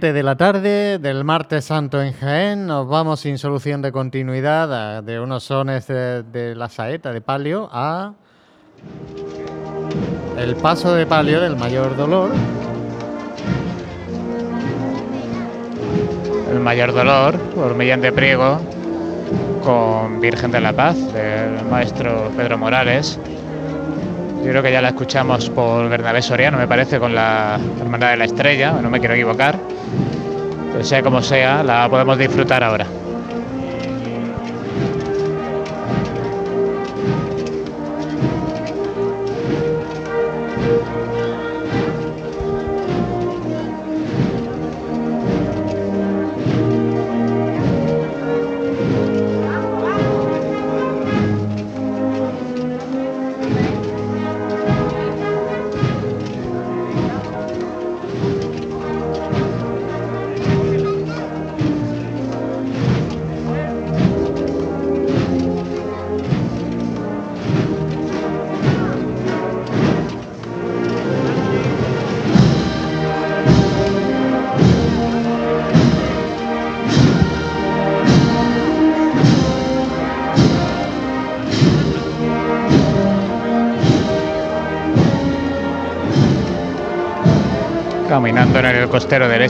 [0.00, 2.66] De la tarde del martes santo en Jaén.
[2.66, 8.14] Nos vamos sin solución de continuidad de unos sones de, la saeta de palio a
[10.38, 12.30] el paso de palio del mayor dolor.
[16.50, 18.58] El mayor dolor, por de Priego,
[19.62, 23.20] con Virgen de la Paz, del maestro Pedro Morales.
[24.42, 28.16] Yo creo que ya la escuchamos por Bernabé Soriano, me parece, con la Hermandad de
[28.16, 29.58] la Estrella, no me quiero equivocar.
[30.72, 32.86] Pero sea como sea, la podemos disfrutar ahora.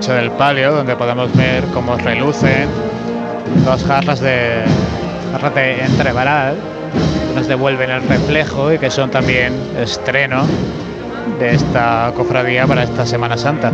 [0.08, 2.68] Del palio, donde podemos ver cómo relucen
[3.66, 4.64] dos jarras de
[5.30, 6.56] jarras de entrevaral
[7.28, 10.46] que nos devuelven el reflejo y que son también estreno
[11.38, 13.70] de esta cofradía para esta Semana Santa.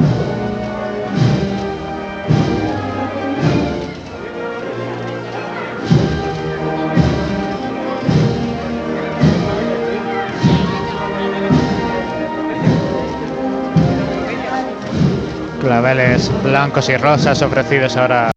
[15.66, 18.30] Claveles blancos y rosas ofrecidos ahora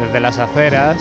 [0.00, 0.96] desde las aceras.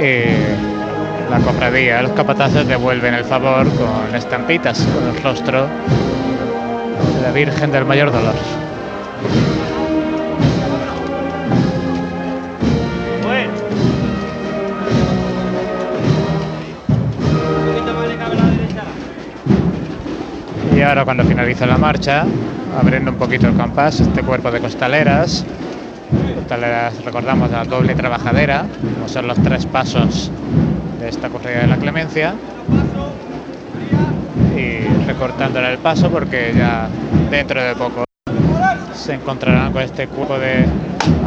[0.00, 5.66] Y la cofradía, los capataces devuelven el favor con estampitas con el rostro
[7.16, 8.34] de la Virgen del Mayor Dolor.
[20.84, 22.24] Ahora cuando finaliza la marcha,
[22.78, 25.44] abriendo un poquito el compás, este cuerpo de costaleras,
[26.36, 30.30] costaleras recordamos la doble trabajadera, como son los tres pasos
[31.00, 32.34] de esta corrida de la clemencia,
[34.56, 36.88] y recortándole el paso porque ya
[37.30, 38.04] dentro de poco
[38.92, 40.66] se encontrarán con este cuerpo de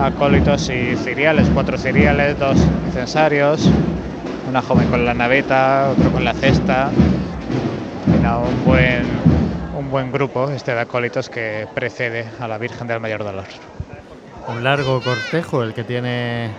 [0.01, 2.57] acólitos y ciriales, cuatro ciriales, dos
[2.87, 3.69] incensarios,
[4.49, 6.89] una joven con la naveta, otro con la cesta,
[8.35, 9.05] un buen,
[9.77, 13.45] un buen grupo este de acólitos que precede a la Virgen del Mayor Dolor.
[14.47, 16.49] Un largo cortejo el que tiene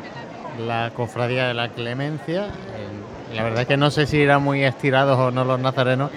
[0.65, 2.47] la cofradía de la Clemencia.
[3.35, 6.13] La verdad es que no sé si irán muy estirados o no los nazarenos,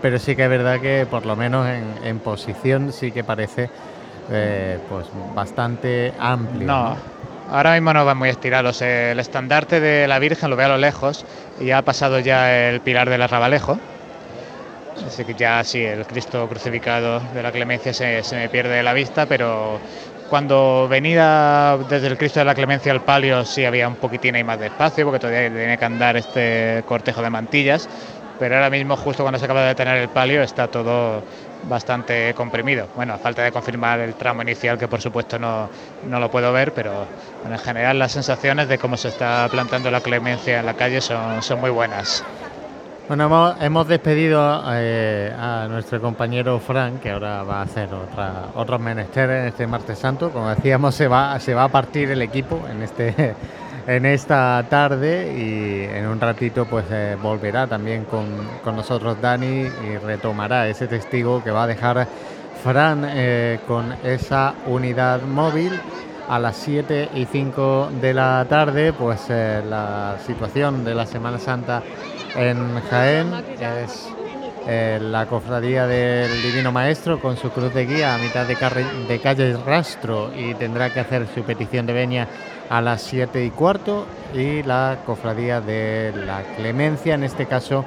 [0.00, 3.68] pero sí que es verdad que por lo menos en, en posición sí que parece
[4.30, 6.66] eh, pues bastante amplio.
[6.68, 6.96] No,
[7.50, 8.80] ahora mismo no van muy estirados.
[8.80, 11.26] El estandarte de la Virgen lo veo a lo lejos
[11.60, 13.80] y ha pasado ya el pilar del arrabalejo.
[15.06, 18.82] Así que ya sí, el Cristo crucificado de la Clemencia se, se me pierde de
[18.82, 19.78] la vista, pero
[20.30, 24.44] cuando venía desde el Cristo de la Clemencia al palio sí había un poquitín ahí
[24.44, 27.88] más de espacio, porque todavía tenía que andar este cortejo de mantillas,
[28.38, 31.22] pero ahora mismo justo cuando se acaba de detener el palio está todo
[31.68, 32.88] bastante comprimido.
[32.94, 35.68] Bueno, a falta de confirmar el tramo inicial, que por supuesto no,
[36.02, 37.06] no lo puedo ver, pero
[37.48, 41.42] en general las sensaciones de cómo se está plantando la clemencia en la calle son,
[41.42, 42.24] son muy buenas.
[43.06, 48.46] Bueno, hemos, hemos despedido eh, a nuestro compañero Frank, que ahora va a hacer otra,
[48.54, 50.30] otros menesteres este martes santo.
[50.30, 53.34] Como decíamos, se va, se va a partir el equipo en, este,
[53.86, 58.24] en esta tarde y en un ratito pues eh, volverá también con,
[58.74, 62.08] nosotros Dani y retomará ese testigo que va a dejar
[62.62, 65.78] Fran eh, con esa unidad móvil.
[66.26, 71.82] A las 7 y 5 de la tarde, pues la situación de la Semana Santa
[72.36, 73.32] en Jaén
[73.84, 74.08] es
[74.66, 78.56] eh, la cofradía del Divino Maestro con su cruz de guía a mitad de,
[79.08, 82.28] de calle Rastro y tendrá que hacer su petición de venia
[82.70, 87.84] a las 7 y cuarto y la cofradía de la Clemencia, en este caso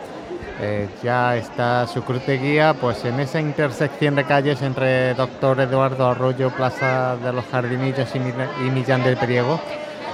[0.60, 5.60] eh, ya está su cruz de guía pues en esa intersección de calles entre Doctor
[5.60, 9.60] Eduardo Arroyo, Plaza de los Jardinillos y, Millán del Priego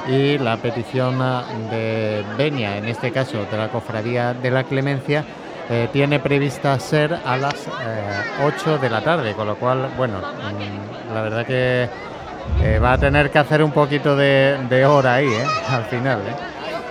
[0.08, 1.20] y la petición
[1.70, 5.24] de Venia, en este caso de la cofradía de la Clemencia,
[5.70, 7.56] eh, tiene prevista ser a las
[8.44, 11.88] 8 eh, de la tarde, con lo cual, bueno, mm, la verdad que
[12.62, 15.46] eh, va a tener que hacer un poquito de, hora ahí, ¿eh?
[15.70, 16.20] Al final.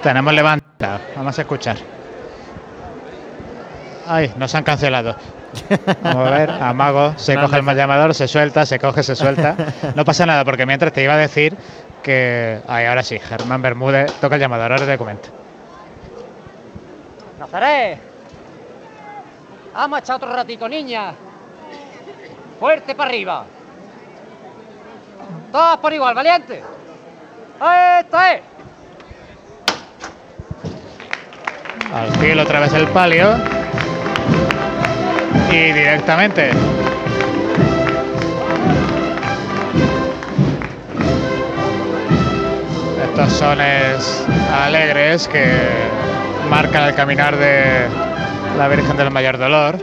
[0.02, 1.76] Tenemos levanta, vamos a escuchar.
[4.08, 5.14] Ay, nos han cancelado.
[6.02, 9.54] Vamos a ver, Amago, se coge el mal llamador, se suelta, se coge, se suelta.
[9.94, 11.56] No pasa nada, porque mientras te iba a decir
[12.02, 12.60] que.
[12.66, 15.28] Ay, ahora sí, Germán Bermúdez toca el llamador, ahora te comento.
[17.38, 17.98] Nazaret,
[19.74, 21.14] vamos a echar otro ratico, niña.
[22.60, 23.44] Fuerte para arriba.
[25.50, 26.62] Todas por igual, valiente.
[28.00, 28.42] ¡Esta es!
[31.94, 33.34] Al cielo otra vez el palio.
[35.50, 36.50] Y directamente.
[43.14, 44.26] Estos sones
[44.64, 45.44] alegres que
[46.48, 47.86] marcan el caminar de
[48.56, 49.76] la Virgen del Mayor Dolor.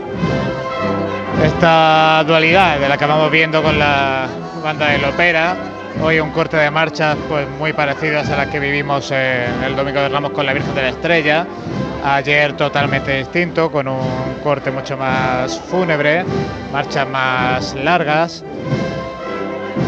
[1.40, 4.26] Esta dualidad de la que vamos viendo con la
[4.64, 5.54] banda del ópera.
[6.02, 10.00] Hoy un corte de marchas pues muy parecidas a las que vivimos en el Domingo
[10.00, 11.46] de Ramos con la Virgen de la Estrella.
[12.04, 16.24] Ayer totalmente distinto, con un corte mucho más fúnebre,
[16.72, 18.42] marchas más largas.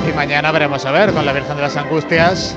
[0.08, 2.56] Y mañana veremos a ver con la Virgen de las Angustias,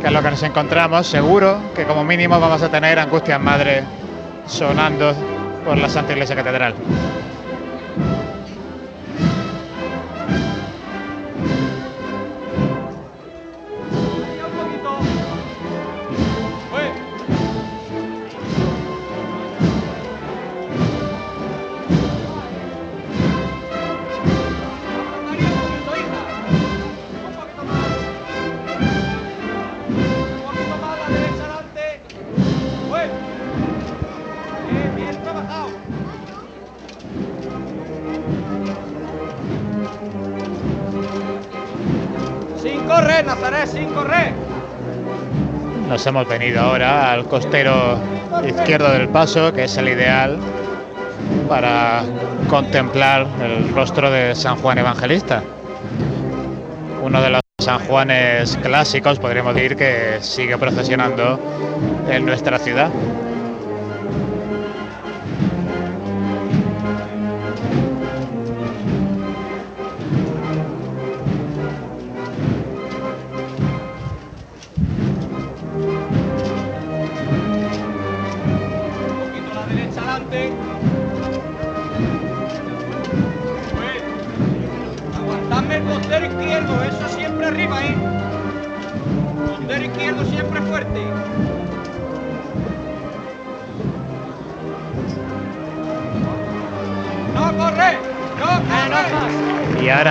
[0.00, 1.06] que es lo que nos encontramos.
[1.06, 3.82] Seguro que como mínimo vamos a tener Angustias Madre
[4.46, 5.14] sonando
[5.64, 6.74] por la Santa Iglesia Catedral.
[45.96, 47.98] Nos hemos venido ahora al costero
[48.46, 50.36] izquierdo del paso, que es el ideal
[51.48, 52.02] para
[52.50, 55.42] contemplar el rostro de San Juan Evangelista.
[57.02, 61.40] Uno de los San Juanes clásicos, podríamos decir, que sigue procesionando
[62.10, 62.90] en nuestra ciudad.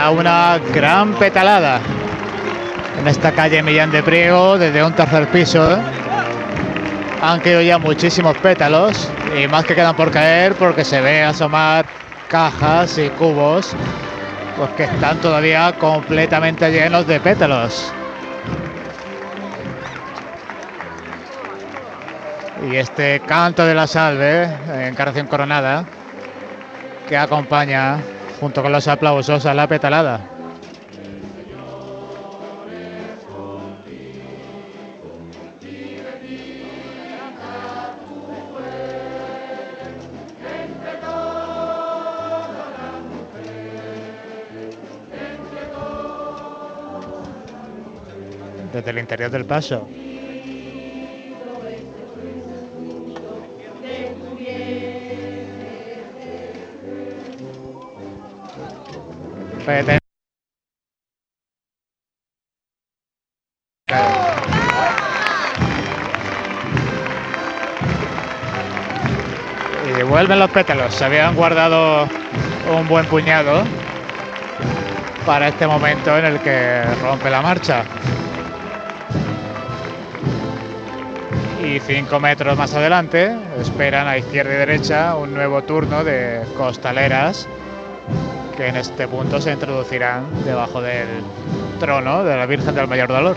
[0.10, 1.80] Una gran petalada.
[3.00, 5.78] En esta calle Millán de Priego desde un tercer piso.
[7.22, 11.86] Han caído ya muchísimos pétalos y más que quedan por caer porque se ve asomar
[12.28, 13.76] cajas y cubos
[14.58, 17.92] pues que están todavía completamente llenos de pétalos.
[22.70, 24.50] Y este canto de la salve,
[24.88, 25.86] encarnación coronada,
[27.08, 28.00] que acompaña
[28.40, 30.35] junto con los aplausos a la petalada.
[49.16, 49.88] Interior del paso.
[69.98, 70.94] Y vuelven los pétalos.
[70.94, 72.10] Se habían guardado
[72.78, 73.64] un buen puñado
[75.26, 77.86] para este momento en el que rompe la marcha.
[81.66, 87.48] Y cinco metros más adelante esperan a izquierda y derecha un nuevo turno de costaleras
[88.56, 91.08] que en este punto se introducirán debajo del
[91.80, 93.36] trono de la Virgen del Mayor Dolor.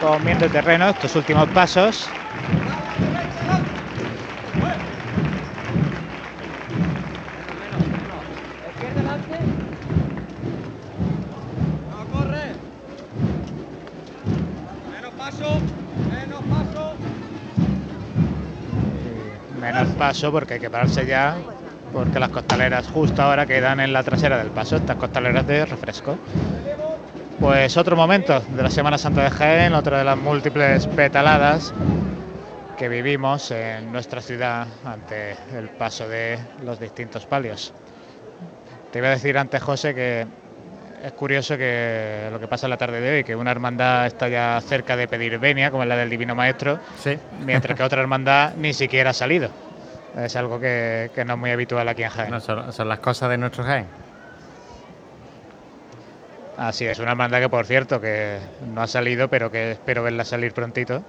[0.00, 2.10] Comiendo terreno estos últimos pasos.
[19.66, 21.36] Menos paso porque hay que pararse ya
[21.92, 26.16] porque las costaleras justo ahora quedan en la trasera del paso, estas costaleras de refresco.
[27.40, 31.74] Pues otro momento de la Semana Santa de Jaén, otra de las múltiples petaladas
[32.78, 37.74] que vivimos en nuestra ciudad ante el paso de los distintos palios.
[38.92, 40.26] Te iba a decir antes, José, que
[41.06, 44.28] es curioso que lo que pasa en la tarde de hoy, que una hermandad está
[44.28, 46.80] ya cerca de pedir venia, como es la del Divino Maestro,
[47.44, 49.48] mientras que otra hermandad ni siquiera ha salido.
[50.16, 52.40] Es algo que, no es muy habitual aquí en Jaén.
[52.40, 53.86] son, las cosas de nuestro Jaén.
[56.56, 58.38] Así es, una hermandad que por cierto que
[58.74, 61.04] no ha salido, pero que espero verla salir prontito.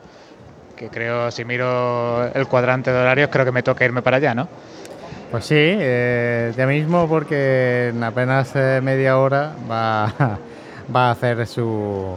[0.75, 4.35] Que creo, si miro el cuadrante de horarios, creo que me toca irme para allá,
[4.35, 4.47] ¿no?
[5.31, 10.13] Pues sí, eh, ya mismo porque en apenas eh, media hora va,
[10.96, 12.15] va a hacer su,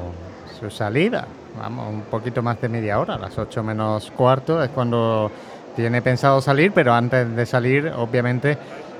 [0.60, 1.26] su, salida.
[1.58, 5.28] Vamos, un poquito más de media hora, a las 8 menos cuarto es cuando
[5.74, 8.56] tiene pensado salir, pero antes de salir, obviamente,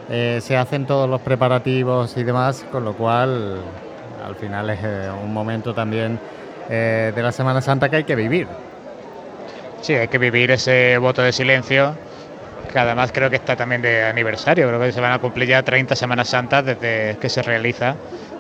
[0.09, 3.59] eh, se hacen todos los preparativos y demás, con lo cual
[4.27, 4.81] al final es
[5.23, 6.19] un momento también
[6.69, 8.47] de la Semana Santa que hay que vivir.
[9.81, 11.95] Sí, hay que vivir ese voto de silencio
[12.71, 15.63] que además creo que está también de aniversario, creo que se van a cumplir ya
[15.63, 17.97] 30 Semanas Santas desde que se realiza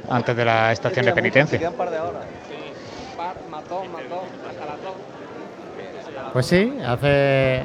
[0.09, 1.73] antes de la estación de penitencia.
[6.33, 7.63] Pues sí, hace,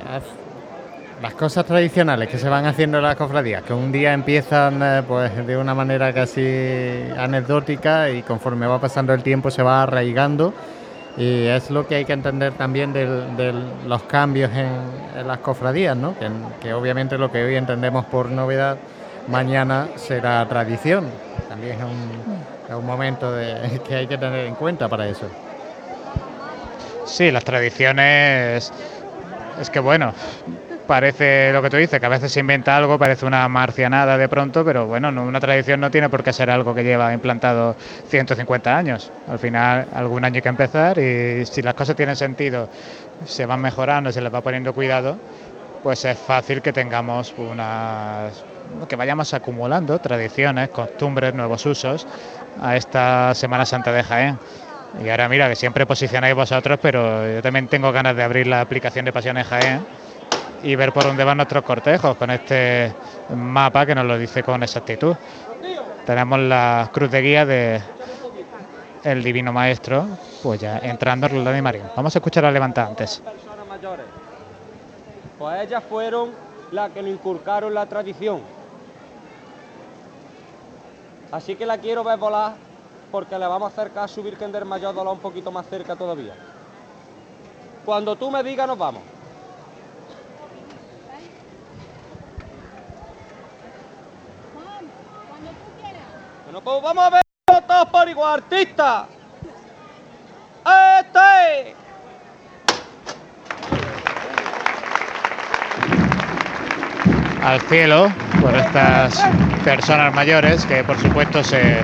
[1.22, 5.04] las cosas tradicionales que se van haciendo en las cofradías, que un día empiezan eh,
[5.08, 10.54] pues de una manera casi anecdótica y conforme va pasando el tiempo se va arraigando
[11.18, 13.54] y es lo que hay que entender también de
[13.86, 16.14] los cambios en, las cofradías, ¿no?
[16.62, 18.78] Que, obviamente lo que hoy entendemos por novedad,
[19.28, 21.06] mañana será tradición.
[21.48, 25.28] También es un, momento de, que hay que tener en cuenta para eso.
[27.06, 28.74] Sí, las tradiciones,
[29.62, 30.14] es que bueno,
[30.86, 34.30] parece lo que tú dices, que a veces se inventa algo, parece una marcianada de
[34.30, 37.75] pronto, pero bueno, una tradición no tiene por qué ser algo que lleva implantado
[38.08, 39.12] 150 años.
[39.27, 42.70] Al final, algún año hay que empezar y si las cosas tienen sentido,
[43.25, 45.18] se van mejorando, se les va poniendo cuidado,
[45.84, 48.44] pues es fácil que tengamos unas
[48.89, 52.08] que vayamos acumulando tradiciones, costumbres, nuevos usos
[52.60, 54.39] a esta Semana Santa de Jaén.
[55.04, 58.62] Y ahora mira que siempre posicionáis vosotros, pero yo también tengo ganas de abrir la
[58.62, 59.86] aplicación de Pasiones Jaén
[60.66, 62.92] y ver por dónde van nuestros cortejos con este
[63.30, 65.16] mapa que nos lo dice con exactitud.
[66.08, 67.82] Tenemos la cruz de guía de
[69.04, 70.08] el Divino Maestro,
[70.42, 71.84] pues ya entrando en de Marín.
[71.96, 73.22] Vamos a escuchar a levantantes.
[75.38, 76.32] Pues ellas fueron
[76.72, 78.42] las que nos inculcaron la tradición.
[81.32, 82.54] Así que la quiero ver volar
[83.12, 86.34] porque le vamos a acercar a su Virgen Mayor Dolor un poquito más cerca todavía.
[87.86, 89.15] Cuando tú me digas nos vamos.
[96.64, 99.08] Pues vamos a ver todos por igual, artista.
[101.00, 101.76] Este.
[107.44, 109.22] Al cielo por estas
[109.64, 111.84] personas mayores que por supuesto se,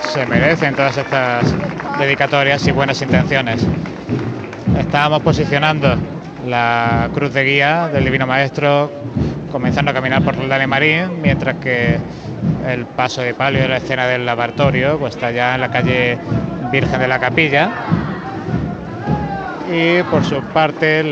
[0.00, 1.52] se merecen todas estas
[1.98, 3.66] dedicatorias y buenas intenciones.
[4.78, 5.96] Estábamos posicionando
[6.46, 8.90] la cruz de guía del Divino Maestro
[9.50, 11.98] comenzando a caminar por el Marín, mientras que
[12.66, 16.18] el paso de palio de la escena del lavatorio, pues está ya en la calle
[16.70, 17.70] Virgen de la Capilla.
[19.72, 21.02] Y por su parte,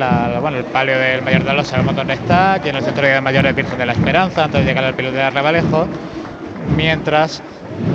[0.40, 3.20] bueno, el palio del Mayor de los sabemos dónde está, aquí en el centro de
[3.20, 5.86] mayores Virgen de la Esperanza, antes de llegar al piloto de Arrabalejo,
[6.76, 7.40] mientras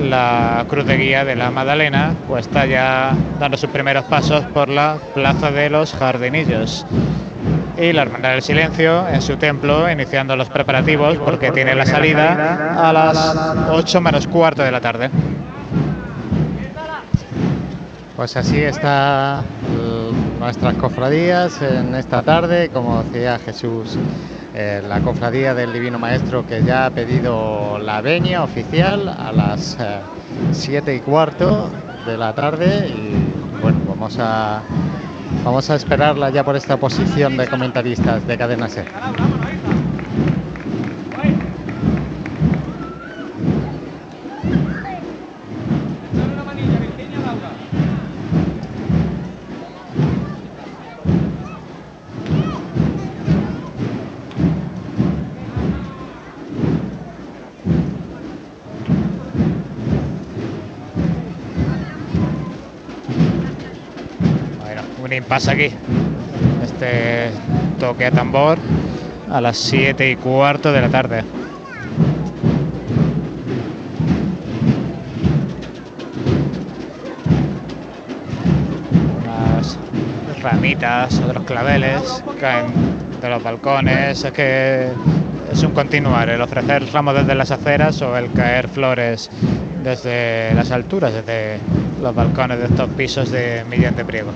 [0.01, 4.69] la cruz de guía de la Magdalena pues está ya dando sus primeros pasos por
[4.69, 6.85] la Plaza de los Jardinillos
[7.77, 12.89] y la Hermandad del Silencio en su templo, iniciando los preparativos porque tiene la salida
[12.89, 13.36] a las
[13.70, 15.10] 8 menos cuarto de la tarde.
[18.15, 19.44] Pues así está
[20.39, 23.98] nuestras cofradías en esta tarde, como decía Jesús
[24.56, 29.77] eh, la cofradía del Divino Maestro que ya ha pedido la veña oficial a las
[30.51, 31.72] 7 y cuarto
[32.06, 34.62] de la tarde y bueno, vamos a
[35.43, 38.88] vamos a esperarla ya por esta posición de comentaristas de Cadena Ser.
[65.33, 65.71] Pasa aquí.
[66.63, 67.31] Este
[67.79, 68.59] toque a tambor
[69.31, 71.23] a las 7 y cuarto de la tarde.
[79.23, 79.79] Unas
[80.43, 82.67] ramitas, otros claveles caen
[83.19, 84.23] de los balcones.
[84.23, 84.89] Es que
[85.51, 89.31] es un continuar el ofrecer ramos desde las aceras o el caer flores
[89.83, 91.57] desde las alturas, desde
[92.03, 94.31] los balcones de estos pisos de Millán de Priego.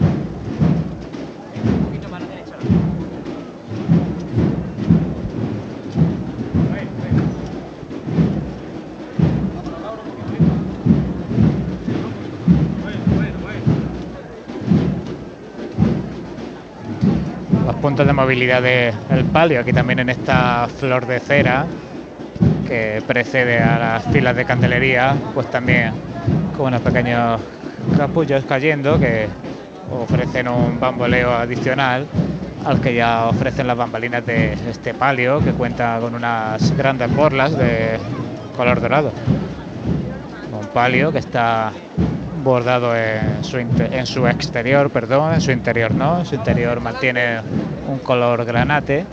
[18.05, 21.65] De movilidad del palio, aquí también en esta flor de cera
[22.67, 25.93] que precede a las filas de candelería, pues también
[26.55, 27.41] con unos pequeños
[27.97, 29.27] capullos cayendo que
[29.91, 32.05] ofrecen un bamboleo adicional
[32.65, 37.57] al que ya ofrecen las bambalinas de este palio que cuenta con unas grandes borlas
[37.57, 37.97] de
[38.55, 39.11] color dorado.
[40.51, 41.71] Un palio que está
[42.43, 47.39] bordado en su, en su exterior, perdón, en su interior no, en su interior mantiene
[47.87, 49.05] un color granate,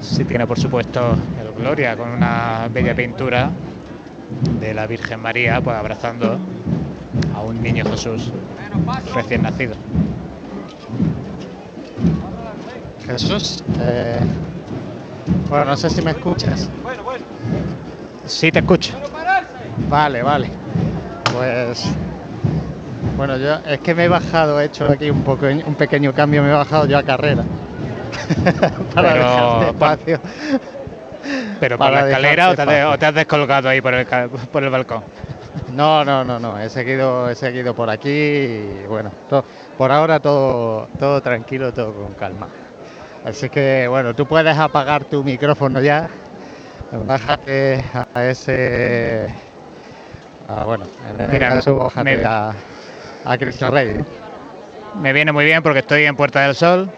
[0.00, 3.50] si tiene por supuesto el Gloria con una bella pintura
[4.60, 6.38] de la Virgen María pues abrazando
[7.34, 8.32] a un niño Jesús
[9.14, 9.74] recién nacido.
[13.06, 14.20] Jesús, eh,
[15.48, 16.70] bueno, no sé si me escuchas.
[18.26, 18.94] Sí, te escucho.
[19.88, 20.48] Vale, vale.
[21.32, 21.84] Pues
[23.16, 26.42] bueno, yo es que me he bajado, he hecho aquí un, poco, un pequeño cambio,
[26.42, 27.44] me he bajado yo a carrera.
[28.94, 30.20] para pero, espacio.
[31.60, 35.04] ¿Pero por la escalera o te, has descolgado ahí por el, por el balcón?
[35.72, 36.58] No, no, no, no.
[36.58, 39.10] He seguido, he seguido por aquí y bueno,
[39.78, 42.48] por ahora todo, todo tranquilo, todo con calma.
[43.24, 46.08] Así que bueno, tú puedes apagar tu micrófono ya.
[47.06, 47.82] Bájate
[48.14, 49.28] a ese.
[50.66, 52.52] bueno, en Mira, caso, bájate a,
[53.24, 53.96] a Cristo Rey.
[55.00, 56.90] Me viene muy bien porque estoy en Puerta del Sol,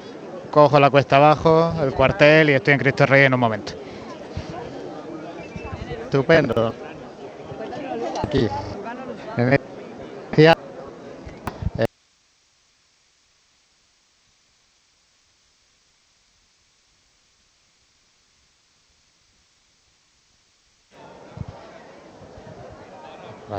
[0.55, 3.73] cojo la cuesta abajo, el cuartel y estoy en Cristo Rey en un momento.
[6.05, 6.73] Estupendo.
[8.23, 8.49] Aquí.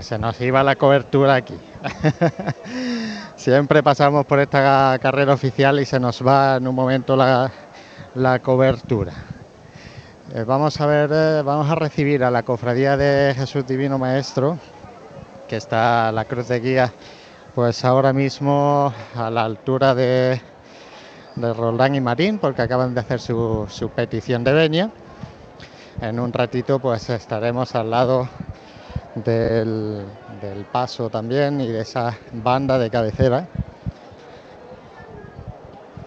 [0.01, 1.55] se nos iba la cobertura aquí.
[3.45, 9.13] Siempre pasamos por esta carrera oficial y se nos va en un momento la, cobertura.
[10.33, 14.57] Eh, vamos a ver, eh, vamos a recibir a la cofradía de Jesús Divino Maestro,
[15.47, 16.91] que está la cruz de guía,
[17.53, 20.41] pues ahora mismo a la altura de,
[21.35, 24.89] de Roldán y Marín, porque acaban de hacer su, su petición de venia.
[26.01, 28.27] En un ratito pues estaremos al lado
[29.15, 33.47] del, paso también y de esa banda de cabecera.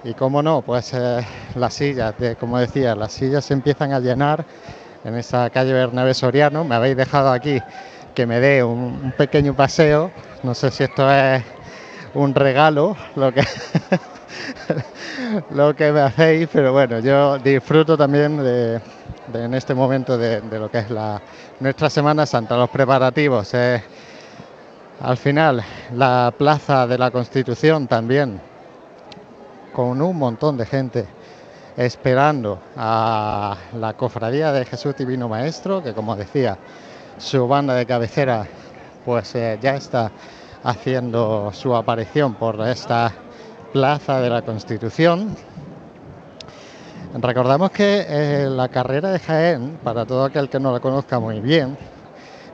[0.04, 4.00] Y como no, pues eh, las sillas, de, como decía, las sillas se empiezan a
[4.00, 4.44] llenar
[5.04, 6.64] en esa calle Bernabé Soriano.
[6.64, 7.58] Me habéis dejado aquí
[8.14, 10.10] que me dé un, pequeño paseo.
[10.42, 11.42] No sé si esto es
[12.14, 13.42] un regalo, lo que,
[15.50, 18.80] lo que me hacéis, pero bueno, yo disfruto también de,
[19.34, 21.20] en este momento de, lo que es la,
[21.60, 23.52] nuestra Semana Santa, los preparativos.
[23.54, 23.82] Eh,
[25.00, 25.62] al final,
[25.94, 28.40] la Plaza de la Constitución también,
[29.72, 31.06] con un montón de gente
[31.76, 36.58] esperando a la Cofradía de Jesús Divino Maestro, que como decía,
[37.18, 38.46] su banda de cabecera
[39.04, 40.10] pues eh, ya está
[40.64, 43.12] haciendo su aparición por esta
[43.72, 45.36] Plaza de la Constitución
[47.14, 51.40] Recordamos que eh, la carrera de Jaén, para todo aquel que no la conozca muy
[51.40, 51.76] bien,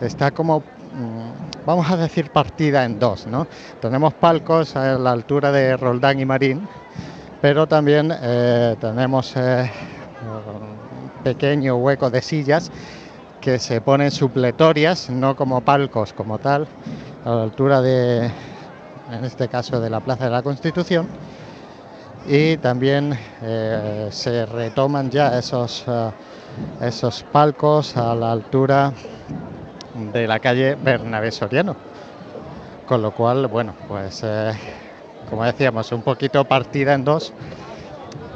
[0.00, 3.26] está como, mm, vamos a decir, partida en dos.
[3.26, 3.48] ¿no?
[3.80, 6.68] Tenemos palcos a la altura de Roldán y Marín,
[7.42, 9.68] pero también eh, tenemos eh,
[11.24, 12.70] pequeño hueco de sillas
[13.40, 16.68] que se ponen supletorias, no como palcos como tal,
[17.24, 18.26] a la altura de,
[19.10, 21.08] en este caso, de la Plaza de la Constitución.
[22.26, 26.10] Y también eh, se retoman ya esos, eh,
[26.80, 28.92] esos palcos a la altura
[30.12, 31.76] de la calle Bernabé Soriano.
[32.86, 34.52] Con lo cual, bueno, pues eh,
[35.28, 37.32] como decíamos, un poquito partida en dos,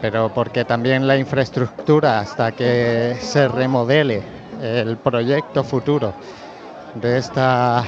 [0.02, 4.22] pero porque también la infraestructura hasta que se remodele
[4.62, 6.12] el proyecto futuro
[6.94, 7.84] de esta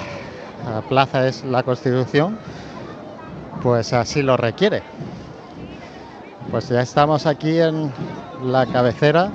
[0.88, 2.38] plaza es la Constitución,
[3.62, 4.82] pues así lo requiere.
[6.48, 7.92] Pues ya estamos aquí en
[8.42, 9.30] la cabecera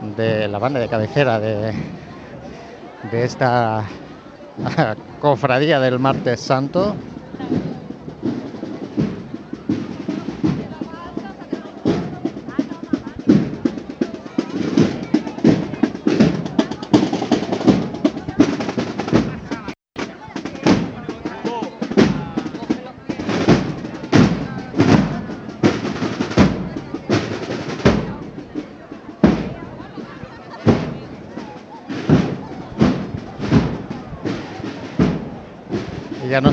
[0.00, 1.72] de la banda de cabecera de,
[3.10, 3.88] de esta
[5.20, 6.96] cofradía del martes santo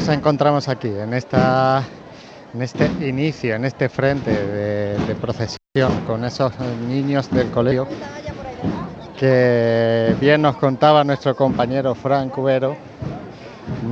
[0.06, 1.82] nos encontramos aquí, en, esta,
[2.54, 6.52] en este inicio, en este frente de, procesión, con esos
[6.90, 7.88] niños del colegio
[9.18, 12.76] que bien nos contaba nuestro compañero Frank Cubero,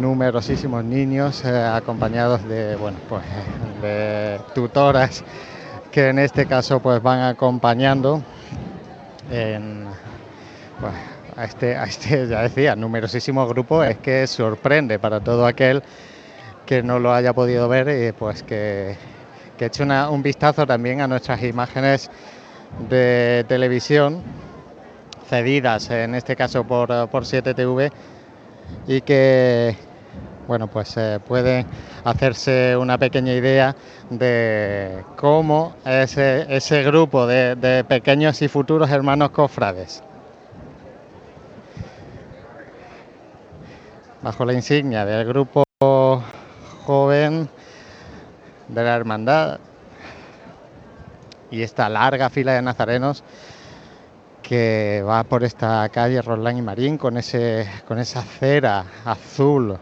[0.02, 3.24] numerosísimos niños eh, acompañados de, bueno, pues,
[3.82, 5.24] de tutoras
[5.94, 8.22] que en este caso pues van acompañando
[9.32, 9.86] en,
[10.82, 10.94] pues,
[11.42, 15.82] a este, a este, ya decía, numerosísimo grupo, es que sorprende para todo aquel
[16.68, 18.96] que no lo haya podido ver y pues que,
[19.58, 22.12] que eche un vistazo también a nuestras imágenes
[22.90, 24.22] de televisión
[25.28, 27.92] cedidas, en este caso por, por 7TV,
[28.88, 29.76] y que
[30.48, 31.66] bueno, pues eh, puede
[32.04, 33.76] hacerse una pequeña idea
[34.12, 40.04] de cómo ese, ese grupo de pequeños y futuros hermanos cofrades
[44.22, 45.64] bajo la insignia del grupo
[46.86, 47.50] joven
[48.68, 49.60] de la hermandad
[51.50, 53.24] y esta larga fila de nazarenos
[54.44, 59.78] que va por esta calle Roland y Marín con ese con esa cera azul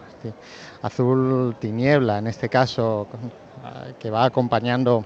[0.82, 3.08] azul tiniebla en este caso
[3.99, 5.04] que va acompañando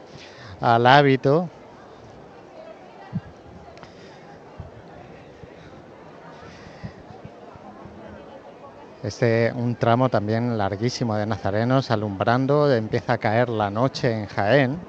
[0.62, 1.50] al hábito
[9.04, 14.80] Este, un tramo también larguísimo de nazarenos alumbrando, empieza a caer la noche en Jaén.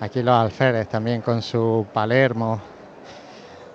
[0.00, 2.60] Aquí los alférez también con su Palermo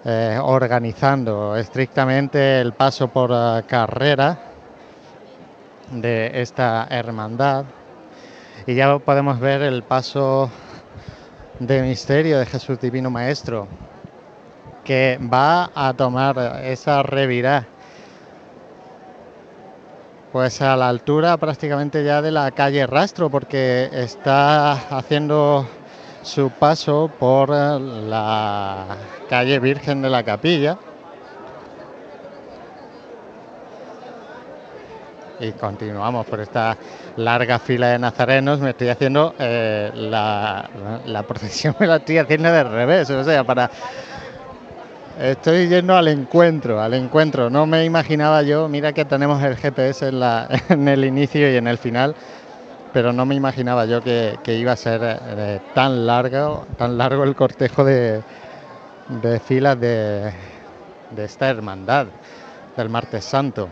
[0.05, 4.37] eh, organizando estrictamente el paso por eh, carrera
[5.89, 7.65] de esta hermandad.
[8.67, 10.51] Y ya podemos ver el paso
[11.59, 13.67] de misterio de Jesús Divino Maestro
[14.83, 17.67] que va a tomar esa revirá
[20.31, 25.67] pues a la altura prácticamente ya de la calle Rastro porque está haciendo
[26.21, 28.85] su paso por la
[29.27, 30.77] calle Virgen de la Capilla
[35.39, 36.77] y continuamos por esta
[37.15, 38.59] larga fila de nazarenos.
[38.59, 40.69] Me estoy haciendo eh, la,
[41.05, 43.69] la, procesión, me la estoy haciendo de revés, o sea, para
[45.19, 47.49] Estoy yendo al encuentro, al encuentro.
[47.49, 51.57] No me imaginaba yo, mira que tenemos el GPS en, la, en el inicio y
[51.57, 52.15] en el final,
[52.93, 57.35] pero no me imaginaba yo que, iba a ser eh, tan largo, tan largo el
[57.35, 58.23] cortejo de,
[59.09, 60.31] de filas de,
[61.09, 62.07] de esta hermandad
[62.77, 63.67] del martes santo.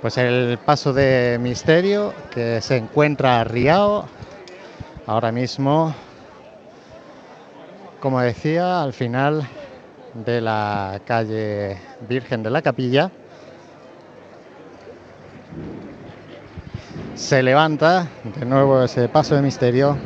[0.00, 4.08] Pues el paso de misterio que se encuentra arriado
[5.06, 5.94] ahora mismo,
[8.00, 9.46] como decía, al final
[10.14, 13.10] de la calle Virgen de la Capilla.
[17.14, 19.96] Se levanta de nuevo ese paso de misterio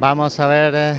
[0.00, 0.98] Vamos a ver eh,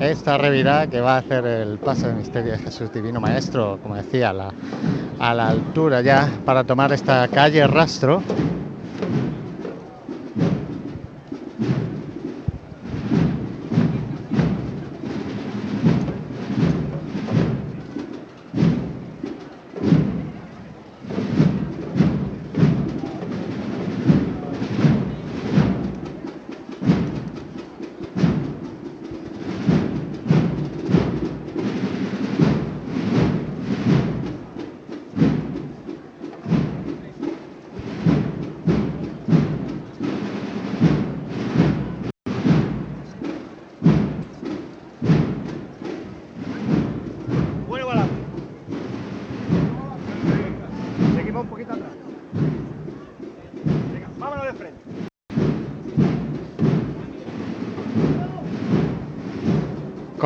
[0.00, 3.94] esta revirada que va a hacer el paso de misterio de Jesús Divino Maestro, como
[3.94, 8.22] decía, a la altura ya para tomar esta calle rastro.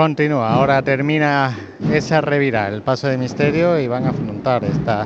[0.06, 1.52] Continúa, ahora termina
[1.92, 5.04] esa revira, el paso de misterio y van a afrontar esta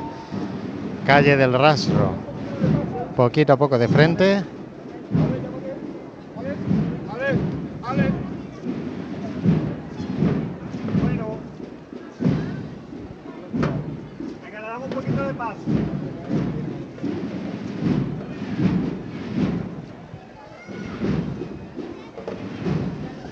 [1.07, 2.13] calle del rastro.
[3.15, 4.43] Poquito a poco de frente.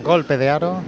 [0.04, 0.82] Golpe de aro.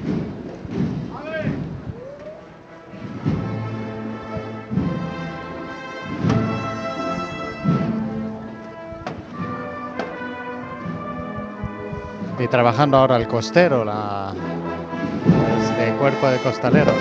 [12.51, 14.33] Trabajando ahora el costero, la,
[15.63, 16.93] este cuerpo de costaleros.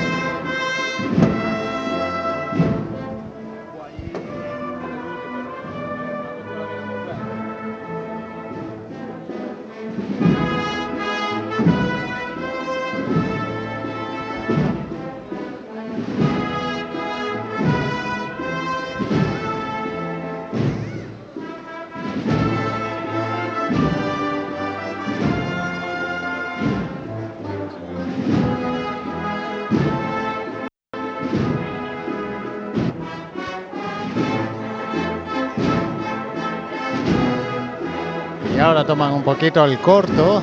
[39.41, 40.43] Poquito el corto.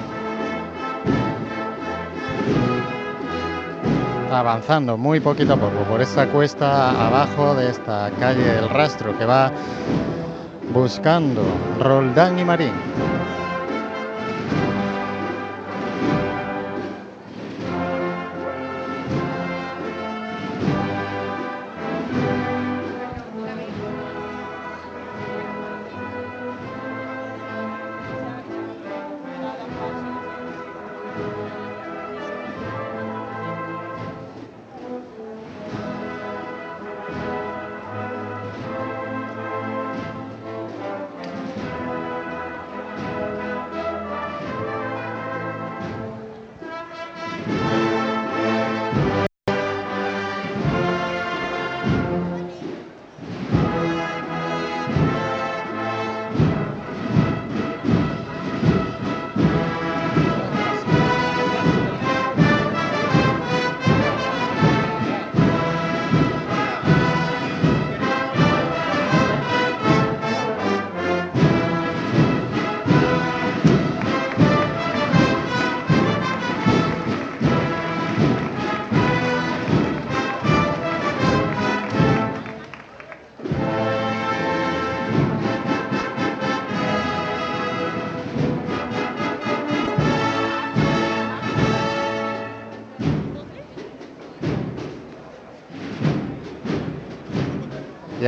[4.32, 9.26] Avanzando muy poquito a poco por esta cuesta abajo de esta calle del rastro que
[9.26, 9.52] va
[10.74, 11.44] buscando
[11.80, 12.74] Roldán y Marín.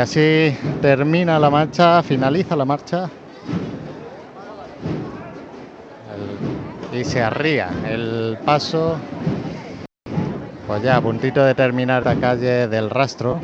[0.09, 3.07] Así termina la marcha, finaliza la marcha.
[6.91, 8.97] y se arría el paso.
[10.65, 13.39] Pues ya a puntito de terminar la calle del rastro.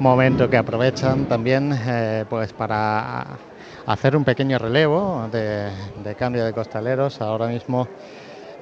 [0.00, 3.24] Momento que aprovechan también eh, pues para
[3.86, 5.70] hacer un pequeño relevo de,
[6.16, 7.20] cambio de costaleros.
[7.20, 7.86] Ahora mismo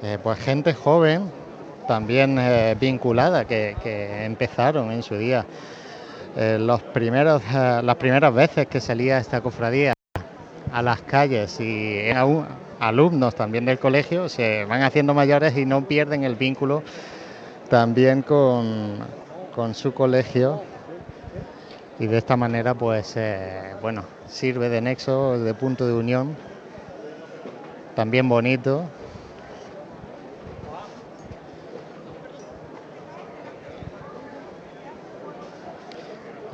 [0.03, 1.46] eh, pues gente joven
[1.87, 3.77] también eh, vinculada que,
[4.25, 5.45] empezaron en su día.
[6.37, 9.93] Eh, eh, las primeras veces que salía esta cofradía
[10.73, 12.11] a las calles y
[12.81, 16.83] alumnos también del colegio se van haciendo mayores y no pierden el vínculo
[17.71, 18.99] también con,
[19.55, 20.61] con su colegio
[21.99, 23.17] y de esta manera pues
[23.81, 26.37] bueno sirve de nexo de punto de unión
[27.97, 28.85] también bonito.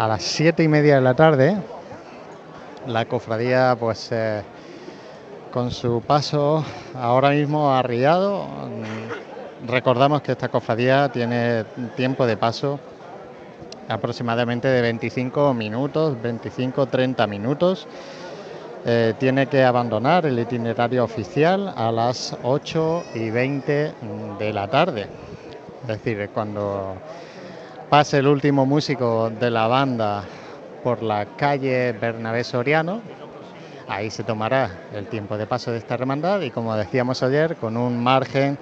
[0.03, 1.57] A las siete y media de la tarde,
[2.88, 4.43] la cofradía, pues eh,
[5.53, 6.65] con su paso
[6.97, 8.49] ahora mismo arriado,
[9.65, 11.62] recordamos que esta cofradía tiene
[11.95, 12.81] tiempo de paso
[13.88, 17.87] aproximadamente de 25 minutos, 25-30 minutos.
[18.85, 23.95] Eh, tiene que abandonar el itinerario oficial a las 8 y 20
[24.37, 25.07] de la tarde.
[25.83, 26.97] Es decir, cuando
[27.92, 30.24] pase el último músico de la banda
[30.83, 33.02] por la calle Bernabé Soriano,
[33.87, 37.76] ahí se tomará el tiempo de paso de esta hermandad y como decíamos ayer, con
[37.76, 38.57] un margen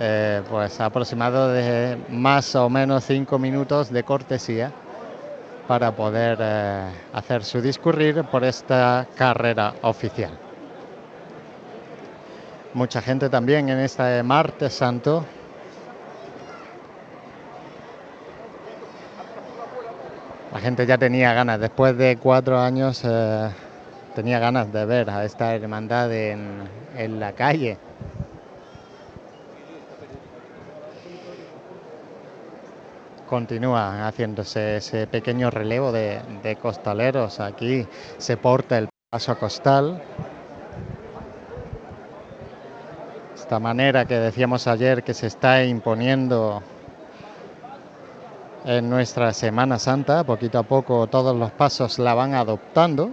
[0.00, 4.72] eh, pues aproximado de más o menos cinco minutos de cortesía
[5.68, 10.32] para poder eh, hacer su discurrir por esta carrera oficial.
[12.72, 15.24] Mucha gente también en este martes santo.
[20.54, 23.50] La gente ya tenía ganas, después de cuatro años, eh,
[24.14, 26.68] tenía ganas de ver a esta hermandad en,
[27.18, 27.76] la calle.
[33.26, 37.40] continúa haciéndose ese pequeño relevo de, de, costaleros.
[37.40, 37.84] Aquí
[38.18, 40.00] se porta el paso costal.
[43.34, 46.62] Esta manera que decíamos ayer que se está imponiendo
[48.64, 53.10] en nuestra Semana Santa, poquito a poco todos los pasos la van adoptando.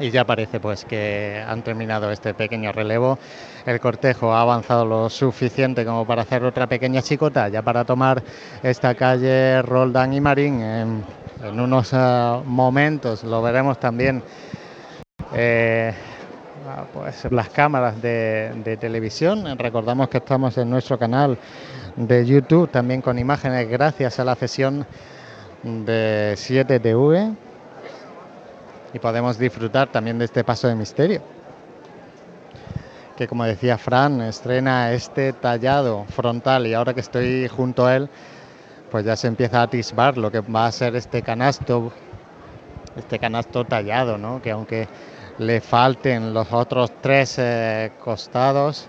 [0.00, 3.18] y ya parece pues que han terminado este pequeño relevo.
[3.66, 8.22] El cortejo ha avanzado lo suficiente como para hacer otra pequeña chicota, ya para tomar
[8.62, 10.60] esta calle Roldán y Marín.
[10.62, 11.04] En,
[11.42, 14.22] unos uh, momentos lo veremos también.
[15.32, 15.92] Eh,
[16.92, 19.58] pues las cámaras de, de, televisión.
[19.58, 21.38] Recordamos que estamos en nuestro canal
[21.96, 24.86] de YouTube también con imágenes gracias a la sesión
[25.62, 27.34] de 7TV
[28.92, 31.39] y podemos disfrutar también de este paso de misterio.
[33.20, 38.08] Que como decía Fran, estrena este tallado frontal y ahora que estoy junto a él,
[38.90, 41.92] pues ya se empieza a atisbar lo que va a ser este canasto,
[42.96, 44.40] este canasto tallado, ¿no?
[44.40, 44.88] Que aunque
[45.36, 48.86] le falten los otros tres eh, costados,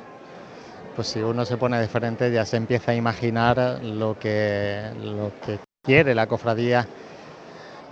[0.96, 5.34] pues si uno se pone de frente ya se empieza a imaginar lo que, lo
[5.46, 6.88] que quiere la cofradía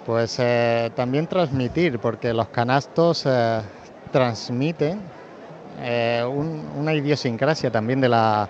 [0.06, 3.60] pues eh, también transmitir, porque los canastos eh,
[4.14, 5.19] transmiten
[5.82, 8.50] eh, un, una idiosincrasia también de, la,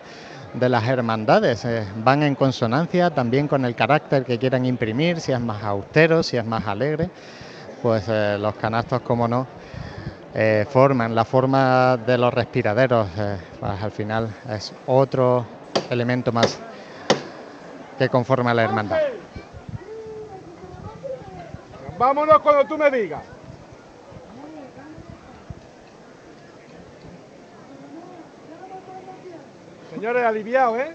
[0.54, 1.66] de las hermandades.
[1.66, 6.24] Eh, van en consonancia también con el carácter que quieran imprimir, si es más austero,
[6.24, 7.10] si es más alegre.
[7.82, 9.48] Pues eh, los canastos, como no,
[10.70, 13.08] forman la forma de los respiraderos.
[13.60, 15.46] pues al final es otro
[15.90, 16.60] elemento más
[17.98, 19.00] que conforma la hermandad.
[21.98, 23.39] Vámonos cuando tú me digas.
[29.90, 30.92] Señores, aliviados, ¿eh?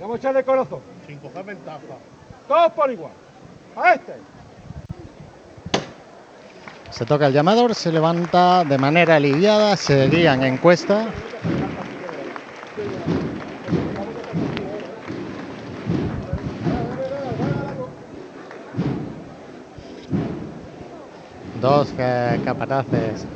[0.00, 0.80] Vamos a echarle corazón.
[1.06, 1.78] Sin coger ventaja.
[2.46, 3.12] Todos por igual.
[3.74, 4.14] A este.
[6.90, 11.06] Se toca el llamador, se levanta de manera aliviada, se guían en cuesta.
[21.60, 23.26] Dos eh, capataces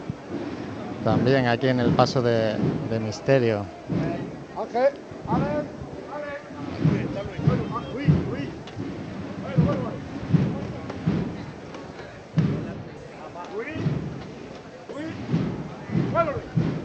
[1.04, 2.56] también aquí en el paso de,
[2.90, 3.64] de misterio.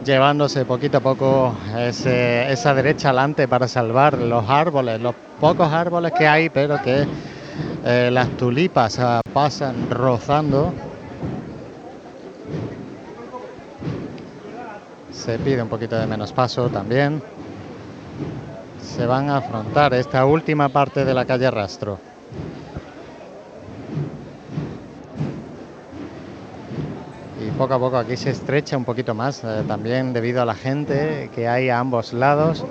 [0.04, 6.12] Llevándose poquito a poco ese, esa derecha adelante para salvar los árboles, los pocos árboles
[6.12, 7.06] que hay, pero que
[7.84, 10.72] eh, las tulipas uh, pasan rozando.
[15.28, 17.22] Se pide un poquito de menos paso también.
[18.80, 21.98] Se van a afrontar esta última parte de la calle Rastro.
[27.46, 30.54] y poco a poco aquí se estrecha un poquito más, eh, también debido a la
[30.54, 32.64] gente que hay a ambos lados.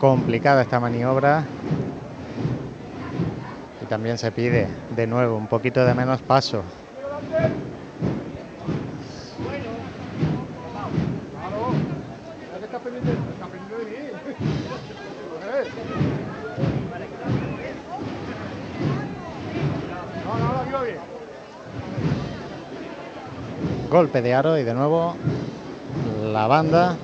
[0.00, 1.44] Complicada esta maniobra.
[3.82, 4.66] Y también se pide
[4.96, 6.62] de nuevo un poquito de menos paso.
[12.90, 14.08] pendiente, está pendiente de mí.
[15.42, 15.66] Joder.
[20.24, 20.98] No, no, no, iba bien.
[23.96, 25.16] Golpe de aro y de nuevo
[26.30, 26.98] la banda.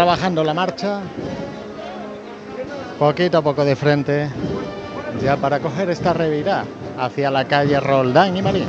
[0.00, 1.02] Trabajando la marcha.
[2.98, 4.30] Poquito a poco de frente.
[5.22, 6.64] Ya para coger esta revirada
[6.98, 8.64] hacia la calle Roldán y Marín.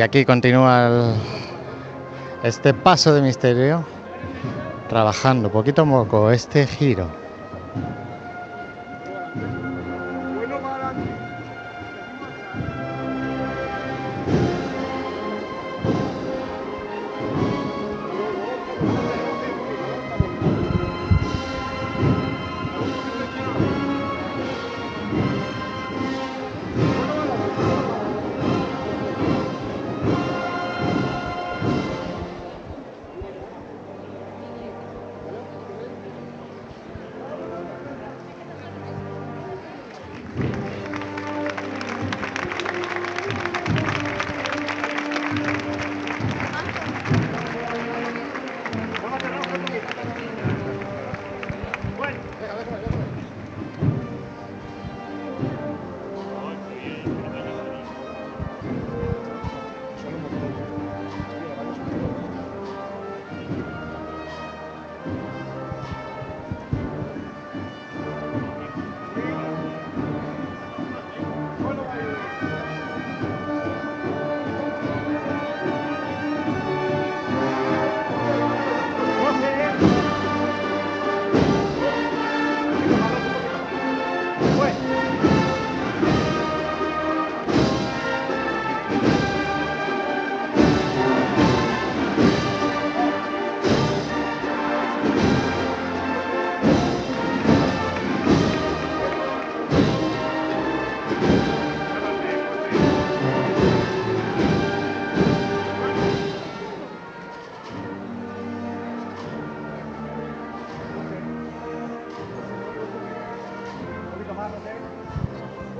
[0.00, 1.12] Y aquí continúa
[2.42, 3.84] este paso de misterio,
[4.88, 7.19] trabajando poquito a poco este giro.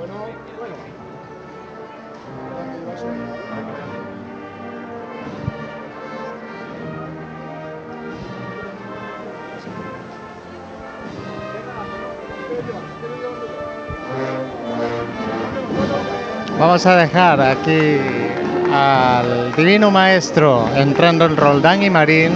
[0.00, 0.14] Bueno,
[0.58, 0.74] bueno.
[16.58, 17.98] Vamos a dejar aquí
[18.72, 22.32] al Divino Maestro entrando en Roldán y Marín.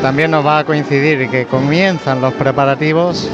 [0.00, 3.30] También nos va a coincidir que comienzan los preparativos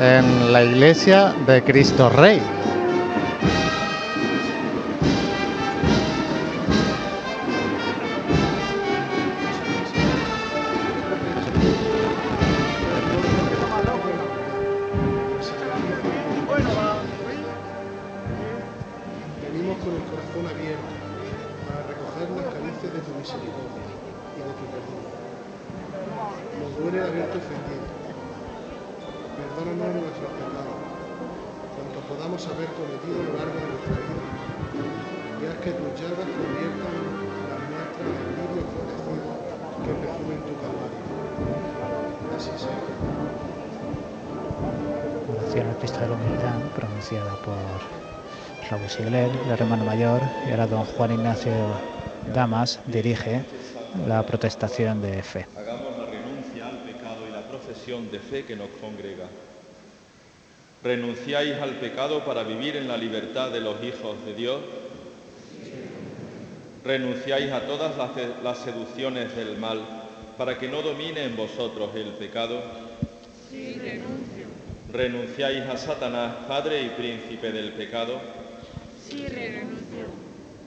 [0.00, 2.59] en la iglesia de Cristo Rey.
[51.10, 51.52] Juan Ignacio
[52.32, 53.42] Damas dirige
[54.06, 55.44] la protestación de fe.
[55.56, 59.26] Hagamos la renuncia al pecado y la profesión de fe que nos congrega.
[60.84, 64.60] ¿Renunciáis al pecado para vivir en la libertad de los hijos de Dios?
[66.84, 68.10] ¿Renunciáis a todas las,
[68.44, 69.80] las seducciones del mal
[70.38, 72.62] para que no domine en vosotros el pecado?
[73.50, 74.46] Sí, renuncio.
[74.92, 78.20] ¿Renunciáis a Satanás, padre y príncipe del pecado?
[79.08, 79.79] Sí, renuncio.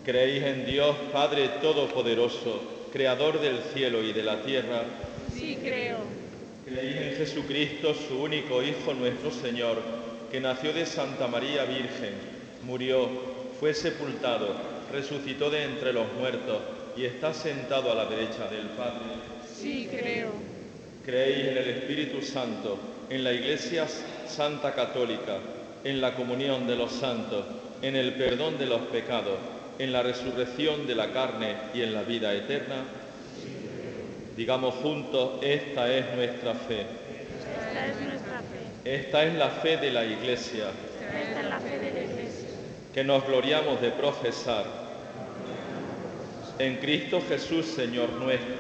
[0.03, 4.83] ¿Creéis en Dios, Padre Todopoderoso, Creador del cielo y de la tierra?
[5.33, 5.99] Sí, creo.
[6.65, 9.77] ¿Creéis en Jesucristo, su único Hijo, nuestro Señor,
[10.29, 12.15] que nació de Santa María Virgen,
[12.63, 13.07] murió,
[13.61, 14.49] fue sepultado,
[14.91, 16.57] resucitó de entre los muertos
[16.97, 19.05] y está sentado a la derecha del Padre?
[19.55, 20.31] Sí, creo.
[21.05, 22.77] ¿Creéis en el Espíritu Santo,
[23.09, 23.87] en la Iglesia
[24.27, 25.37] Santa Católica,
[25.85, 27.45] en la comunión de los santos,
[27.81, 29.37] en el perdón de los pecados,
[29.79, 32.83] en la resurrección de la carne y en la vida eterna?
[34.35, 36.81] Digamos juntos, esta es nuestra fe.
[36.81, 38.95] Esta es nuestra fe.
[38.95, 40.65] Esta es la fe de la Iglesia.
[40.99, 42.49] Esta es la fe de la Iglesia.
[42.93, 44.65] Que nos gloriamos de profesar.
[46.59, 48.55] En Cristo Jesús, Señor nuestro.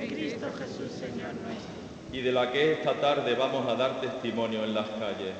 [0.00, 1.76] En Cristo Jesús, Señor nuestro.
[2.12, 5.34] Y de la que esta tarde vamos a dar testimonio en las calles.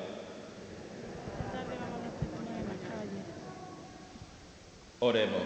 [4.99, 5.43] Oremos.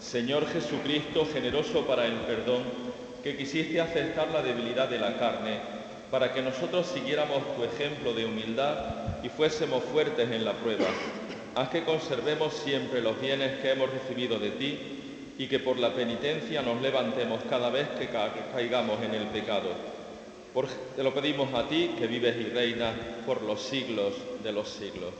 [0.00, 2.62] Señor Jesucristo, generoso para el perdón,
[3.24, 5.58] que quisiste aceptar la debilidad de la carne,
[6.12, 8.76] para que nosotros siguiéramos tu ejemplo de humildad
[9.24, 10.86] y fuésemos fuertes en la prueba.
[11.56, 14.78] Haz que conservemos siempre los bienes que hemos recibido de ti
[15.38, 18.08] y que por la penitencia nos levantemos cada vez que
[18.52, 19.70] caigamos en el pecado.
[20.52, 22.94] Por, te lo pedimos a ti, que vives y reinas
[23.26, 24.14] por los siglos
[24.44, 25.10] de los siglos.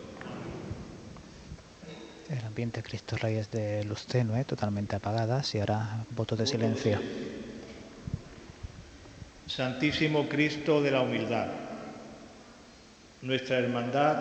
[2.30, 6.98] El ambiente Cristo Rey es de luz tenue, totalmente apagada, y ahora voto de silencio.
[9.46, 11.48] Santísimo Cristo de la humildad,
[13.20, 14.16] nuestra hermandad,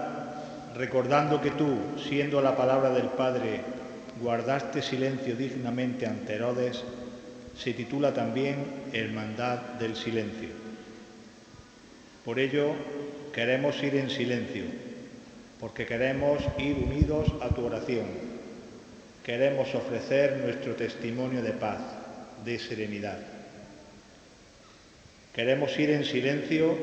[0.76, 1.78] recordando que tú,
[2.10, 3.62] siendo la palabra del Padre,
[4.22, 6.84] guardaste silencio dignamente ante Herodes,
[7.58, 10.50] se titula también Hermandad del Silencio.
[12.26, 12.74] Por ello,
[13.34, 14.66] queremos ir en silencio,
[15.64, 18.04] porque queremos ir unidos a tu oración.
[19.24, 21.80] Queremos ofrecer nuestro testimonio de paz,
[22.44, 23.18] de serenidad.
[25.34, 26.78] Queremos ir en silencio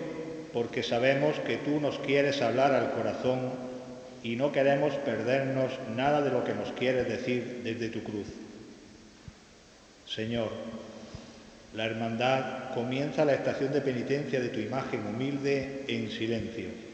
[0.54, 3.50] porque sabemos que tú nos quieres hablar al corazón
[4.22, 8.28] y no queremos perdernos nada de lo que nos quieres decir desde tu cruz.
[10.06, 10.52] Señor,
[11.74, 16.89] la hermandad comienza la estación de penitencia de tu imagen humilde en silencio.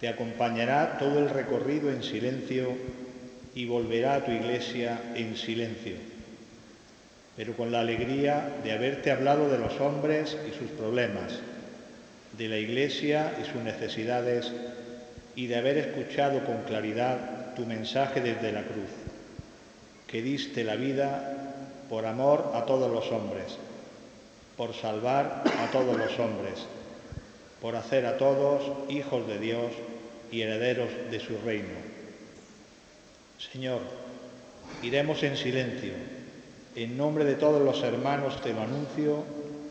[0.00, 2.68] Te acompañará todo el recorrido en silencio
[3.54, 5.96] y volverá a tu iglesia en silencio,
[7.36, 11.40] pero con la alegría de haberte hablado de los hombres y sus problemas,
[12.36, 14.52] de la iglesia y sus necesidades
[15.34, 18.90] y de haber escuchado con claridad tu mensaje desde la cruz,
[20.06, 21.34] que diste la vida
[21.88, 23.58] por amor a todos los hombres,
[24.56, 26.66] por salvar a todos los hombres,
[27.60, 29.72] por hacer a todos hijos de Dios
[30.30, 31.74] y herederos de su reino.
[33.52, 33.80] Señor,
[34.82, 35.92] iremos en silencio.
[36.74, 39.24] En nombre de todos los hermanos te lo anuncio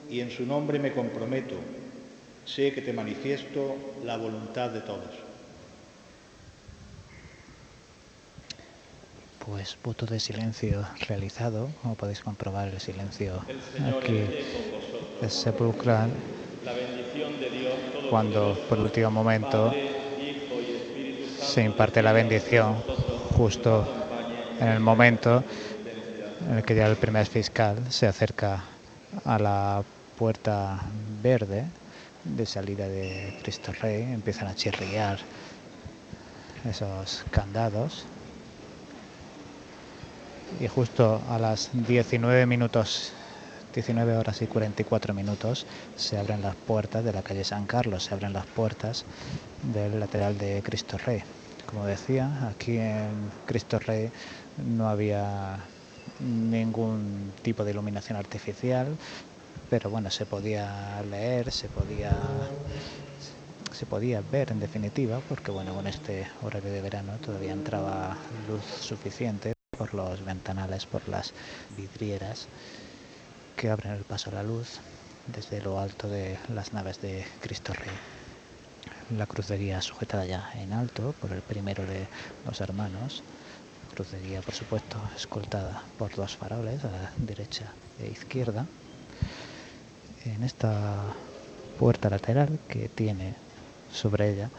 [0.09, 1.55] y en su nombre me comprometo.
[2.45, 5.27] Sé que te manifiesto la voluntad de todos.
[9.45, 13.41] Pues voto de silencio realizado, como podéis comprobar el silencio
[13.97, 14.23] aquí
[15.21, 16.09] es sepulcral
[18.09, 19.73] cuando por último momento
[21.39, 22.75] se imparte la bendición
[23.35, 23.85] justo
[24.59, 25.43] en el momento
[26.49, 28.63] en el que ya el primer fiscal se acerca
[29.25, 29.83] a la
[30.17, 30.79] puerta
[31.21, 31.65] verde
[32.23, 35.19] de salida de Cristo Rey, empiezan a chirriar
[36.69, 38.05] esos candados.
[40.59, 43.13] Y justo a las 19 minutos
[43.77, 48.15] 19 horas y 44 minutos se abren las puertas de la calle San Carlos, se
[48.15, 49.05] abren las puertas
[49.71, 51.21] del lateral de Cristo Rey.
[51.67, 54.09] Como decía, aquí en Cristo Rey
[54.65, 55.59] no había
[56.19, 58.87] ningún tipo de iluminación artificial,
[59.69, 62.17] pero bueno, se podía leer, se podía
[63.73, 68.17] se podía ver en definitiva, porque bueno, con este horario de verano todavía entraba
[68.49, 71.31] luz suficiente por los ventanales, por las
[71.77, 72.47] vidrieras
[73.57, 74.79] que abren el paso a la luz
[75.25, 77.89] desde lo alto de las naves de Cristo Rey.
[79.17, 82.07] la crucería sujetada ya en alto por el primero de
[82.45, 83.23] los hermanos.
[83.95, 88.67] Crucería, por supuesto, escoltada por dos faroles a la derecha e izquierda.
[90.25, 91.15] En esta
[91.79, 93.33] puerta lateral que tiene
[93.91, 94.49] sobre ella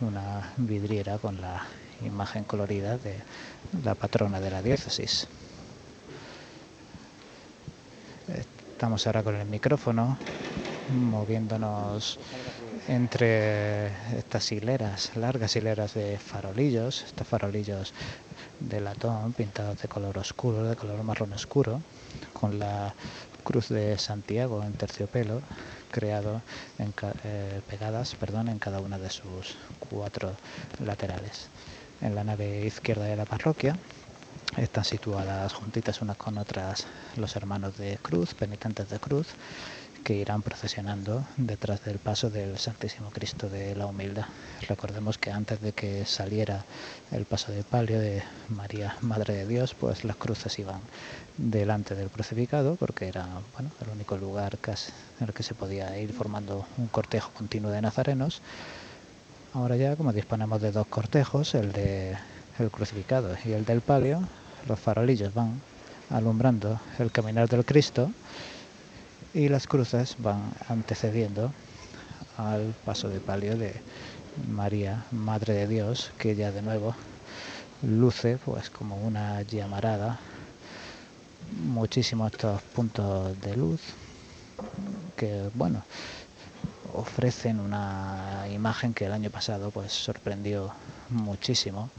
[0.00, 1.62] una vidriera con la
[2.00, 3.20] imagen colorida de
[3.84, 5.28] la patrona de la diócesis.
[8.86, 10.16] Estamos ahora con el micrófono
[11.10, 12.20] moviéndonos
[12.86, 17.92] entre estas hileras, largas hileras de farolillos, estos farolillos
[18.60, 21.80] de latón pintados de color oscuro, de color marrón oscuro,
[22.32, 22.94] con la
[23.42, 25.40] cruz de Santiago en terciopelo,
[25.90, 26.40] creado
[26.78, 29.56] eh, pegadas perdón, en cada una de sus
[29.90, 30.30] cuatro
[30.84, 31.48] laterales.
[32.02, 33.76] En la nave izquierda de la parroquia
[34.56, 36.86] están situadas juntitas unas con otras
[37.16, 39.28] los hermanos de cruz, penitentes de cruz,
[40.06, 44.26] que irán procesionando detrás del paso del Santísimo Cristo de la Humildad.
[44.68, 46.64] Recordemos que antes de que saliera
[47.10, 50.80] el paso de palio de María, Madre de Dios, pues las cruces iban
[51.36, 56.12] delante del crucificado, porque era bueno, el único lugar en el que se podía ir
[56.12, 58.42] formando un cortejo continuo de nazarenos.
[59.54, 62.16] Ahora ya, como disponemos de dos cortejos, el de
[62.58, 64.22] el crucificado y el del palio,
[64.68, 65.60] los farolillos van
[66.10, 68.10] alumbrando el caminar del Cristo
[69.34, 71.52] y las cruces van antecediendo
[72.38, 73.74] al paso de palio de
[74.48, 76.94] María, Madre de Dios, que ya de nuevo
[77.82, 80.18] luce pues como una llamarada.
[81.64, 83.80] Muchísimos estos puntos de luz
[85.16, 85.82] que bueno
[86.94, 90.72] ofrecen una imagen que el año pasado pues sorprendió
[91.10, 91.90] muchísimo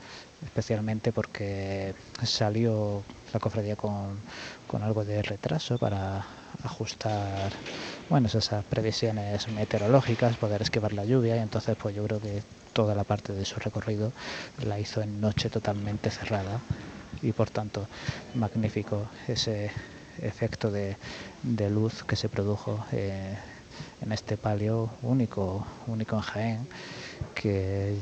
[0.44, 4.22] especialmente porque salió la cofradía con,
[4.68, 6.26] con algo de retraso para
[6.64, 7.52] ajustar
[8.10, 12.96] bueno, esas previsiones meteorológicas, poder esquivar la lluvia y entonces pues yo creo que toda
[12.96, 14.14] la parte de su recorrido
[14.64, 16.62] la hizo en noche totalmente cerrada
[17.22, 17.88] y por tanto
[18.34, 19.72] magnífico ese
[20.22, 20.98] efecto de,
[21.44, 23.38] de luz que se produjo eh,
[24.02, 26.68] en este palio único, único en Jaén,
[27.34, 28.00] que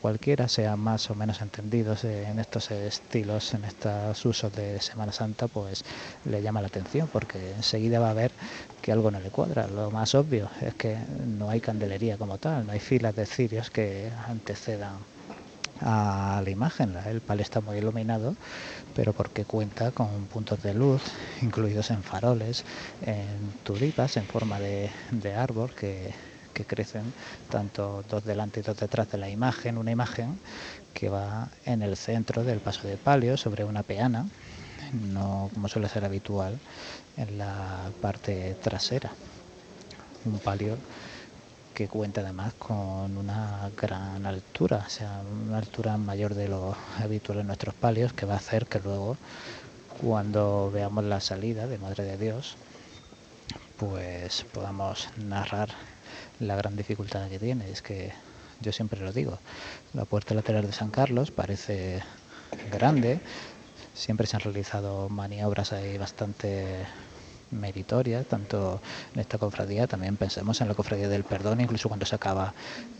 [0.00, 5.48] cualquiera sea más o menos entendidos en estos estilos, en estos usos de Semana Santa,
[5.48, 5.82] pues
[6.24, 8.32] le llama la atención porque enseguida va a ver
[8.80, 9.68] que algo no le cuadra.
[9.68, 10.96] Lo más obvio es que
[11.26, 15.06] no hay candelería como tal, no hay filas de cirios que antecedan
[15.80, 16.94] a la imagen.
[16.96, 18.36] El pal está muy iluminado,
[18.94, 21.02] pero porque cuenta con puntos de luz
[21.42, 22.64] incluidos en faroles,
[23.00, 24.90] en tulipas en forma de
[25.36, 26.14] árbol que
[26.60, 27.12] que crecen
[27.48, 30.38] tanto dos delante y dos detrás de la imagen, una imagen
[30.92, 34.26] que va en el centro del paso de palio sobre una peana,
[34.92, 36.58] no como suele ser habitual
[37.16, 39.10] en la parte trasera.
[40.24, 40.76] Un palio
[41.74, 47.38] que cuenta además con una gran altura, o sea, una altura mayor de lo habitual
[47.38, 49.16] en nuestros palios, que va a hacer que luego,
[50.02, 52.56] cuando veamos la salida de Madre de Dios,
[53.78, 55.70] pues podamos narrar
[56.40, 58.12] la gran dificultad que tiene es que
[58.60, 59.38] yo siempre lo digo,
[59.94, 62.02] la puerta lateral de San Carlos parece
[62.72, 63.20] grande,
[63.94, 66.86] siempre se han realizado maniobras ahí bastante
[67.50, 68.80] meritorias, tanto
[69.14, 72.54] en esta cofradía, también pensemos en la cofradía del perdón, incluso cuando se acaba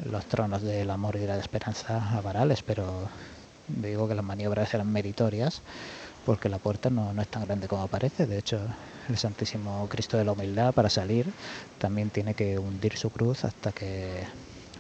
[0.05, 3.09] los tronos del amor y de la esperanza a Varales, pero
[3.69, 5.63] digo que las maniobras eran meritorias
[6.25, 8.61] porque la puerta no, no es tan grande como parece, de hecho
[9.11, 11.27] el Santísimo Cristo de la Humildad para salir
[11.79, 14.25] también tiene que hundir su cruz hasta que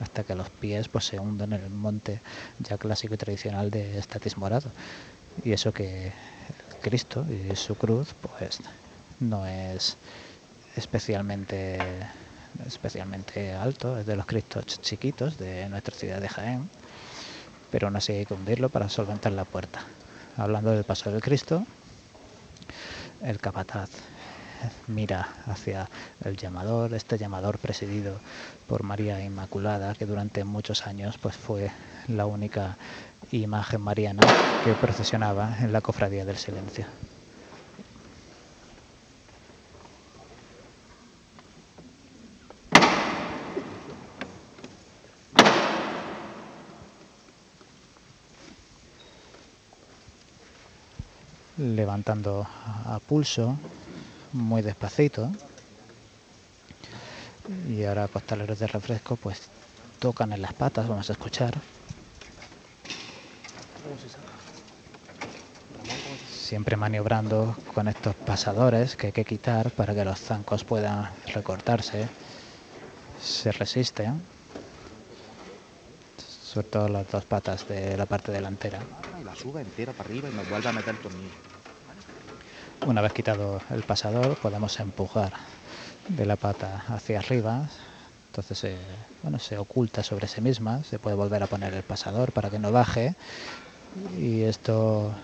[0.01, 2.21] hasta que los pies pues se hunden en el monte
[2.61, 4.71] ya clásico y tradicional de Estatis Morado
[5.45, 6.13] y eso que
[6.81, 8.61] Cristo y su cruz pues
[9.19, 9.97] no es
[10.77, 12.07] especialmente
[12.67, 16.69] especialmente alto, es de los cristos chiquitos de nuestra ciudad de Jaén,
[17.71, 19.85] pero aún así hay que hundirlo para solventar la puerta.
[20.37, 21.65] Hablando del paso del Cristo,
[23.23, 23.91] el capataz
[24.87, 25.91] mira hacia
[26.25, 28.23] el llamador, este llamador presidido
[28.67, 31.71] por María Inmaculada, que durante muchos años pues fue
[32.09, 32.79] la única
[33.31, 36.87] imagen mariana que procesionaba en la cofradía del silencio.
[51.61, 52.47] levantando
[52.87, 53.59] a pulso
[54.33, 55.31] muy despacito.
[57.69, 59.49] Y ahora costaleros de refresco pues
[59.99, 61.55] tocan en las patas, vamos a escuchar.
[66.31, 72.09] Siempre maniobrando con estos pasadores que hay que quitar para que los zancos puedan recortarse.
[73.23, 74.21] Se resisten.
[76.19, 78.81] sobre todo las dos patas de la parte delantera.
[79.21, 80.97] Y la suba entera para arriba y me vuelve a meter.
[82.85, 85.35] Una vez quitado el pasador, podemos empujar
[86.09, 87.69] de la pata hacia arriba.
[88.27, 88.79] Entonces se,
[89.23, 92.59] bueno, se oculta sobre sí misma, se puede volver a poner el pasador para que
[92.59, 93.15] no baje
[94.19, 95.15] y esto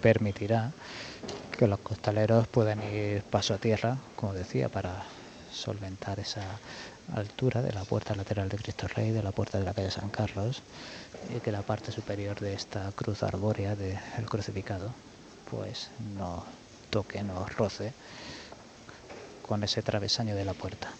[0.00, 0.72] permitirá
[1.56, 5.04] que los costaleros puedan ir paso a tierra, como decía, para
[5.52, 6.60] solventar esa
[7.14, 10.10] altura de la puerta lateral de Cristo Rey, de la puerta de la calle San
[10.10, 10.62] Carlos,
[11.28, 14.94] y que la parte superior de esta cruz arbórea del crucificado,
[15.44, 16.44] pues no
[16.94, 17.92] toque, no roce
[19.42, 20.92] con ese travesaño de la puerta.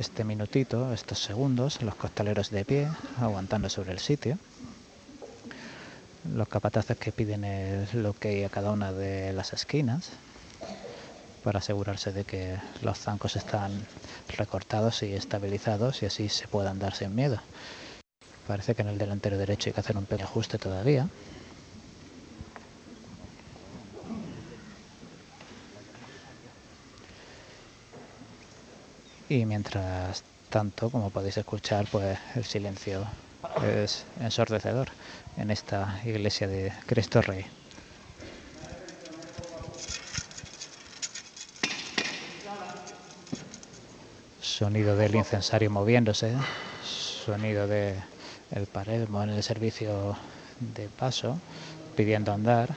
[0.00, 2.88] Este minutito, estos segundos, los costaleros de pie,
[3.20, 4.38] aguantando sobre el sitio.
[6.34, 10.08] Los capataces que piden el ok a cada una de las esquinas
[11.44, 13.72] para asegurarse de que los zancos están
[14.38, 17.42] recortados y estabilizados y así se pueda andar sin miedo.
[18.48, 21.08] Parece que en el delantero derecho hay que hacer un pequeño ajuste todavía.
[29.32, 33.06] Y mientras tanto, como podéis escuchar, pues el silencio
[33.64, 34.90] es ensordecedor
[35.38, 37.46] en esta iglesia de Cristo Rey.
[44.42, 46.34] Sonido del incensario moviéndose,
[46.84, 47.94] sonido de
[48.50, 50.14] el en el servicio
[50.60, 51.38] de paso
[51.96, 52.76] pidiendo andar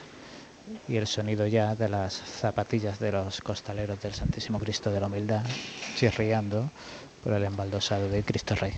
[0.88, 5.06] y el sonido ya de las zapatillas de los costaleros del Santísimo Cristo de la
[5.06, 5.44] Humildad
[5.96, 6.70] chirriando
[7.22, 8.74] por el embaldosado de Cristo Rey.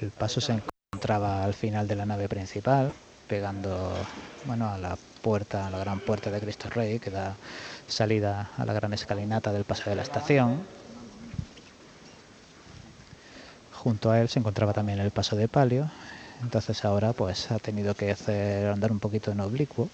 [0.00, 0.52] El paso se
[0.92, 2.92] encontraba al final de la nave principal,
[3.28, 3.92] pegando
[4.44, 7.34] bueno, a la puerta, a la gran puerta de Cristo Rey, que da
[7.88, 10.66] salida a la gran escalinata del paso de la estación.
[13.82, 15.88] Junto a él se encontraba también el paso de palio,
[16.42, 19.88] entonces ahora pues ha tenido que hacer andar un poquito en oblicuo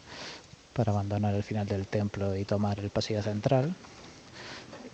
[0.72, 3.74] para abandonar el final del templo y tomar el pasillo central.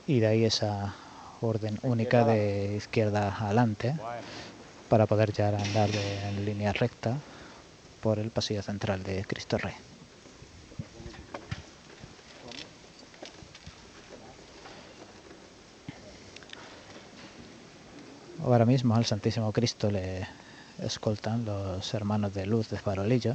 [0.06, 0.94] Y de ahí esa
[1.40, 3.94] orden única de izquierda adelante
[4.88, 7.18] para poder ya andar en línea recta
[8.00, 9.74] por el pasillo central de Cristo Rey.
[18.44, 20.26] Ahora mismo al Santísimo Cristo le
[20.78, 23.34] escoltan los hermanos de luz de Farolillo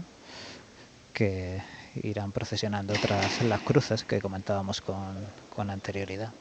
[1.14, 1.62] que
[1.96, 6.32] irán procesionando tras las cruces que comentábamos con, con anterioridad.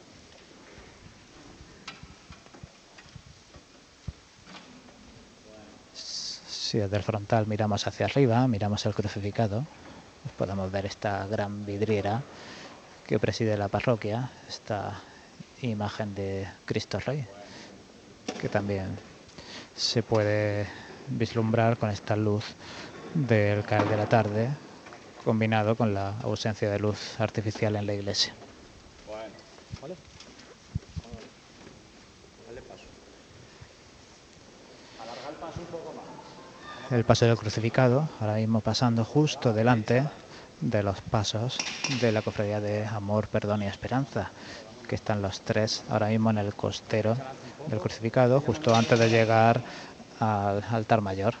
[5.93, 9.65] Si desde el frontal miramos hacia arriba, miramos el crucificado,
[10.23, 12.23] pues podemos ver esta gran vidriera
[13.05, 15.01] que preside la parroquia, esta
[15.61, 17.27] imagen de Cristo Rey,
[18.37, 18.97] que también
[19.75, 20.67] se puede
[21.07, 22.45] vislumbrar con esta luz
[23.13, 24.49] del caer de la tarde,
[25.23, 28.33] combinado con la ausencia de luz artificial en la iglesia.
[36.91, 40.03] El paso del crucificado, ahora mismo pasando justo delante
[40.59, 44.31] de los pasos de la cofradía de Amor, Perdón y Esperanza,
[44.87, 47.17] que están los tres ahora mismo en el costero
[47.67, 49.63] del crucificado, justo antes de llegar
[50.19, 51.35] al altar mayor.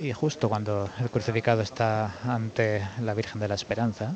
[0.00, 4.14] Y justo cuando el crucificado está ante la Virgen de la Esperanza,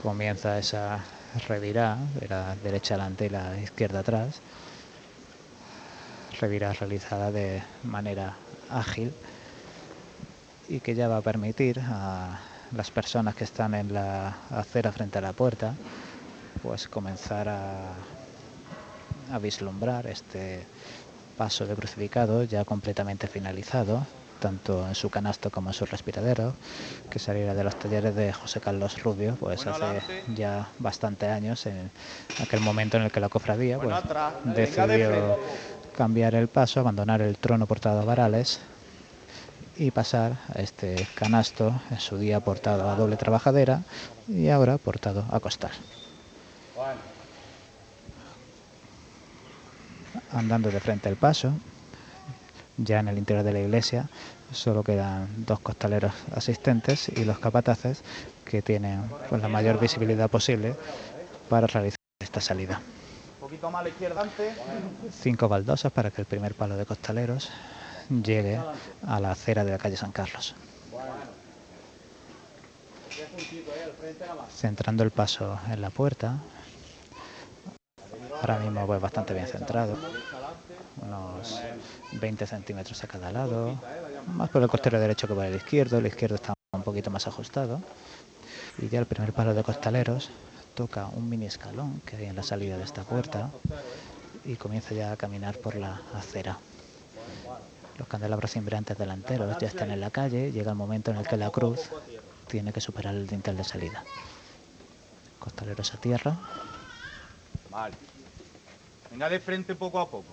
[0.00, 1.04] comienza esa
[1.48, 4.40] revirá de la derecha adelante y la izquierda atrás,
[6.40, 8.36] revirá realizada de manera
[8.70, 9.12] ágil
[10.68, 12.38] y que ya va a permitir a
[12.74, 15.74] las personas que están en la acera frente a la puerta
[16.62, 17.92] pues comenzar a,
[19.32, 20.64] a vislumbrar este
[21.36, 24.02] paso de crucificado ya completamente finalizado
[24.40, 26.52] tanto en su canasto como en su respiradero,
[27.10, 30.02] que saliera de los talleres de José Carlos Rubio, pues hace
[30.34, 31.90] ya bastante años, en
[32.42, 33.96] aquel momento en el que la cofradía pues,
[34.44, 35.38] decidió
[35.96, 38.60] cambiar el paso, abandonar el trono portado a varales
[39.76, 43.82] y pasar a este canasto, en su día portado a doble trabajadera
[44.28, 45.72] y ahora portado a costal.
[50.30, 51.52] Andando de frente al paso,
[52.78, 54.08] ya en el interior de la iglesia
[54.52, 58.02] solo quedan dos costaleros asistentes y los capataces
[58.44, 60.74] que tienen pues, la mayor visibilidad posible
[61.48, 62.80] para realizar esta salida.
[65.10, 67.50] Cinco baldosas para que el primer palo de costaleros
[68.08, 68.60] llegue
[69.06, 70.54] a la acera de la calle San Carlos.
[74.54, 76.38] Centrando el paso en la puerta,
[78.40, 79.96] ahora mismo pues bastante bien centrado,
[81.00, 81.60] unos
[82.12, 83.78] 20 centímetros a cada lado,
[84.26, 87.26] más por el costero derecho que por el izquierdo, el izquierdo está un poquito más
[87.26, 87.80] ajustado,
[88.78, 90.30] y ya el primer palo de costaleros
[90.74, 93.50] toca un mini escalón que hay en la salida de esta puerta
[94.44, 96.58] y comienza ya a caminar por la acera.
[97.98, 101.36] Los candelabros cimbrantes delanteros ya están en la calle, llega el momento en el que
[101.36, 101.90] la cruz
[102.46, 104.04] tiene que superar el dintel de salida.
[105.38, 106.36] Costaleros a tierra.
[107.70, 107.94] Vale.
[109.10, 110.26] Venga de frente poco a poco.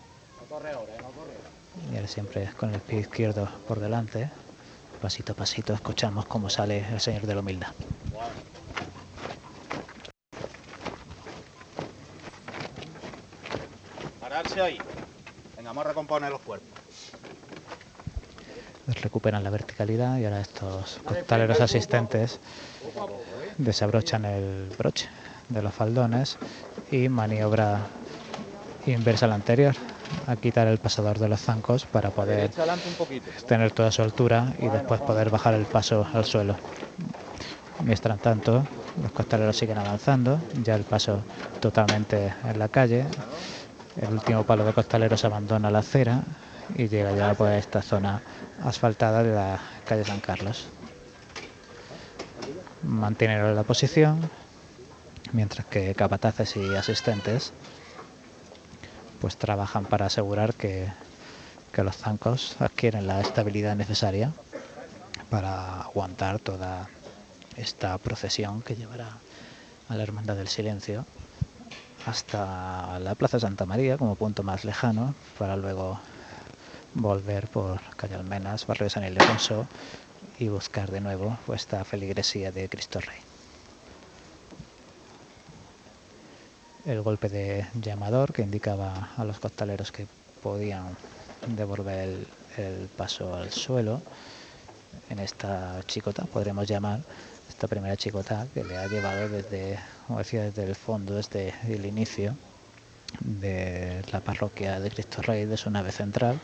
[1.91, 4.29] Y ahora siempre con el pie izquierdo por delante.
[5.01, 7.73] Pasito a pasito escuchamos cómo sale el Señor de la Humildad.
[14.19, 14.77] Pararse ahí.
[15.57, 16.82] Venga, vamos a recomponer los cuerpos.
[18.85, 22.39] Recuperan la verticalidad y ahora estos costaleros asistentes
[23.57, 25.07] desabrochan el broche
[25.47, 26.37] de los faldones
[26.91, 27.87] y maniobra
[28.85, 29.75] inversa a la anterior
[30.27, 32.51] a quitar el pasador de los zancos para poder
[33.47, 36.57] tener toda su altura y después poder bajar el paso al suelo.
[37.79, 38.67] Mientras tanto,
[39.01, 41.23] los costaleros siguen avanzando, ya el paso
[41.61, 43.07] totalmente en la calle.
[43.95, 46.23] El último palo de costaleros abandona la acera
[46.75, 48.21] y llega ya pues, a esta zona
[48.63, 50.67] asfaltada de la calle San Carlos.
[52.81, 54.29] Mantienen la posición,
[55.31, 57.53] mientras que capataces y asistentes
[59.21, 60.91] pues trabajan para asegurar que,
[61.71, 64.33] que los zancos adquieren la estabilidad necesaria
[65.29, 66.89] para aguantar toda
[67.55, 69.19] esta procesión que llevará
[69.87, 71.05] a la Hermandad del Silencio
[72.05, 75.99] hasta la Plaza Santa María como punto más lejano para luego
[76.93, 79.67] volver por calle Almenas, barrio de San Ildefonso
[80.37, 83.19] y buscar de nuevo esta feligresía de Cristo Rey.
[86.85, 90.07] El golpe de llamador que indicaba a los costaleros que
[90.41, 90.97] podían
[91.45, 92.27] devolver el,
[92.57, 94.01] el paso al suelo
[95.09, 97.05] en esta chicota, podremos llamar
[97.49, 101.85] esta primera chicota que le ha llevado desde, como decía, desde el fondo, desde el
[101.85, 102.37] inicio
[103.19, 106.41] de la parroquia de Cristo Rey, de su nave central,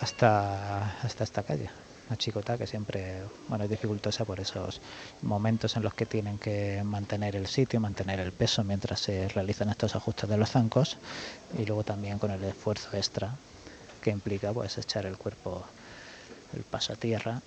[0.00, 1.70] hasta, hasta esta calle.
[2.08, 4.80] Una chicota que siempre bueno, es dificultosa por esos
[5.22, 9.70] momentos en los que tienen que mantener el sitio, mantener el peso mientras se realizan
[9.70, 10.98] estos ajustes de los zancos
[11.58, 13.34] y luego también con el esfuerzo extra
[14.02, 15.64] que implica pues echar el cuerpo,
[16.54, 17.40] el paso a tierra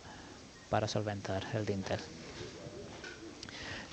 [0.71, 1.99] para solventar el dintel.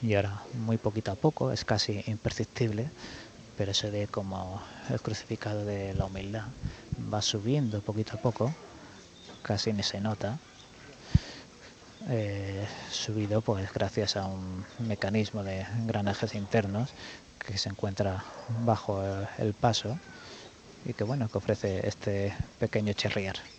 [0.02, 2.90] Y ahora, muy poquito a poco, es casi imperceptible,
[3.56, 6.44] pero se ve como el crucificado de la humildad
[7.12, 8.52] va subiendo poquito a poco,
[9.42, 10.38] casi ni se nota,
[12.08, 16.90] eh, subido pues gracias a un mecanismo de engranajes internos
[17.38, 18.24] que se encuentra
[18.64, 19.96] bajo el, el paso
[20.84, 23.53] y que bueno que ofrece este pequeño chirriar.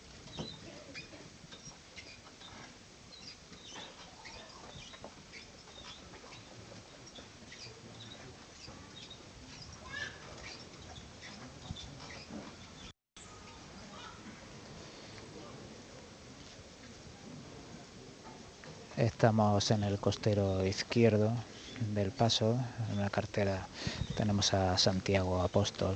[19.15, 21.31] Estamos en el costero izquierdo
[21.93, 22.59] del paso,
[22.91, 23.65] en una cartera
[24.17, 25.95] tenemos a Santiago Apóstol,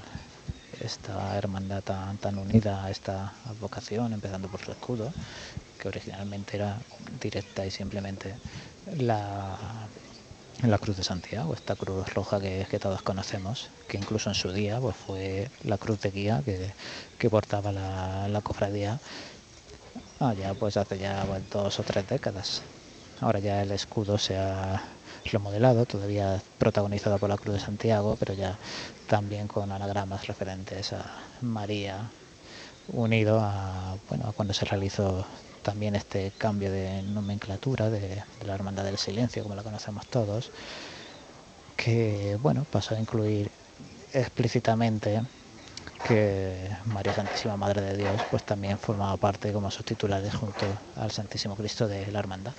[0.80, 5.11] esta hermandad tan, tan unida a esta advocación, empezando por su escudo,
[5.78, 6.78] que originalmente era
[7.22, 8.36] directa y simplemente
[8.97, 9.57] la,
[10.63, 14.80] la cruz de Santiago, esta cruz roja que, todos conocemos, que incluso en su día
[14.80, 16.72] pues, fue la cruz de guía que,
[17.17, 18.97] que portaba la, la cofradía
[20.22, 22.61] allá pues hace ya pues, dos o tres décadas.
[23.22, 24.82] Ahora ya el escudo se ha
[25.26, 28.57] remodelado, todavía protagonizado por la Cruz de Santiago, pero ya
[29.07, 31.03] también con anagramas referentes a
[31.41, 32.09] María,
[32.93, 35.26] unido a, bueno, a cuando se realizó
[35.63, 40.51] también este cambio de nomenclatura de, de, la Hermandad del Silencio, como la conocemos todos,
[41.76, 43.51] que bueno, pasó a incluir
[44.13, 45.22] explícitamente
[46.07, 50.65] que María Santísima Madre de Dios pues también formaba parte como sus titulares junto
[50.95, 52.53] al Santísimo Cristo de la Hermandad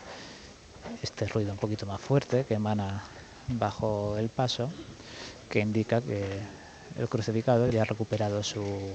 [1.03, 3.03] este ruido un poquito más fuerte que emana
[3.49, 4.71] bajo el paso,
[5.49, 6.41] que indica que
[6.99, 8.95] el crucificado ya ha recuperado su,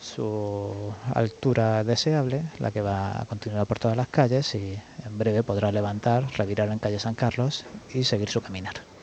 [0.00, 5.42] su altura deseable, la que va a continuar por todas las calles y en breve
[5.42, 8.93] podrá levantar, revirar en calle San Carlos y seguir su caminar.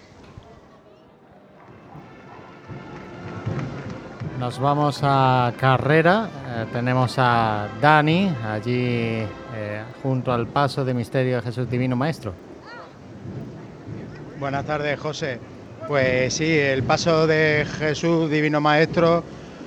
[4.42, 6.28] Nos vamos a carrera.
[6.48, 9.28] eh, tenemos a Dani allí eh,
[10.02, 12.34] junto al paso de misterio de Jesús Divino Maestro.
[14.40, 15.40] Buenas tardes, José.
[15.88, 19.24] Pues sí, el paso de Jesús Divino Maestro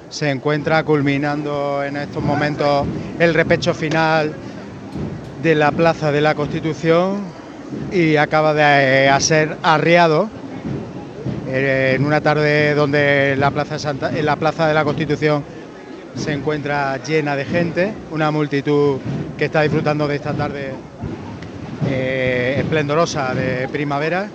[0.08, 2.84] se encuentra culminando en estos momentos
[3.20, 4.34] el repecho final
[5.40, 7.22] de la Plaza de la Constitución
[7.92, 10.43] y acaba de eh, ser arriado eh,
[11.56, 15.44] en una tarde donde la Plaza, de la Constitución
[16.16, 18.98] se encuentra llena de gente, una multitud
[19.38, 20.72] que está disfrutando de esta tarde
[21.88, 24.28] eh, esplendorosa de primavera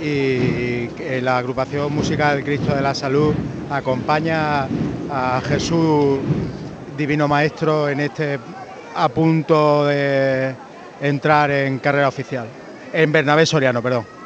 [0.00, 0.88] y
[1.20, 3.34] la agrupación musical Cristo de la Salud
[3.68, 4.68] acompaña
[5.10, 6.18] a Jesús
[6.96, 8.38] Divino Maestro en este
[8.94, 10.54] a punto de
[11.02, 12.46] entrar en carrera oficial,
[12.90, 14.19] en Bernabé Soriano, perdón.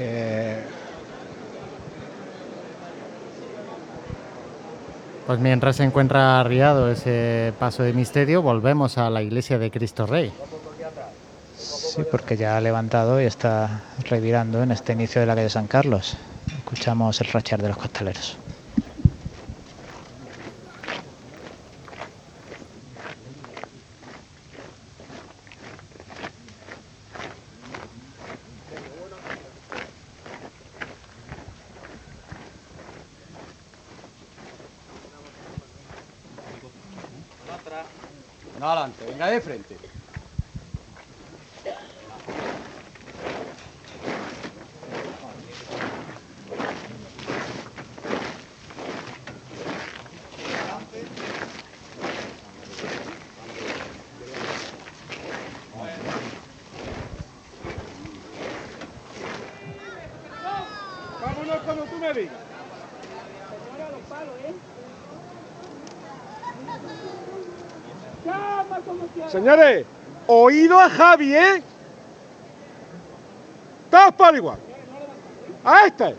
[0.00, 0.62] Eh,
[5.30, 10.04] Pues mientras se encuentra arriado ese paso de misterio, volvemos a la iglesia de Cristo
[10.04, 10.32] Rey.
[11.56, 15.68] Sí, porque ya ha levantado y está revirando en este inicio de la calle San
[15.68, 16.16] Carlos.
[16.58, 18.36] Escuchamos el rachar de los costaleros.
[38.60, 39.74] No adelante, venga de frente.
[61.22, 62.49] Vámonos como tú me digas.
[69.28, 69.86] Señores,
[70.26, 71.62] oído a Javi, ¿eh?
[73.90, 74.58] Todos por igual.
[75.64, 76.14] A este.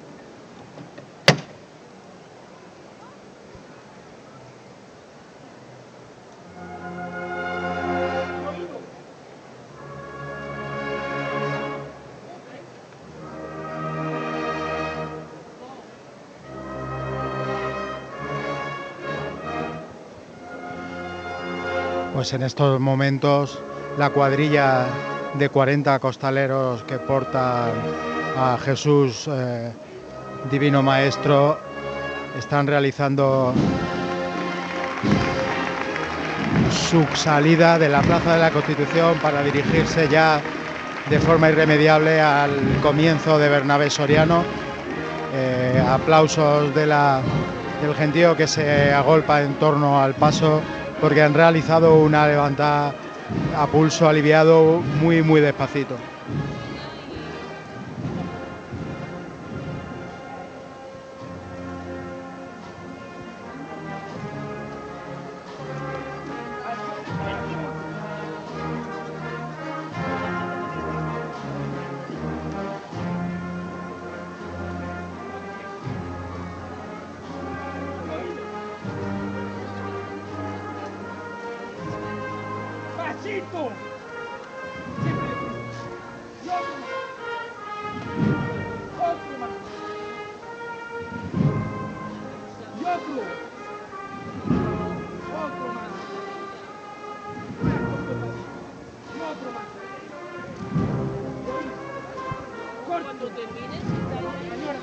[22.21, 23.57] Pues en estos momentos
[23.97, 24.85] la cuadrilla
[25.33, 27.71] de 40 costaleros que portan
[28.37, 29.71] a Jesús eh,
[30.51, 31.57] Divino Maestro
[32.37, 33.55] están realizando
[36.69, 40.39] su salida de la Plaza de la Constitución para dirigirse ya
[41.09, 42.51] de forma irremediable al
[42.83, 44.43] comienzo de Bernabé Soriano.
[45.33, 47.19] Eh, aplausos de la-
[47.81, 50.61] del gentío que se agolpa en torno al paso
[51.01, 52.93] porque han realizado una levantada
[53.57, 55.95] a pulso aliviado muy muy despacito.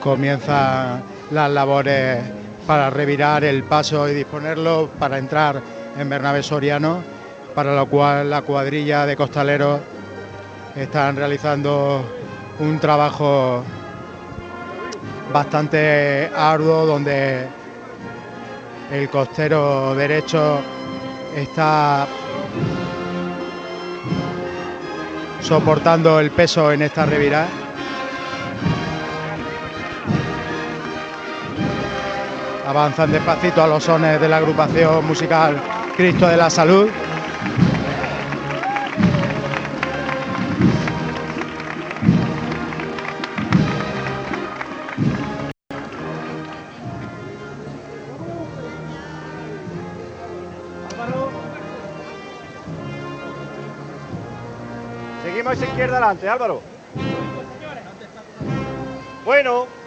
[0.09, 1.03] Comienzan
[1.33, 2.17] las labores
[2.67, 5.61] para revirar el paso y disponerlo para entrar
[5.99, 7.03] en Bernabé Soriano,
[7.55, 9.81] para lo cual la cuadrilla de costaleros
[10.75, 12.03] están realizando
[12.59, 13.63] un trabajo
[15.31, 17.47] bastante arduo donde
[18.91, 20.61] el costero derecho
[21.37, 22.07] está
[25.43, 27.68] soportando el peso en esta revirada.
[32.69, 35.57] Avanzan despacito a los sones de la agrupación musical
[35.97, 36.91] Cristo de la Salud.
[55.25, 56.61] Seguimos esa izquierda adelante, Álvaro.
[59.25, 59.78] Bueno.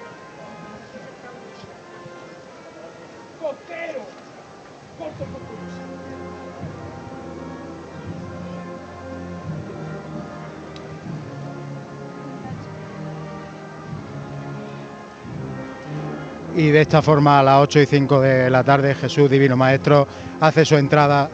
[16.62, 20.08] Y de esta forma a las 8 y 5 de la tarde Jesús Divino Maestro
[20.40, 21.28] hace su entrada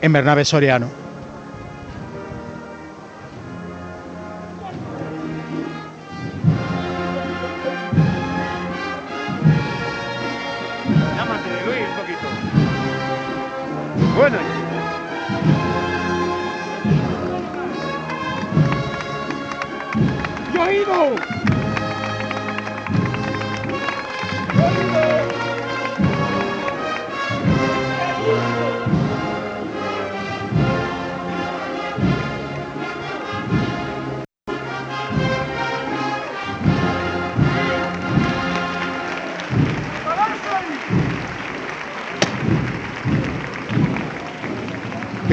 [0.00, 1.05] en Bernabé Soriano.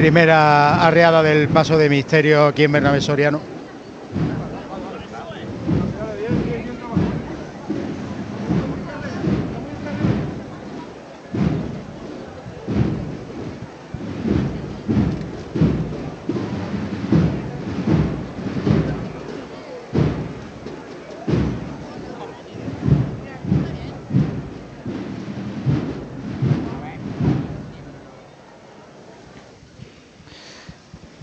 [0.04, 3.40] Primera arreada del paso de misterio aquí en Bernabé Soriano.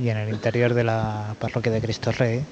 [0.02, 2.44] Y en el interior de la parroquia de Cristo Rey,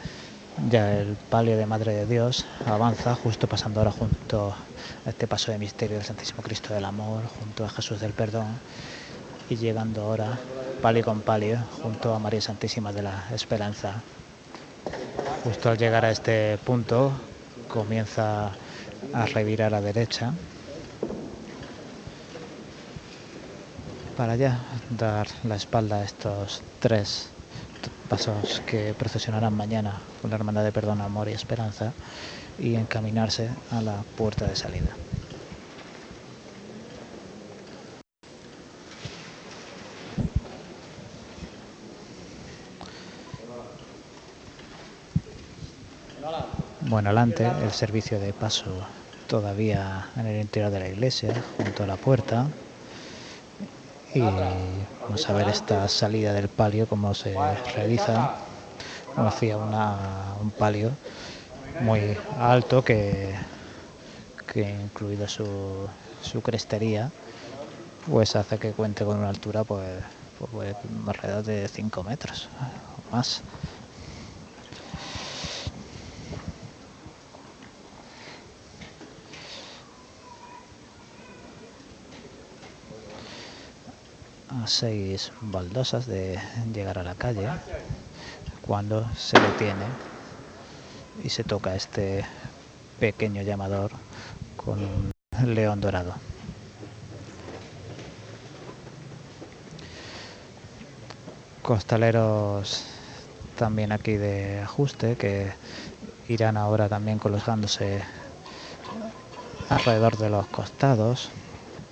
[0.70, 4.56] ya el palio de Madre de Dios avanza, justo pasando ahora junto
[5.06, 8.48] a este paso de misterio del Santísimo Cristo del Amor, junto a Jesús del Perdón,
[9.50, 10.40] y llegando ahora
[10.82, 13.96] palio con palio, junto a María Santísima de la Esperanza.
[15.44, 17.12] Justo al llegar a este punto,
[17.68, 18.52] comienza
[19.12, 20.32] a revirar a la derecha
[24.16, 24.58] para ya
[24.90, 27.28] dar la espalda a estos tres
[28.10, 31.96] pasos que procesionarán mañana con la Hermandad de Perdón, Amor y Esperanza
[32.58, 35.00] y encaminarse a la puerta de salida.
[46.80, 48.88] Bueno, adelante el servicio de paso
[49.28, 52.52] todavía en el interior de la iglesia, junto a la puerta.
[54.14, 58.30] Y vamos a ver esta salida del palio, cómo se realiza.
[59.16, 60.92] Hacía una, un palio
[61.80, 63.36] muy alto que,
[64.46, 65.90] que incluido su,
[66.22, 67.12] su crestería,
[68.10, 70.04] pues hace que cuente con una altura pues,
[70.52, 70.76] pues
[71.08, 72.50] alrededor de 5 metros
[72.98, 73.44] o más.
[84.68, 86.40] Seis baldosas de
[86.74, 87.50] llegar a la calle
[88.62, 89.90] cuando se detiene
[91.24, 92.26] y se toca este
[93.00, 93.92] pequeño llamador
[94.58, 95.12] con un
[95.56, 96.14] león dorado.
[101.64, 102.86] Costaleros
[103.58, 105.52] también aquí de ajuste que
[106.28, 108.02] irán ahora también colocándose
[109.70, 111.30] alrededor de los costados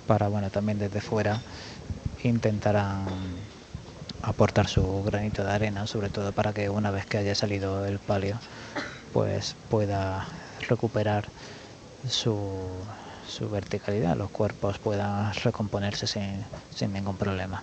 [0.06, 1.42] para bueno también desde fuera
[2.22, 3.06] intentarán
[4.22, 7.98] aportar su granito de arena, sobre todo para que una vez que haya salido el
[7.98, 8.38] palio,
[9.12, 10.26] pues pueda
[10.68, 11.26] recuperar
[12.08, 12.84] su,
[13.28, 17.62] su verticalidad, los cuerpos puedan recomponerse sin, sin ningún problema.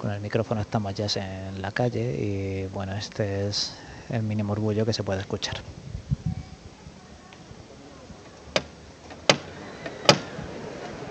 [0.00, 3.74] Con el micrófono estamos ya en la calle y bueno, este es
[4.10, 5.56] el mínimo orgullo que se puede escuchar.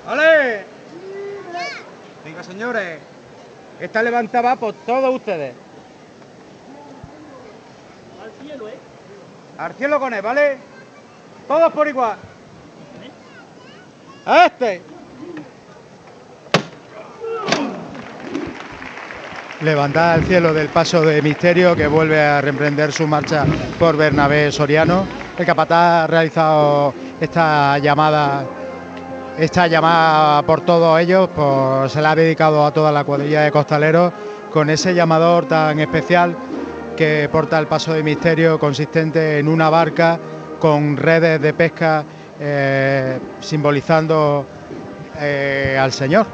[0.07, 0.63] ¡Vale!
[2.23, 2.99] Venga, señores.
[3.77, 5.53] Esta levantada va por todos ustedes.
[8.23, 8.77] Al cielo, ¿eh?
[9.57, 10.57] Al cielo con él, ¿vale?
[11.45, 12.15] Todos por igual.
[14.25, 14.81] A este.
[19.59, 23.45] Levantada al cielo del paso de misterio que vuelve a reemprender su marcha
[23.77, 25.05] por Bernabé Soriano.
[25.38, 28.45] El capataz ha realizado esta llamada
[29.38, 31.30] esta llamada por todos ellos,
[31.91, 34.11] se la ha dedicado a toda la cuadrilla de costaleros
[34.51, 36.35] con ese llamador tan especial
[36.95, 40.19] que porta el paso de misterio consistente en una barca
[40.59, 42.03] con redes de pesca
[42.39, 44.45] eh, simbolizando
[45.19, 46.26] eh, al Señor,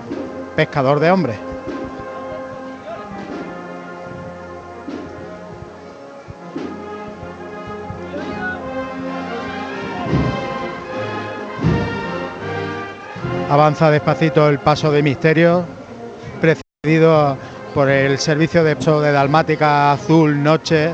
[0.55, 1.52] pescador de hombres.
[13.53, 15.63] Avanza despacito el paso de misterio,
[16.41, 17.38] precedido
[17.75, 20.89] por el servicio de paso de Dalmática Azul Noche,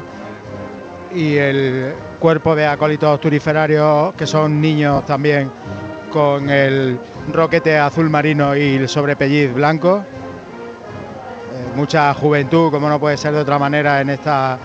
[1.15, 5.49] y el cuerpo de acólitos turiferarios que son niños también
[6.11, 6.99] con el
[7.31, 9.99] roquete azul marino y el sobrepelliz blanco.
[9.99, 14.59] Eh, mucha juventud, como no puede ser de otra manera, en esta,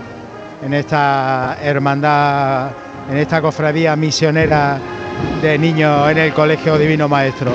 [0.61, 2.71] en esta hermandad,
[3.09, 4.79] en esta cofradía misionera
[5.41, 7.53] de niños en el Colegio Divino Maestro.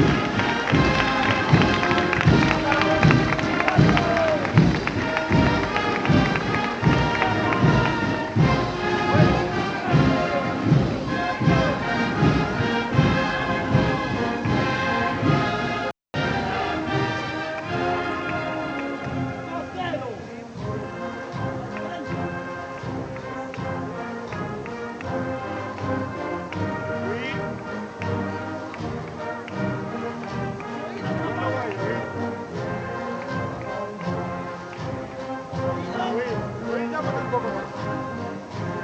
[0.00, 0.29] you.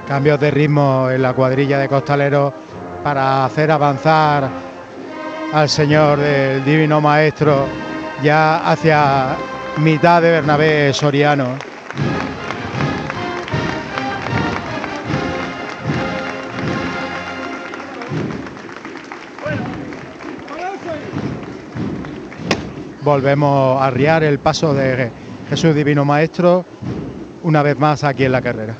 [0.06, 2.52] Cambios de ritmo en la cuadrilla de costaleros
[3.02, 4.48] para hacer avanzar
[5.52, 7.66] al Señor del Divino Maestro
[8.22, 9.36] ya hacia
[9.78, 11.56] mitad de Bernabé Soriano.
[23.02, 25.10] Volvemos a arriar el paso de
[25.48, 26.64] Jesús Divino Maestro
[27.44, 28.74] una vez más aquí en la carrera.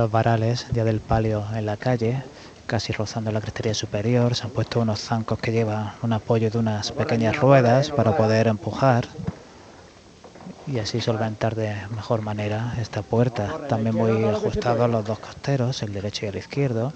[0.00, 2.24] Dos varales ya del palio en la calle,
[2.66, 4.34] casi rozando la crestería superior.
[4.34, 8.46] Se han puesto unos zancos que llevan un apoyo de unas pequeñas ruedas para poder
[8.48, 9.08] empujar
[10.66, 13.66] y así solventar de mejor manera esta puerta.
[13.68, 16.94] También muy ajustados los dos costeros, el derecho y el izquierdo,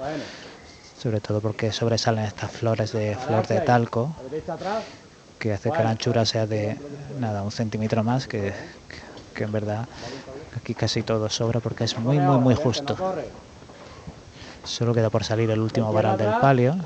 [0.95, 4.17] sobre todo porque sobresalen estas flores de flor de talco
[5.39, 6.81] que hace que la anchura sea de
[7.19, 8.55] nada un centímetro más que
[9.35, 9.89] en verdad
[10.57, 12.97] Aquí casi todo sobra porque es muy, muy, muy justo.
[14.65, 16.77] Solo queda por salir el último varal del palio.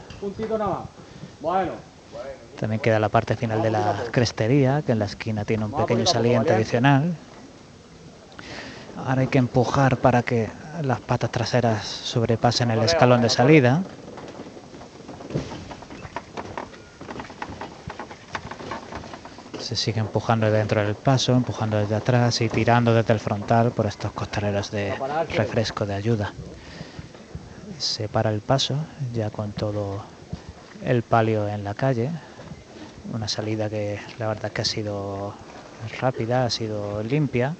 [2.59, 6.07] También queda la parte final de la crestería, que en la esquina tiene un pequeño
[6.07, 7.15] saliente adicional.
[8.97, 10.51] Ahora hay que empujar para que
[10.83, 13.83] las patas traseras sobrepasen el escalón de salida.
[19.69, 23.85] Se sigue empujando dentro del paso, empujando desde atrás y tirando desde el frontal por
[23.85, 24.95] estos costaleros de
[25.29, 26.33] refresco de ayuda.
[27.79, 30.07] Se para el paso ya con todo
[30.81, 32.11] el palio en la calle,
[33.13, 35.35] una salida que la verdad que ha sido
[36.01, 37.59] rápida, ha sido limpia,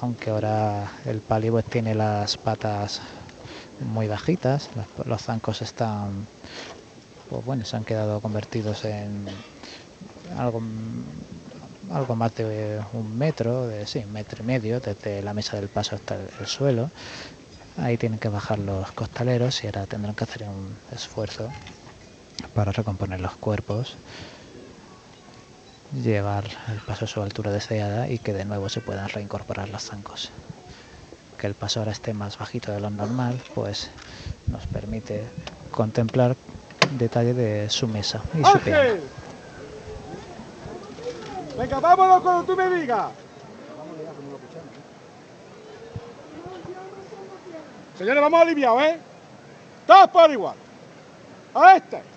[0.00, 3.00] aunque ahora el palio pues, tiene las patas
[3.78, 4.70] muy bajitas,
[5.04, 6.26] los zancos están,
[7.28, 9.28] pues bueno, se han quedado convertidos en
[10.36, 10.62] algo,
[11.92, 15.68] algo más de un metro, de sí, un metro y medio, desde la mesa del
[15.68, 16.90] paso hasta el, suelo.
[17.76, 21.50] Ahí tienen que bajar los costaleros y ahora tendrán que hacer un esfuerzo
[22.54, 23.96] para recomponer los cuerpos,
[25.92, 29.82] llevar el paso a su altura deseada y que de nuevo se puedan reincorporar los
[29.82, 30.30] zancos.
[31.38, 33.90] Que el paso ahora esté más bajito de lo normal, pues
[34.46, 35.24] nos permite
[35.70, 36.34] contemplar
[36.98, 38.94] detalle de su mesa y su piano.
[41.58, 43.12] Venga, vámonos cuando tú me digas.
[47.96, 48.98] Señores, vamos aliviados, ¿eh?
[49.86, 50.56] Todos por igual.
[51.54, 52.15] A este.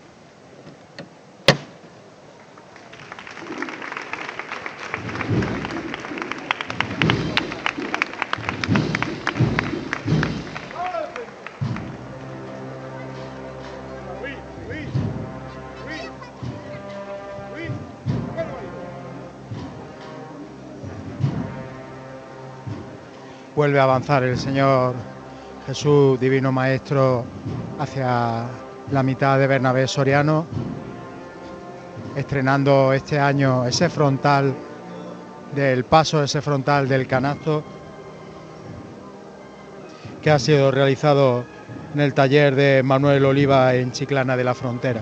[23.60, 24.96] Vuelve a avanzar el Señor
[25.68, 27.26] Jesús, Divino Maestro,
[27.78, 28.46] hacia
[28.90, 30.46] la mitad de Bernabé Soriano,
[32.16, 34.54] estrenando este año ese frontal
[35.54, 37.62] del paso, ese frontal del canasto,
[40.22, 41.44] que ha sido realizado
[41.94, 45.02] en el taller de Manuel Oliva en Chiclana de la Frontera.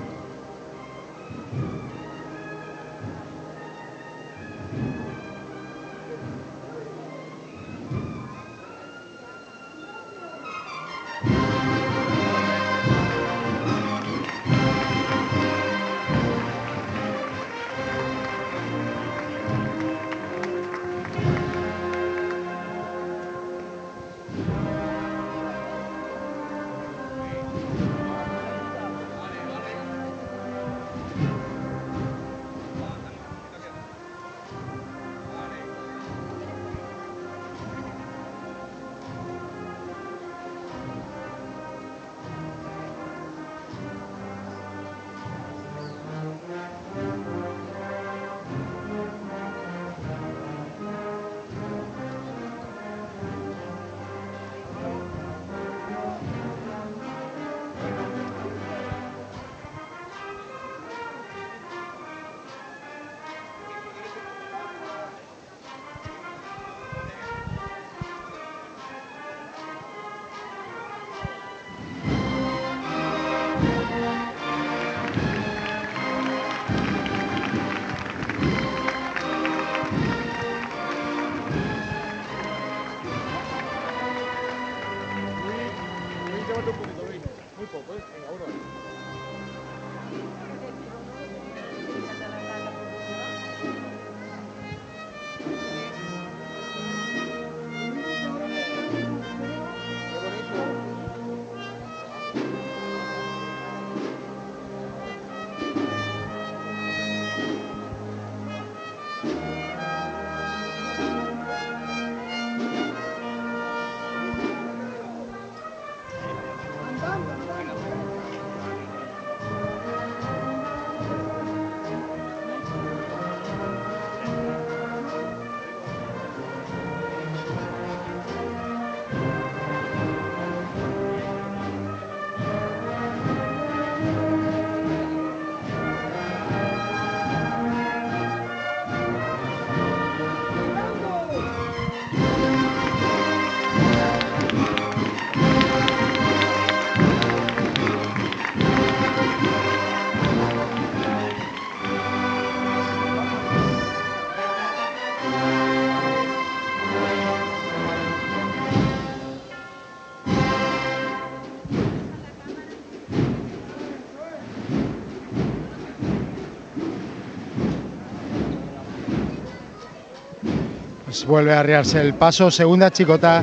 [171.18, 173.42] Pues vuelve a arriarse el paso, segunda chicota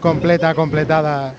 [0.00, 1.36] completa, completada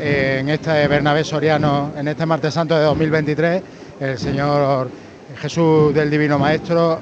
[0.00, 3.62] eh, en este Bernabé Soriano, en este martes santo de 2023,
[4.00, 4.90] el Señor
[5.36, 6.98] Jesús del Divino Maestro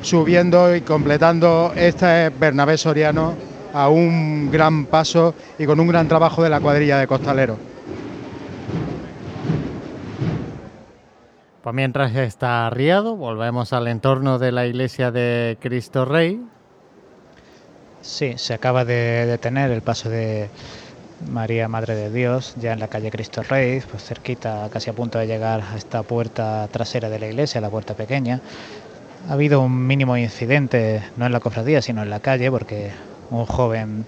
[0.00, 3.34] subiendo y completando este Bernabé Soriano
[3.74, 7.58] a un gran paso y con un gran trabajo de la cuadrilla de costaleros.
[11.62, 16.40] Pues mientras está arriado, volvemos al entorno de la iglesia de Cristo Rey.
[18.02, 20.50] Sí, se acaba de detener el paso de
[21.28, 25.18] María Madre de Dios, ya en la calle Cristo Rey, pues cerquita, casi a punto
[25.18, 28.40] de llegar a esta puerta trasera de la iglesia, la puerta pequeña.
[29.28, 32.92] Ha habido un mínimo incidente, no en la cofradía, sino en la calle, porque
[33.30, 34.04] un joven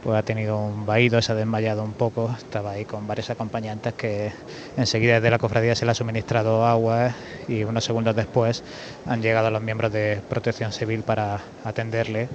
[0.00, 3.94] pues ha tenido un vaído, se ha desmayado un poco, estaba ahí con varios acompañantes
[3.94, 4.32] que
[4.76, 7.14] enseguida desde la cofradía se le ha suministrado agua
[7.46, 8.64] y unos segundos después
[9.06, 12.28] han llegado los miembros de protección civil para atenderle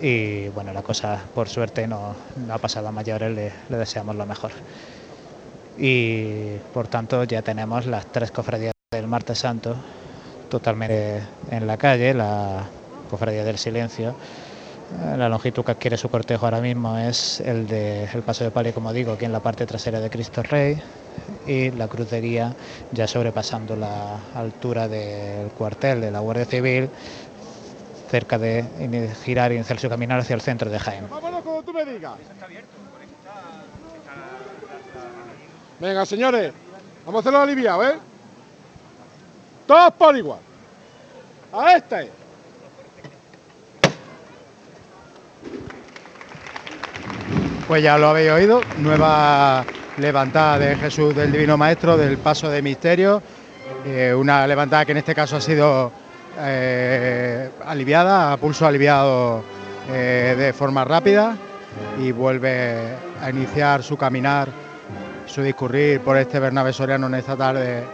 [0.00, 2.14] y bueno, la cosa por suerte no,
[2.46, 4.52] no ha pasado a mayores, le, le deseamos lo mejor.
[5.78, 9.76] Y por tanto ya tenemos las tres cofradías del Martes Santo
[10.50, 12.64] totalmente en la calle, la
[13.08, 14.14] cofradía del silencio,
[15.16, 18.74] la longitud que adquiere su cortejo ahora mismo es el de el paso de palio,
[18.74, 20.82] como digo, aquí en la parte trasera de Cristo Rey
[21.46, 22.54] y la cruz de guía
[22.90, 26.90] ya sobrepasando la altura del cuartel de la Guardia Civil,
[28.10, 28.64] cerca de
[29.24, 31.08] girar y iniciar su caminar hacia el centro de Jaén.
[31.08, 32.14] Vámonos como tú me digas.
[35.78, 36.52] Venga, señores,
[37.06, 37.94] vamos a hacerlo aliviado, ¿eh?
[39.66, 40.40] Todos por igual.
[41.52, 42.10] A este.
[47.66, 49.64] Pues ya lo habéis oído, nueva
[49.96, 53.22] levantada de Jesús del Divino Maestro del Paso de Misterio,
[53.86, 55.92] eh, una levantada que en este caso ha sido
[56.38, 59.42] eh, aliviada, a pulso aliviado
[59.90, 61.36] eh, de forma rápida
[62.00, 64.48] y vuelve a iniciar su caminar,
[65.26, 67.84] su discurrir por este Bernabé Soriano en esta tarde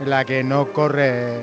[0.00, 1.40] en la que no corre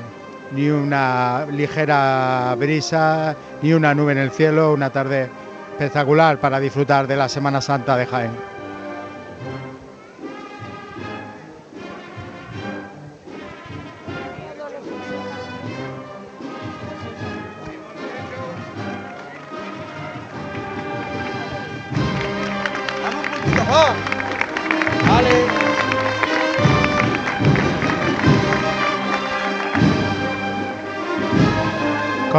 [0.52, 5.30] ni una ligera brisa, ni una nube en el cielo, una tarde
[5.72, 8.59] espectacular para disfrutar de la Semana Santa de Jaén.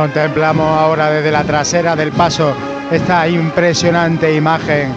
[0.00, 2.54] Contemplamos ahora desde la trasera del paso
[2.90, 4.94] esta impresionante imagen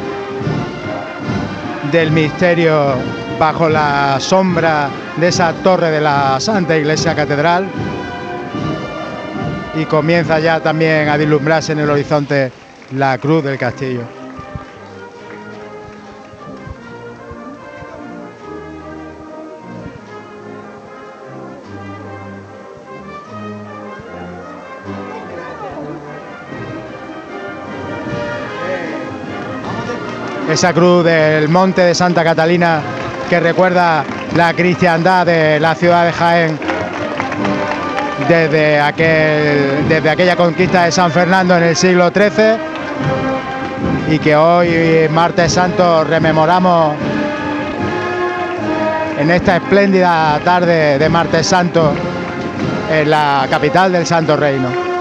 [1.91, 2.93] del misterio
[3.37, 7.67] bajo la sombra de esa torre de la Santa Iglesia Catedral
[9.75, 12.53] y comienza ya también a dislumbrarse en el horizonte
[12.95, 14.22] la cruz del castillo.
[30.53, 32.79] Esa cruz del monte de Santa Catalina
[33.27, 34.03] que recuerda
[34.35, 36.59] la cristiandad de la ciudad de Jaén
[38.29, 42.57] desde, aquel, desde aquella conquista de San Fernando en el siglo XIII
[44.11, 46.97] y que hoy, martes santo, rememoramos
[49.17, 51.93] en esta espléndida tarde de martes santo
[52.91, 54.92] en la capital del Santo Reino.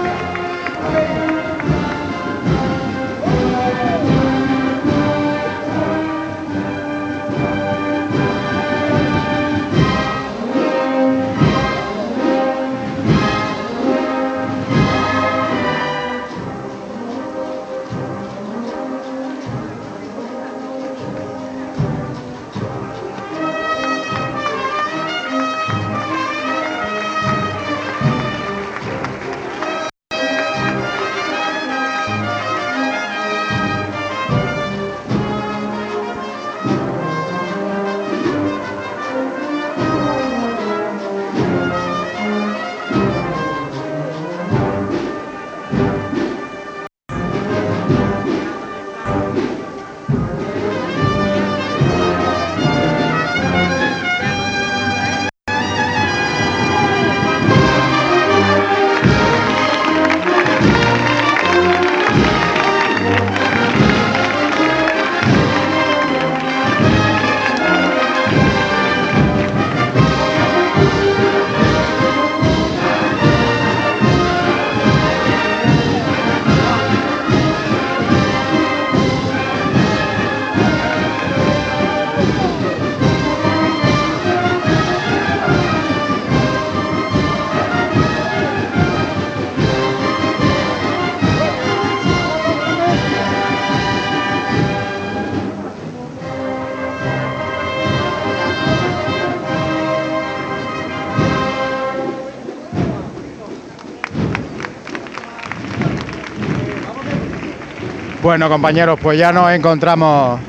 [108.33, 110.39] Bueno, compañeros, pues ya nos encontramos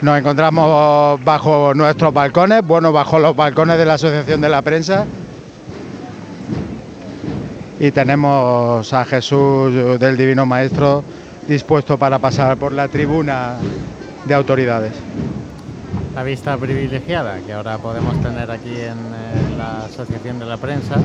[0.00, 5.04] nos encontramos bajo nuestros balcones, bueno, bajo los balcones de la Asociación de la Prensa.
[7.80, 11.02] Y tenemos a Jesús del Divino Maestro
[11.48, 13.56] dispuesto para pasar por la tribuna
[14.26, 14.92] de autoridades.
[16.14, 20.98] La vista privilegiada que ahora podemos tener aquí en eh, la Asociación de la Prensa.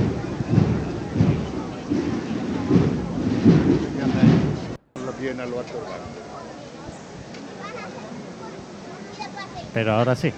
[9.73, 10.33] Pero ahora sí.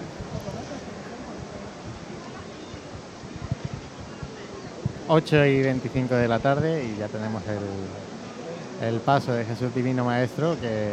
[5.08, 10.04] ...8 y 25 de la tarde y ya tenemos el, el paso de Jesús Divino
[10.04, 10.90] Maestro que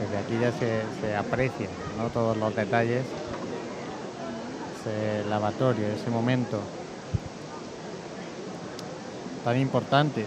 [0.00, 1.68] desde aquí ya se, se aprecia
[1.98, 2.08] ¿no?
[2.08, 3.04] todos los detalles,
[4.80, 6.60] ese lavatorio, ese momento
[9.44, 10.24] tan importante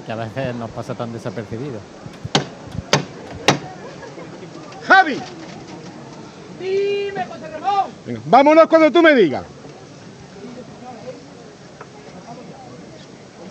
[0.00, 1.78] y que a veces nos pasa tan desapercibido.
[4.86, 5.20] ¡Javi!
[6.58, 7.90] Dime, José Ramón.
[8.06, 9.44] Venga, vámonos cuando tú me digas.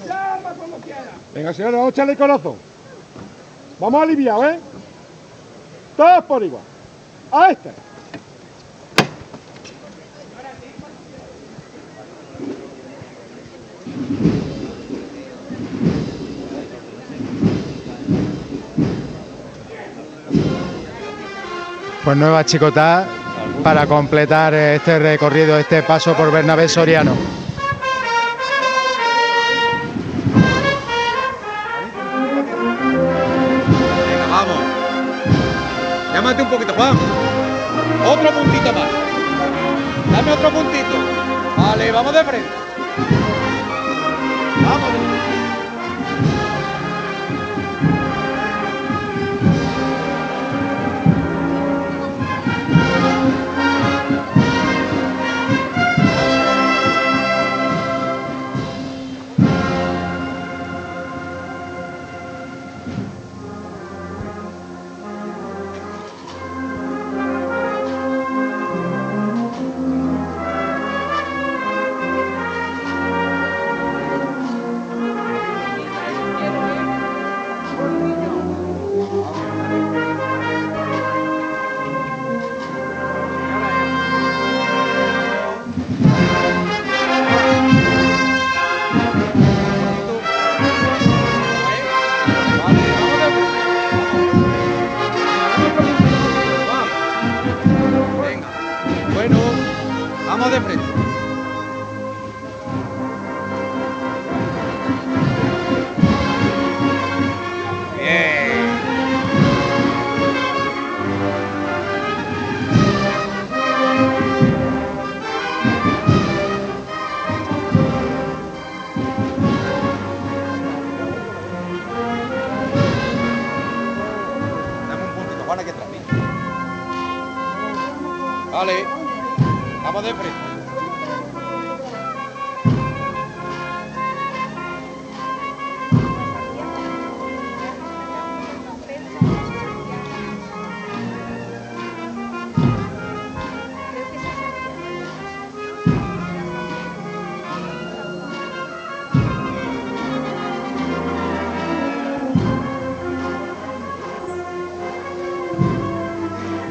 [0.07, 1.05] Llama cuando quieras.
[1.33, 2.55] Venga, señores, vamos a echarle corazón.
[3.79, 4.59] Vamos aliviados, ¿eh?
[5.95, 6.63] Todos por igual.
[7.31, 7.71] A este.
[22.09, 23.05] Pues nueva chicotá
[23.63, 27.38] para completar este recorrido, este paso por Bernabé Soriano.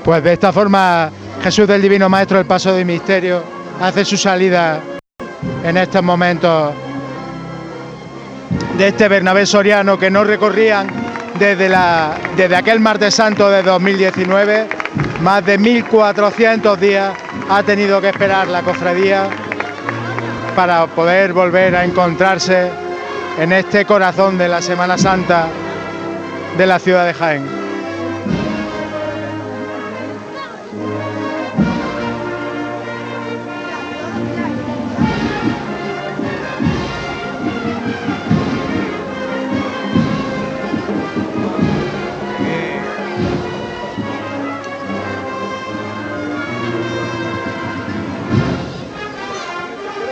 [0.08, 1.10] Pues de esta forma
[1.42, 3.44] Jesús del Divino Maestro, el paso de misterio,
[3.78, 4.80] hace su salida
[5.62, 6.72] en estos momentos
[8.78, 10.88] de este Bernabé Soriano que no recorrían
[11.38, 14.68] desde, la, desde aquel martes santo de 2019.
[15.20, 17.12] Más de 1.400 días
[17.50, 19.28] ha tenido que esperar la cofradía
[20.56, 22.70] para poder volver a encontrarse
[23.38, 25.48] en este corazón de la Semana Santa
[26.56, 27.57] de la ciudad de Jaén.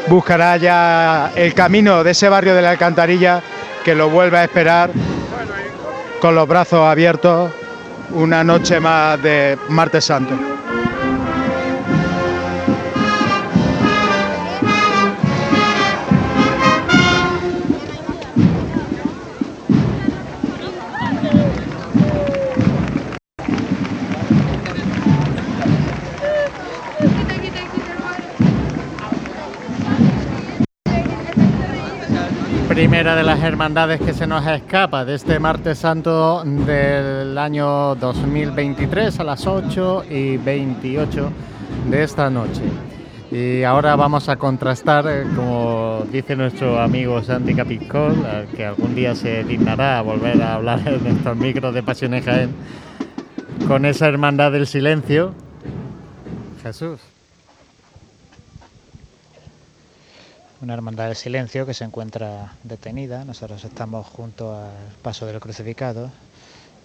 [0.08, 3.42] Buscará ya el camino de ese barrio de la Alcantarilla
[3.84, 4.90] que lo vuelve a esperar
[6.20, 7.52] con los brazos abiertos
[8.10, 10.55] una noche más de martes santo.
[33.14, 39.24] De las hermandades que se nos escapa de este martes santo del año 2023 a
[39.24, 41.30] las 8 y 28
[41.88, 42.62] de esta noche.
[43.30, 48.14] Y ahora vamos a contrastar, eh, como dice nuestro amigo Santi Capicol,
[48.56, 52.50] que algún día se dignará a volver a hablar en estos micros de Pasiones Jaén,
[53.68, 55.32] con esa hermandad del silencio.
[56.60, 57.15] Jesús.
[60.62, 63.24] Una hermandad del silencio que se encuentra detenida.
[63.24, 64.72] Nosotros estamos junto al
[65.02, 66.10] paso del crucificado.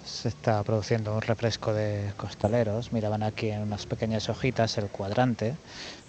[0.05, 2.91] Se está produciendo un refresco de costaleros.
[2.91, 5.55] Miraban aquí en unas pequeñas hojitas el cuadrante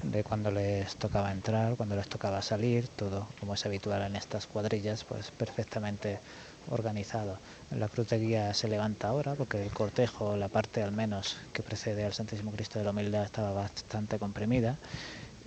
[0.02, 4.46] de cuando les tocaba entrar, cuando les tocaba salir, todo como es habitual en estas
[4.46, 6.18] cuadrillas, pues perfectamente
[6.70, 7.36] organizado.
[7.70, 12.04] La cruz de se levanta ahora porque el cortejo, la parte al menos que precede
[12.04, 14.78] al Santísimo Cristo de la Humildad, estaba bastante comprimida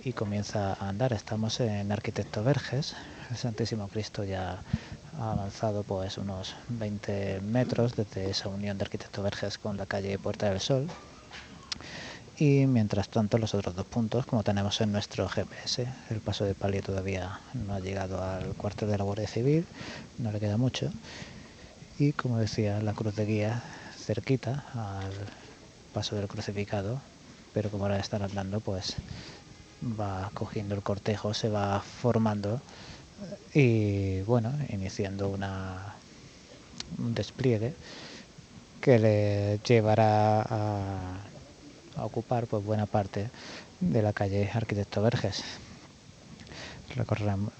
[0.06, 1.12] y comienza a andar.
[1.12, 2.94] Estamos en Arquitecto Verges,
[3.28, 4.62] el Santísimo Cristo ya
[5.18, 10.16] ha avanzado pues unos 20 metros desde esa unión de Arquitecto Verges con la calle
[10.16, 10.86] Puerta del Sol.
[12.38, 16.54] Y mientras tanto los otros dos puntos, como tenemos en nuestro GPS, el paso de
[16.54, 19.66] palio todavía no ha llegado al cuartel de la Guardia Civil,
[20.18, 20.88] no le queda mucho.
[21.98, 23.60] Y como decía, la cruz de guía
[23.98, 25.10] cerquita al
[25.92, 27.00] paso del crucificado,
[27.52, 28.94] pero como ahora están andando, pues
[29.98, 32.60] va cogiendo el cortejo, se va formando
[33.54, 35.94] y bueno, iniciando una,
[36.98, 37.74] un despliegue
[38.80, 41.20] que le llevará a,
[42.02, 43.30] ocupar pues buena parte
[43.80, 45.42] de la calle Arquitecto Verges.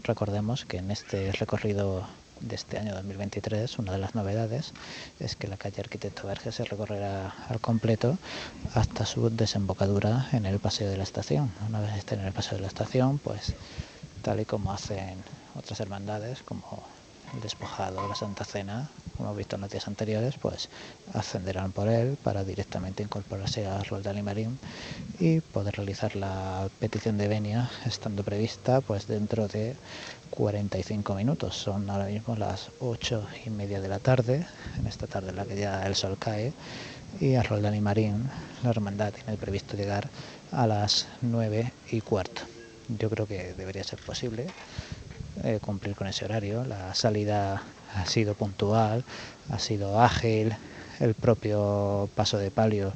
[0.04, 2.06] Recordemos que en este recorrido
[2.40, 4.72] de este año 2023, una de las novedades
[5.20, 8.18] es que la calle Arquitecto Verge se recorrerá al completo
[8.74, 11.50] hasta su desembocadura en el paseo de la estación.
[11.68, 13.54] Una vez esté en el paseo de la estación, pues
[14.22, 15.22] tal y como hacen
[15.54, 16.82] otras hermandades como
[17.42, 20.68] despojado, la Santa Cena, como hemos visto en los días anteriores, pues
[21.14, 24.58] ascenderán por él para directamente incorporarse a Roldán y Marín
[25.18, 29.76] y poder realizar la petición de venia estando prevista pues dentro de
[30.30, 31.56] 45 minutos.
[31.56, 34.46] Son ahora mismo las 8 y media de la tarde,
[34.78, 36.52] en esta tarde en la que ya el sol cae,
[37.20, 38.28] y a Roldán y Marín
[38.62, 40.08] la hermandad tiene previsto llegar
[40.52, 42.42] a las 9 y cuarto.
[42.88, 44.46] Yo creo que debería ser posible
[45.44, 46.64] eh, cumplir con ese horario.
[46.64, 47.62] La salida
[47.94, 49.04] ha sido puntual,
[49.50, 50.54] ha sido ágil,
[51.00, 52.92] el propio paso de palio.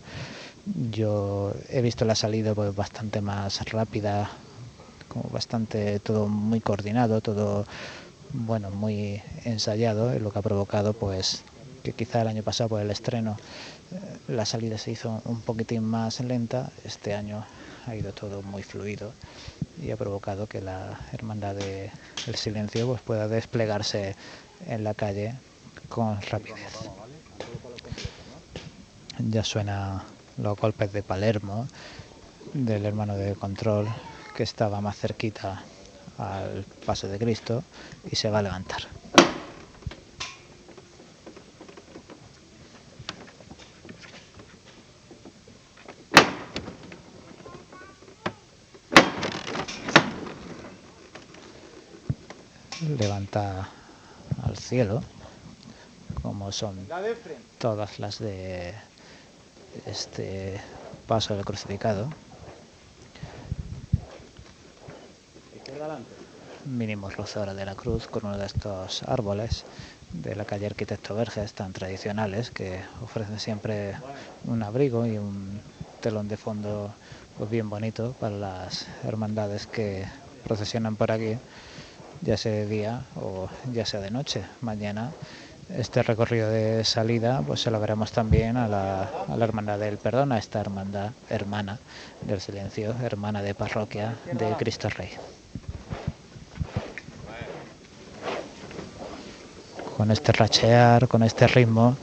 [0.91, 4.31] Yo he visto la salida pues, bastante más rápida,
[5.09, 7.67] como bastante todo muy coordinado, todo
[8.33, 11.43] bueno, muy ensayado, lo que ha provocado pues
[11.83, 13.37] que quizá el año pasado por el estreno
[13.91, 13.97] eh,
[14.29, 17.45] la salida se hizo un poquitín más lenta, este año
[17.87, 19.15] ha ido todo muy fluido
[19.77, 21.91] y ha provocado que la hermandad del
[22.35, 24.17] silencio pues, pueda desplegarse
[24.61, 25.41] en la calle
[25.89, 26.73] con rapidez.
[29.19, 31.67] Ya suena los golpes de Palermo,
[32.53, 33.89] del hermano de control
[34.35, 35.67] que estaba más cerquita
[36.17, 37.65] al paso de Cristo
[38.11, 39.00] y se va a levantar.
[52.89, 53.69] Levanta
[54.43, 55.03] al cielo,
[56.23, 56.89] como son
[57.59, 58.75] todas las de
[59.85, 60.59] este
[61.07, 62.09] paso del crucificado.
[66.65, 69.65] Mínimo rozadora de la cruz con uno de estos árboles
[70.13, 73.95] de la calle Arquitecto Verges tan tradicionales que ofrecen siempre
[74.45, 75.61] un abrigo y un
[76.01, 76.95] telón de fondo
[77.37, 80.07] pues bien bonito para las hermandades que
[80.45, 81.37] procesionan por aquí,
[82.23, 84.43] ya sea de día o ya sea de noche.
[84.61, 85.13] Mañana
[85.77, 89.09] este recorrido de salida pues se lo veremos también a la,
[89.41, 91.79] hermandad del perdón, a esta hermandad hermana
[92.23, 95.11] del silencio, hermana de parroquia de Cristo Rey.
[99.97, 101.97] Con este rachear, con este ritmo,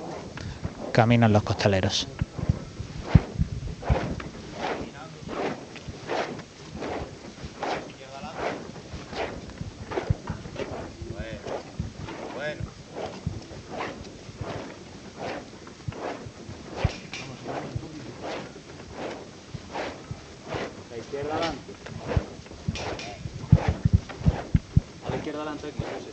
[0.91, 2.07] caminan los costaleros.
[20.97, 21.73] La izquierda adelante.
[25.05, 26.11] A la izquierda adelante aquí, José.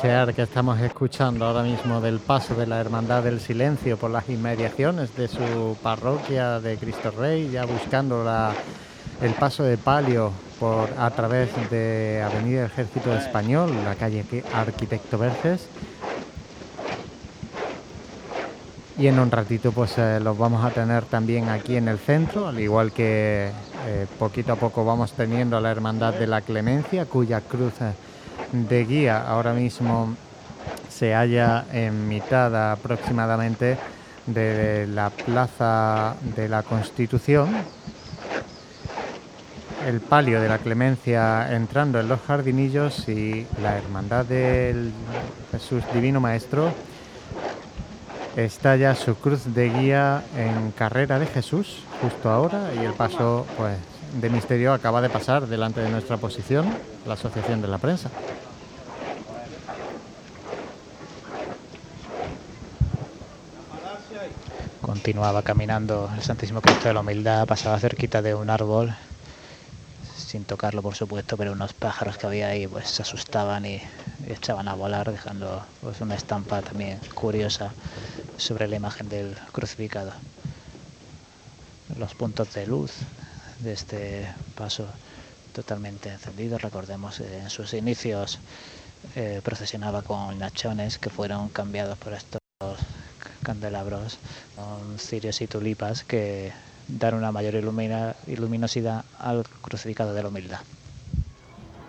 [0.00, 5.16] Que estamos escuchando ahora mismo del paso de la Hermandad del Silencio por las inmediaciones
[5.16, 8.52] de su parroquia de Cristo Rey, ya buscando la-
[9.20, 10.30] el paso de palio
[10.60, 15.66] por, a través de Avenida Ejército Español, la calle Arquitecto Verges.
[18.98, 22.46] Y en un ratito pues eh, los vamos a tener también aquí en el centro,
[22.46, 23.50] al igual que
[23.88, 27.92] eh, poquito a poco vamos teniendo a la Hermandad de la Clemencia, cuya cruz eh,
[28.52, 30.14] de guía ahora mismo
[30.88, 33.76] se halla en mitad aproximadamente
[34.26, 37.48] de la Plaza de la Constitución.
[39.86, 44.92] El palio de la Clemencia entrando en los jardinillos y la Hermandad del
[45.52, 46.72] Jesús Divino Maestro
[48.36, 53.46] está ya su cruz de guía en carrera de Jesús justo ahora y el paso
[53.56, 53.76] pues
[54.14, 56.66] de misterio acaba de pasar delante de nuestra posición
[57.06, 58.10] la asociación de la prensa
[64.88, 68.94] Continuaba caminando el Santísimo Cristo de la Humildad, pasaba cerquita de un árbol,
[70.16, 73.82] sin tocarlo por supuesto, pero unos pájaros que había ahí pues se asustaban y,
[74.26, 77.70] echaban a volar, dejando pues una estampa también curiosa
[78.38, 80.12] sobre la imagen del crucificado.
[81.98, 82.92] Los puntos de luz
[83.60, 84.86] de este paso
[85.52, 88.38] totalmente encendidos, recordemos eh, en sus inicios
[89.16, 92.40] eh, procesionaba con nachones que fueron cambiados por estos
[93.42, 94.18] candelabros
[94.56, 96.52] con cirios y tulipas que
[96.88, 100.60] dan una mayor ilumina- luminosidad al crucificado de la humildad.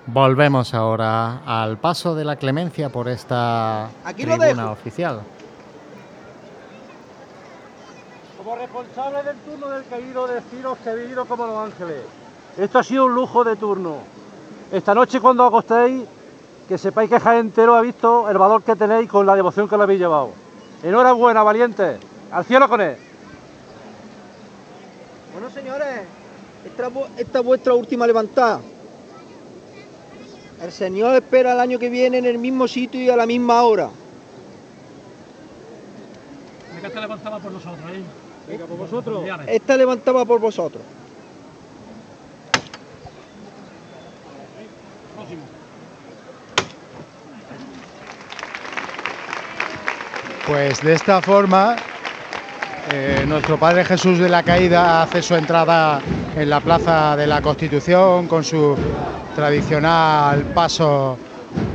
[0.07, 5.21] volvemos ahora al paso de la clemencia por esta Aquí tribuna oficial
[8.49, 12.01] Como responsable del turno del caído, deciros que he vivido como los ángeles.
[12.57, 13.97] Esto ha sido un lujo de turno.
[14.71, 16.01] Esta noche cuando acostéis,
[16.67, 19.77] que sepáis que Jaén entero ha visto el valor que tenéis con la devoción que
[19.77, 20.31] le habéis llevado.
[20.81, 21.99] Enhorabuena, valientes.
[22.31, 22.97] Al cielo con él.
[25.33, 26.01] Bueno, señores,
[26.65, 28.61] esta, es vu- esta es vuestra última levantada.
[30.63, 33.61] El Señor espera el año que viene en el mismo sitio y a la misma
[33.61, 33.91] hora.
[36.95, 38.01] Levantaba por nosotros, ¿eh?
[38.49, 39.23] Venga, por vosotros.
[39.45, 40.81] Esta levantaba por vosotros.
[50.47, 51.75] Pues de esta forma,
[52.91, 56.01] eh, nuestro Padre Jesús de la Caída hace su entrada
[56.35, 58.75] en la Plaza de la Constitución con su
[59.35, 61.19] tradicional paso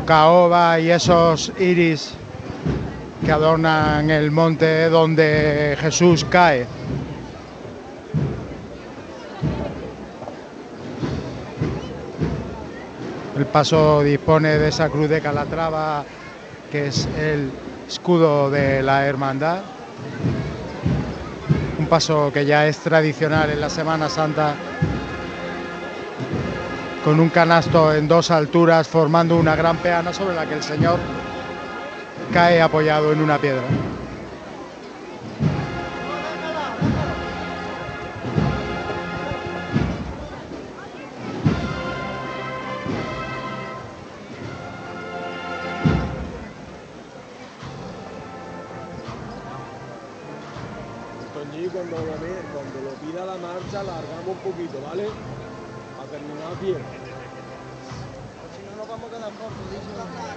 [0.05, 2.15] caoba y esos iris
[3.25, 6.67] que adornan el monte donde Jesús cae.
[13.37, 16.05] El paso dispone de esa cruz de Calatrava
[16.71, 17.51] que es el
[17.89, 19.63] escudo de la hermandad.
[21.79, 24.55] Un paso que ya es tradicional en la Semana Santa,
[27.05, 30.99] con un canasto en dos alturas formando una gran peana sobre la que el Señor
[32.35, 33.63] cae apoyado en una piedra.
[51.73, 55.09] Cuando lo, cuando lo pida la marcha, largamos un poquito, ¿vale?
[55.97, 56.83] Para terminar bien.
[58.39, 60.34] Pues si no, nos vamos a quedar cortos,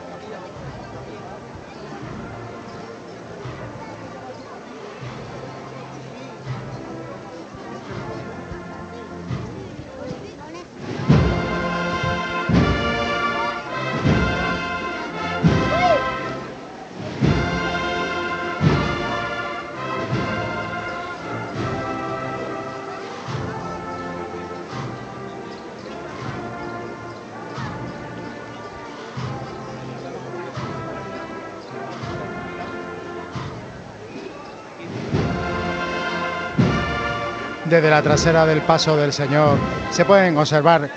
[37.69, 39.57] Desde la trasera del paso del Señor
[39.91, 40.89] se pueden observar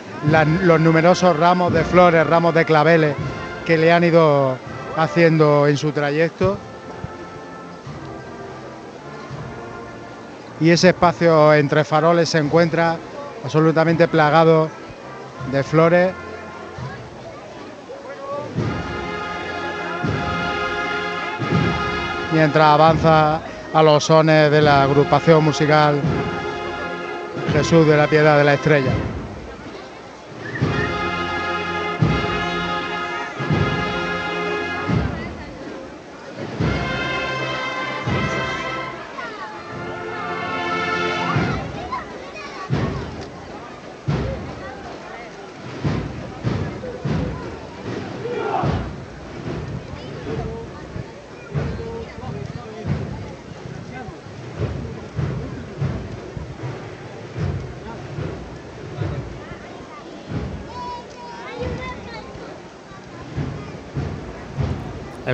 [0.63, 3.17] los numerosos ramos de flores, ramos de claveles
[3.67, 4.57] que le han ido
[4.97, 6.57] haciendo en su trayecto.
[10.61, 12.97] Y ese espacio entre faroles se encuentra
[13.43, 14.69] absolutamente plagado
[15.51, 16.13] de flores.
[22.33, 23.41] Mientras avanza
[23.75, 26.01] a los sones de la agrupación musical
[27.53, 29.10] Jesús de la Piedad de la Estrella.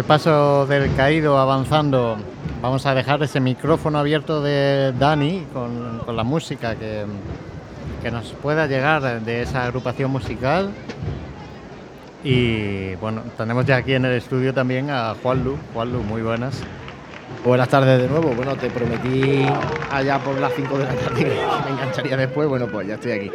[0.07, 2.17] Paso del caído avanzando.
[2.63, 7.05] Vamos a dejar ese micrófono abierto de Dani con, la música que,
[8.03, 10.71] que nos pueda llegar de esa agrupación musical.
[12.23, 15.57] Y bueno, tenemos ya aquí en el estudio también a Juanlu.
[15.75, 16.63] Juanlu, muy buenas.
[17.45, 18.31] Buenas tardes de nuevo.
[18.31, 19.45] Bueno, te prometí
[19.91, 22.49] allá por las 5 de la tarde que me engancharía después.
[22.49, 23.31] Bueno, pues ya estoy aquí.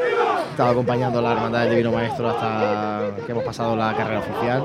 [0.50, 4.64] Estaba acompañando a la Hermandad del Divino Maestro hasta que hemos pasado la carrera oficial.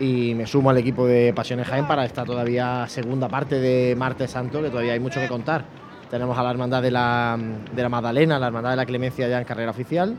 [0.00, 4.32] Y me sumo al equipo de Pasiones Jaén para esta todavía segunda parte de Martes
[4.32, 5.64] Santo, que todavía hay mucho que contar.
[6.10, 7.38] Tenemos a la Hermandad de la,
[7.74, 10.16] de la Magdalena, la Hermandad de la Clemencia ya en carrera oficial.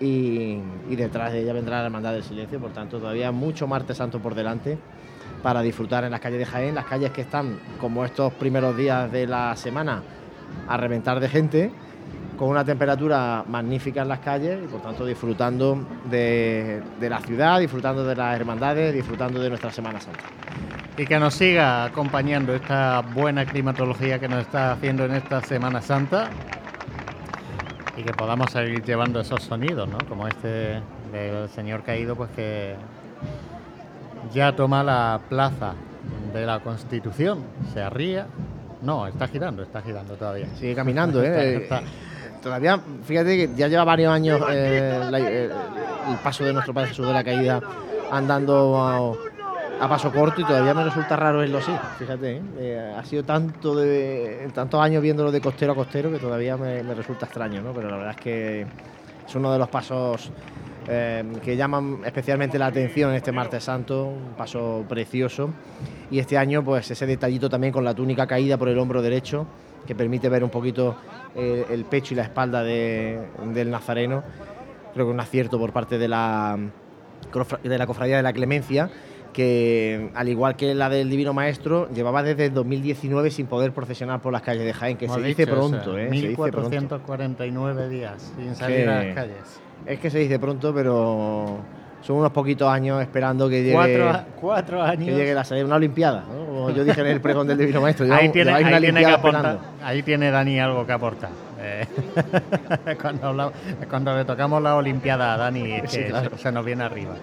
[0.00, 0.58] Y,
[0.88, 2.60] y detrás de ella vendrá la Hermandad del Silencio.
[2.60, 4.78] Por tanto, todavía mucho Martes Santo por delante
[5.42, 9.10] para disfrutar en las calles de Jaén, las calles que están como estos primeros días
[9.10, 10.02] de la semana
[10.68, 11.72] a reventar de gente,
[12.40, 15.78] con una temperatura magnífica en las calles y por tanto disfrutando
[16.10, 20.20] de, de la ciudad, disfrutando de las hermandades, disfrutando de nuestra Semana Santa.
[20.96, 25.82] Y que nos siga acompañando esta buena climatología que nos está haciendo en esta Semana
[25.82, 26.30] Santa.
[27.94, 29.98] Y que podamos seguir llevando esos sonidos, ¿no?
[30.08, 30.80] Como este
[31.12, 32.74] del señor caído, pues que
[34.32, 35.74] ya toma la plaza
[36.32, 37.40] de la Constitución.
[37.74, 38.26] Se arría.
[38.80, 40.46] No, está girando, está girando todavía.
[40.56, 41.56] Sigue caminando, ¿eh?
[41.64, 41.90] Está- está-
[42.42, 45.50] Todavía, fíjate que ya lleva varios años eh, eh,
[46.10, 47.60] el paso de nuestro Padre Jesús de la Caída
[48.10, 52.36] andando a, a paso corto y todavía me resulta raro verlo así, fíjate.
[52.36, 52.42] ¿eh?
[52.58, 56.82] Eh, ha sido tanto de, tantos años viéndolo de costero a costero que todavía me,
[56.82, 57.72] me resulta extraño, ¿no?
[57.72, 58.66] Pero la verdad es que
[59.26, 60.30] es uno de los pasos
[60.90, 65.50] eh, que llaman especialmente la atención en este martes santo, un paso precioso.
[66.10, 69.46] Y este año, pues ese detallito también con la túnica caída por el hombro derecho,
[69.86, 70.96] que permite ver un poquito
[71.36, 73.20] eh, el pecho y la espalda de-
[73.54, 74.22] del nazareno.
[74.92, 76.58] Creo que un acierto por parte de la,
[77.62, 78.90] de la Cofradía de la Clemencia,
[79.32, 84.20] que al igual que la del Divino Maestro, llevaba desde el 2019 sin poder procesionar
[84.20, 86.08] por las calles de Jaén, que se dice dicho, pronto, o sea, ¿eh?
[86.08, 86.60] Se dice pronto.
[86.70, 89.60] 1449 días sin salir Que- a las calles.
[89.86, 91.58] Es que se dice pronto, pero
[92.02, 95.04] son unos poquitos años esperando que llegue, Cuatro cuatro años.
[95.06, 96.24] que llegue la salida, una Olimpiada.
[96.28, 96.46] ¿no?
[96.46, 98.04] Como yo dije en el pregón del Divino Maestro.
[98.06, 101.30] ahí llevamos- tiene, ahí tiene que aportar, ahí tiene Dani algo que aportar.
[101.62, 101.86] Eh,
[103.00, 103.52] cuando, hablamos-
[103.88, 106.30] cuando le tocamos la Olimpiada a Dani, Sí, claro.
[106.36, 107.14] se, se nos viene arriba.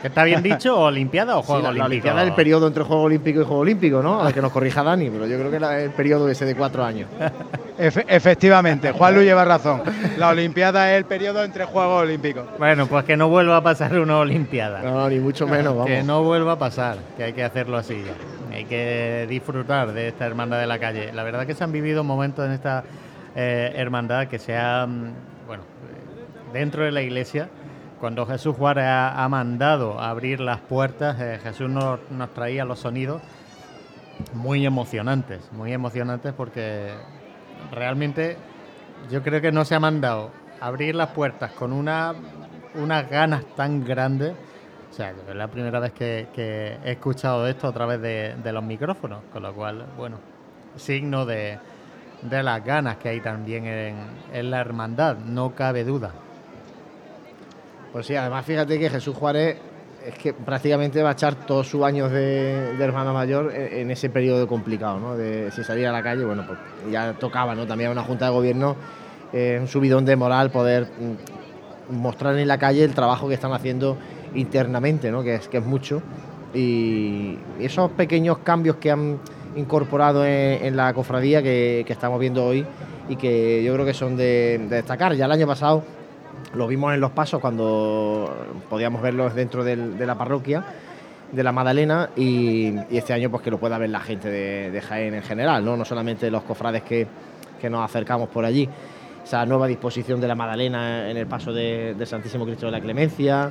[0.00, 0.78] ¿Qué ¿Está bien dicho?
[0.78, 1.86] ¿Olimpiada o Sí, Juego la, la Olímpico?
[1.86, 4.20] Olimpiada es el periodo entre Juego Olímpico y Juego Olímpico, ¿no?
[4.20, 6.54] A ver que nos corrija Dani, pero yo creo que era el periodo ese de
[6.54, 7.08] cuatro años.
[7.78, 9.82] Efe- efectivamente, Juan Luis lleva razón.
[10.16, 12.44] La Olimpiada es el periodo entre Juegos Olímpicos.
[12.58, 14.80] Bueno, pues que no vuelva a pasar una Olimpiada.
[14.82, 15.86] No, ni mucho menos, vamos.
[15.86, 18.56] Que no vuelva a pasar, que hay que hacerlo así ya.
[18.56, 21.12] Hay que disfrutar de esta hermandad de la calle.
[21.12, 22.84] La verdad que se han vivido momentos en esta
[23.34, 25.12] eh, hermandad que se ha, mm,
[25.46, 27.48] bueno, eh, dentro de la iglesia,
[28.00, 32.80] cuando Jesús Juárez ha, ha mandado abrir las puertas, eh, Jesús nos, nos traía los
[32.80, 33.22] sonidos
[34.34, 36.90] muy emocionantes, muy emocionantes porque
[37.72, 38.36] realmente
[39.10, 42.14] yo creo que no se ha mandado abrir las puertas con una,
[42.74, 44.34] unas ganas tan grandes.
[44.90, 48.62] O sea, es la primera vez que, he escuchado esto a través de, de, los
[48.62, 50.18] micrófonos, con lo cual, bueno,
[50.76, 51.58] signo de,
[52.22, 53.96] de las ganas que hay también en,
[54.32, 56.12] en, la hermandad, no cabe duda.
[57.96, 59.56] Pues sí, además fíjate que Jesús Juárez
[60.06, 64.10] es que prácticamente va a echar todos sus años de, de hermano mayor en, ese
[64.10, 65.16] periodo complicado, ¿no?
[65.16, 66.58] De si salir a la calle, bueno, pues
[66.92, 67.66] ya tocaba, ¿no?
[67.66, 68.76] También una junta de gobierno
[69.32, 70.88] eh, un subidón de moral poder
[71.88, 73.96] mm, mostrar en la calle el trabajo que están haciendo
[74.34, 75.22] internamente, ¿no?
[75.22, 76.02] que, es, mucho.
[76.52, 79.18] Y esos pequeños cambios que han
[79.56, 82.66] incorporado en, la cofradía que, estamos viendo hoy
[83.08, 85.14] y que yo creo que son de, destacar.
[85.14, 85.95] Ya el año pasado
[86.56, 88.34] lo vimos en los pasos cuando
[88.68, 90.64] podíamos verlos dentro del, de la parroquia
[91.32, 94.70] de la Madalena y, y, este año pues que lo pueda ver la gente de,
[94.70, 95.76] de Jaén en general, ¿no?
[95.76, 97.06] no solamente los cofrades que,
[97.60, 98.68] que nos acercamos por allí
[99.26, 102.80] esa nueva disposición de la Madalena en el paso de, de Santísimo Cristo de la
[102.80, 103.50] Clemencia,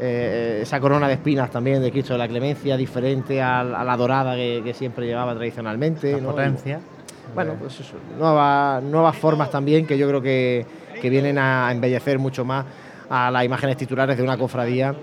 [0.00, 3.96] eh, esa corona de espinas también de Cristo de la Clemencia, diferente a, a la
[3.96, 6.12] dorada que, que, siempre llevaba tradicionalmente.
[6.14, 6.30] La ¿no?
[6.30, 6.80] potencia.
[6.80, 10.66] Y, bueno, pues eso, nuevas, nuevas formas también que yo creo que,
[11.02, 12.64] que vienen a embellecer mucho más
[13.10, 14.94] a las imágenes titulares de una cofradía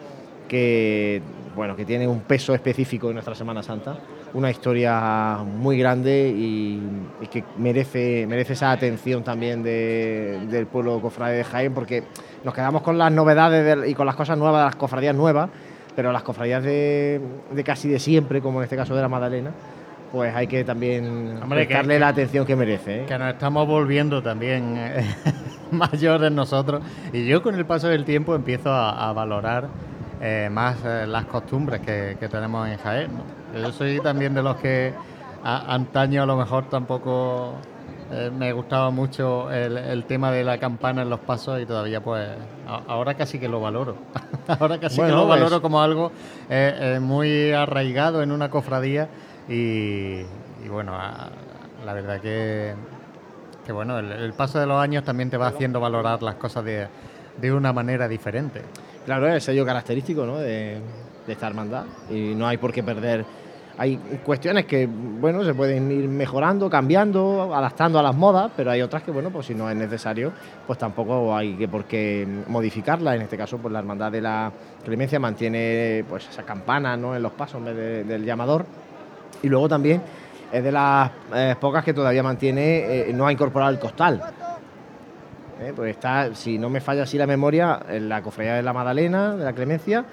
[0.48, 1.22] que,
[1.58, 3.98] bueno, que tiene un peso específico en nuestra Semana Santa
[4.34, 6.82] una historia muy grande y,
[7.30, 12.04] que merece, merece esa atención también de, del pueblo cofrade de Jaén, porque
[12.46, 15.50] nos quedamos con las novedades de, y con las cosas nuevas de las cofradías nuevas,
[15.98, 17.20] pero las cofradías de,
[17.52, 19.52] de, casi de siempre, como en este caso de la Magdalena,
[20.12, 23.02] pues hay que también Hombre, prestarle que, la atención que merece.
[23.02, 23.06] ¿eh?
[23.06, 25.16] Que nos estamos volviendo también eh,
[25.72, 26.82] mayores nosotros,
[27.14, 29.68] y yo con el paso del tiempo empiezo a, a valorar
[30.22, 33.12] eh, más las costumbres que, que, tenemos en Jaén.
[33.16, 33.60] ¿no?
[33.62, 34.94] Yo soy también de los que
[35.44, 37.56] a, antaño a lo mejor tampoco
[38.40, 42.28] me gustaba mucho el, el, tema de la campana en los pasos y todavía pues
[42.68, 43.98] a, ahora casi que lo valoro.
[44.60, 46.12] ahora casi bueno, que lo valoro como algo
[47.02, 49.10] muy arraigado en una cofradía
[49.50, 50.22] y,
[50.64, 50.94] y bueno,
[51.86, 52.74] la verdad que,
[53.66, 56.64] que bueno, el, el, paso de los años también te va haciendo valorar las cosas
[56.64, 56.88] de,
[57.40, 58.62] de una manera diferente.
[59.06, 60.38] Claro, es el sello característico ¿no?
[60.38, 60.80] de,
[61.26, 63.26] de, esta hermandad y no hay por qué perder.
[63.78, 63.96] Hay
[64.26, 69.04] cuestiones que, bueno, se pueden ir mejorando, cambiando, adaptando a las modas, pero hay otras
[69.04, 70.34] que, bueno, pues si no es necesario,
[70.68, 73.16] pues tampoco hay que por qué modificarla.
[73.16, 74.52] En este caso, pues la hermandad de la
[74.84, 77.16] Clemencia mantiene pues esa campana ¿no?
[77.16, 78.66] en los pasos en vez de, del llamador.
[79.44, 80.02] Y luego también
[80.52, 84.22] es de las eh, pocas que todavía mantiene, eh, no ha incorporado el costal.
[85.62, 85.74] ¿eh?
[85.76, 89.44] pues está, si no me falla así la memoria, la cofradía de la Magdalena, de
[89.44, 90.06] la Clemencia,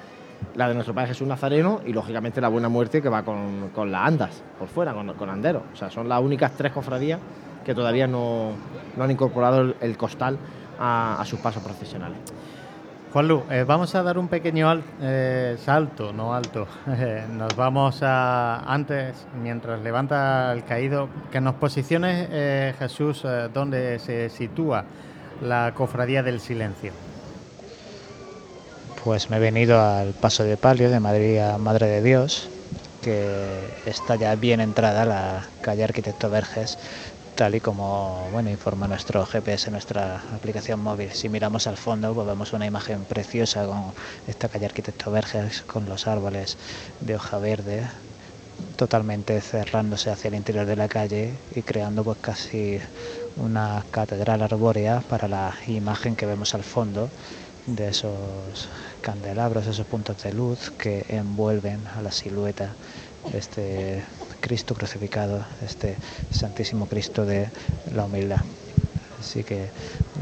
[0.55, 3.91] la de nuestro Padre Jesús Nazareno y lógicamente la Buena Muerte que va con, con
[3.91, 5.63] las andas por fuera, con, con anderos.
[5.73, 7.21] O sea, son las únicas tres cofradías
[7.65, 8.53] que todavía no,
[8.97, 10.39] no han incorporado el, el costal
[10.79, 12.19] a, a, sus pasos profesionales.
[13.17, 14.71] Juanlu, eh, vamos a dar un pequeño
[15.01, 16.69] eh, salto, no alto.
[17.33, 23.23] nos vamos a, antes, mientras levanta el caído, que nos posicione eh, Jesús
[23.55, 24.85] donde se sitúa
[25.41, 26.93] la Cofradía del Silencio?
[29.03, 32.51] Pues me he venido al Paso de Palio de Madrid a Madre de Dios,
[33.03, 33.49] que
[33.87, 36.77] está ya bien entrada la calle Arquitecto Verges,
[37.37, 41.13] tal y como bueno, informa nuestro GPS, nuestra aplicación móvil.
[41.13, 43.95] Si miramos al fondo, pues vemos una imagen preciosa con
[44.27, 46.59] esta calle Arquitecto Verges, con los árboles
[47.01, 47.89] de hoja verde,
[48.77, 52.81] totalmente cerrándose hacia el interior de la calle y creando pues casi
[53.37, 57.13] una catedral arbórea para la imagen que vemos al fondo
[57.67, 58.71] de esos
[59.03, 62.79] candelabros, esos puntos de luz que envuelven a la silueta
[63.27, 64.05] de este
[64.47, 65.97] Cristo crucificado, este
[66.31, 67.49] Santísimo Cristo de
[67.93, 68.43] la humildad.
[69.19, 69.67] Así que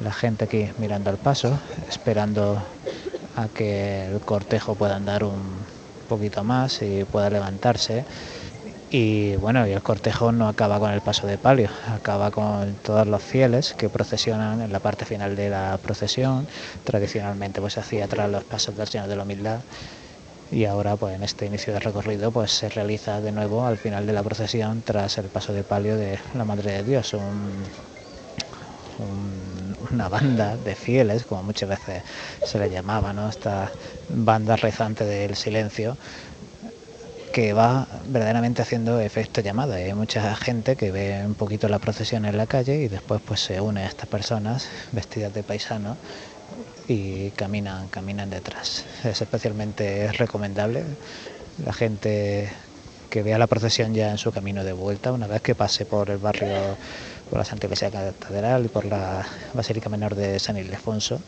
[0.03, 1.59] la gente aquí mirando al paso,
[1.91, 2.63] esperando
[3.37, 5.59] a que el cortejo pueda andar un
[6.09, 8.05] poquito más y pueda levantarse
[8.97, 13.07] y bueno, y el cortejo no acaba con el paso de palio, acaba con todos
[13.07, 16.47] los fieles que procesionan en la parte final de la procesión.
[16.85, 19.61] Tradicionalmente pues hacía tras los pasos del Señor de la Humildad
[20.51, 24.07] y ahora pues en este inicio de recorrido pues se realiza de nuevo al final
[24.07, 27.73] de la procesión tras el paso de palio de la Madre de Dios, un,
[28.99, 32.03] un, una banda de fieles, como muchas veces
[32.43, 33.29] se le llamaba, ¿no?
[33.29, 33.73] esta
[34.09, 35.99] banda rezante del silencio
[37.33, 39.77] que va verdaderamente haciendo efecto llamada.
[39.77, 43.41] Hay mucha gente que ve un poquito la procesión en la calle y después pues
[43.41, 45.99] se une a estas personas vestidas de paisano
[46.89, 48.85] y caminan, caminan detrás.
[49.05, 50.85] Es especialmente recomendable
[51.65, 52.51] la gente
[53.11, 56.11] que vea la procesión ya en su camino de vuelta, una vez que pase por
[56.11, 56.77] el barrio
[57.31, 59.25] por la Santa Iglesia Catedral y por la
[59.55, 61.21] Basílica Menor de San Ildefonso,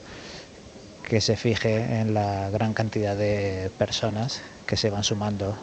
[1.03, 5.57] que se fije en la gran cantidad de personas que se van sumando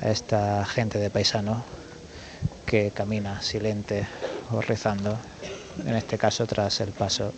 [0.00, 1.64] a esta gente de paisano
[2.64, 4.06] que camina silente
[4.50, 5.18] o rezando,
[5.84, 7.32] en este caso tras el paso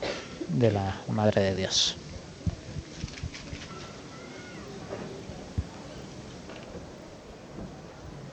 [0.48, 1.96] de la Madre de Dios.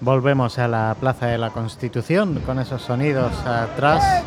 [0.02, 4.24] Volvemos a la Plaza de la Constitución con esos sonidos atrás.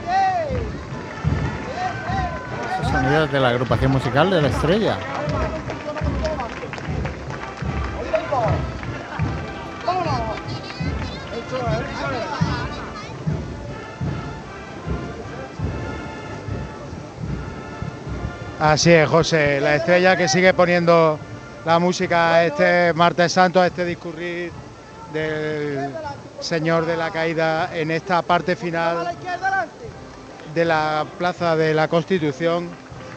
[2.81, 4.99] Esos sonidos de la agrupación musical de la estrella.
[18.61, 21.17] Así es, José, la estrella que sigue poniendo
[21.65, 24.51] la música este martes santo, a este discurrir
[25.13, 25.95] del
[26.41, 29.17] Señor de la Caída en esta parte final
[30.53, 32.69] de la Plaza de la Constitución.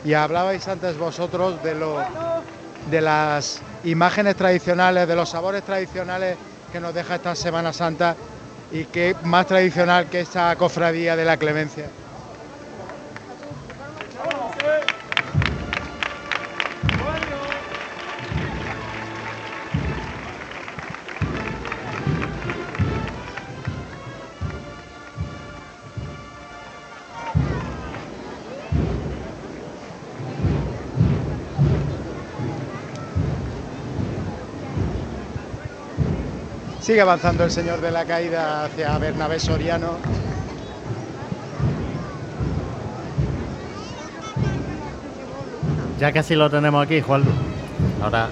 [0.06, 1.98] Y hablabais antes vosotros de, lo,
[2.92, 6.38] de las imágenes tradicionales, de los sabores tradicionales
[6.72, 8.16] que nos deja esta Semana Santa
[8.72, 11.88] y que más tradicional que esta cofradía de la Clemencia.
[36.92, 39.92] Sigue avanzando el señor de la caída hacia Bernabé Soriano.
[46.00, 47.24] Ya casi lo tenemos aquí, Juan.
[48.04, 48.30] Ahora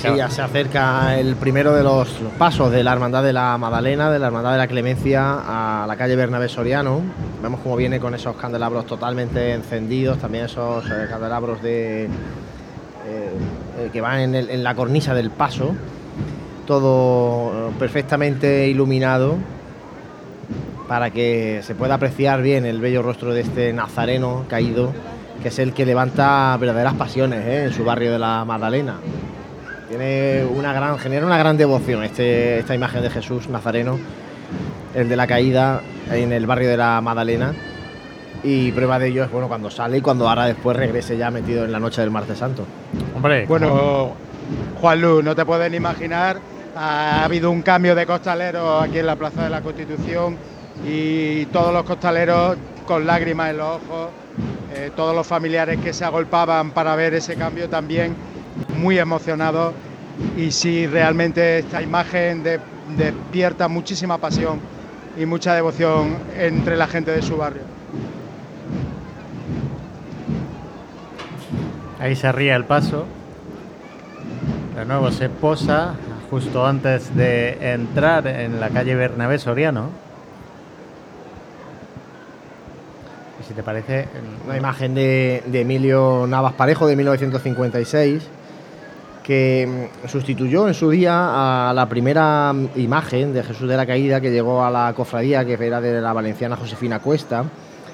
[0.00, 2.08] Sí, ya se acerca el primero de los
[2.38, 5.94] pasos de la Hermandad de la Madalena, de la Hermandad de la Clemencia a la
[5.96, 7.02] calle Bernabé Soriano.
[7.42, 12.08] Vemos cómo viene con esos candelabros totalmente encendidos, también esos eh, candelabros de, eh,
[13.06, 15.74] eh, que van en, el- en la cornisa del paso,
[16.70, 19.34] todo eh, perfectamente iluminado
[20.86, 24.92] para que se pueda apreciar bien el bello rostro de este nazareno caído,
[25.42, 27.64] que es el que levanta verdaderas pasiones ¿eh?
[27.64, 29.00] en su barrio de la Magdalena.
[29.88, 33.98] Tiene una gran, genera una gran devoción este, esta imagen de Jesús Nazareno,
[34.94, 35.80] el de la caída
[36.12, 37.52] en el barrio de la Magdalena.
[38.44, 41.64] Y prueba de ello es bueno cuando sale y cuando ahora después regrese ya metido
[41.64, 42.64] en la noche del martes santo.
[43.16, 44.12] Hombre, Bueno,
[44.80, 46.38] Juan Luz, no te pueden imaginar,
[46.76, 50.36] ha habido un cambio de costaleros aquí en la Plaza de la Constitución
[50.86, 52.56] y todos los costaleros
[52.86, 54.08] con lágrimas en los ojos,
[54.74, 58.14] eh, todos los familiares que se agolpaban para ver ese cambio también
[58.78, 59.74] muy emocionados
[60.36, 62.60] y sí, realmente esta imagen de-
[62.96, 64.58] despierta muchísima pasión
[65.18, 67.62] y mucha devoción entre la gente de su barrio.
[71.98, 73.04] Ahí se ríe el paso.
[74.76, 75.94] De nuevo se posa
[76.30, 79.90] justo antes de entrar en la calle Bernabé Soriano.
[83.46, 84.06] Si te parece,
[84.46, 88.28] Una imagen de, de Emilio Navas Parejo de 1956
[89.24, 93.86] que mm, sustituyó en su día a la primera mm, imagen de Jesús de la
[93.86, 97.44] Caída que llegó a la cofradía, que era de la valenciana Josefina Cuesta,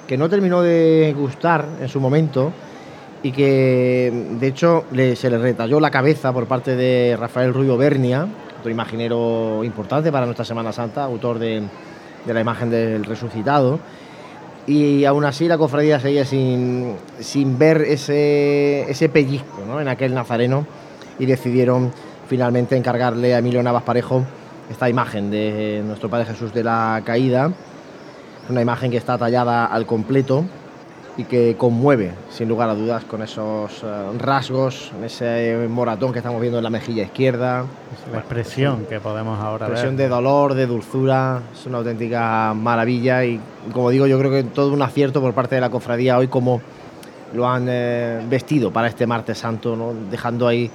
[0.06, 2.52] que no terminó de gustar en su momento
[3.26, 8.28] y que de hecho se le retalló la cabeza por parte de Rafael Rubio Bernia,
[8.60, 11.64] otro imaginero importante para nuestra Semana Santa, autor de,
[12.24, 13.80] la imagen del resucitado.
[14.68, 16.94] Y aún así la cofradía seguía sin,
[17.58, 20.64] ver ese, ese pellizco en aquel nazareno
[21.18, 21.90] y decidieron
[22.28, 24.24] finalmente encargarle a Emilio Navas Parejo
[24.70, 27.50] esta imagen de nuestro Padre Jesús de la Caída,
[28.48, 30.44] una imagen que está tallada al completo
[31.18, 33.86] y que conmueve, sin lugar a dudas, con esos eh,
[34.18, 37.64] rasgos, ese moratón que estamos viendo en la mejilla izquierda.
[38.12, 40.06] la expresión que podemos ahora Expresión ver.
[40.06, 43.40] de dolor, de dulzura, es una auténtica maravilla y
[43.72, 46.60] como digo, yo creo que todo un acierto por parte de la cofradía hoy como
[47.32, 49.94] lo han eh, vestido para este martes santo, ¿no?
[50.10, 50.70] dejando ahí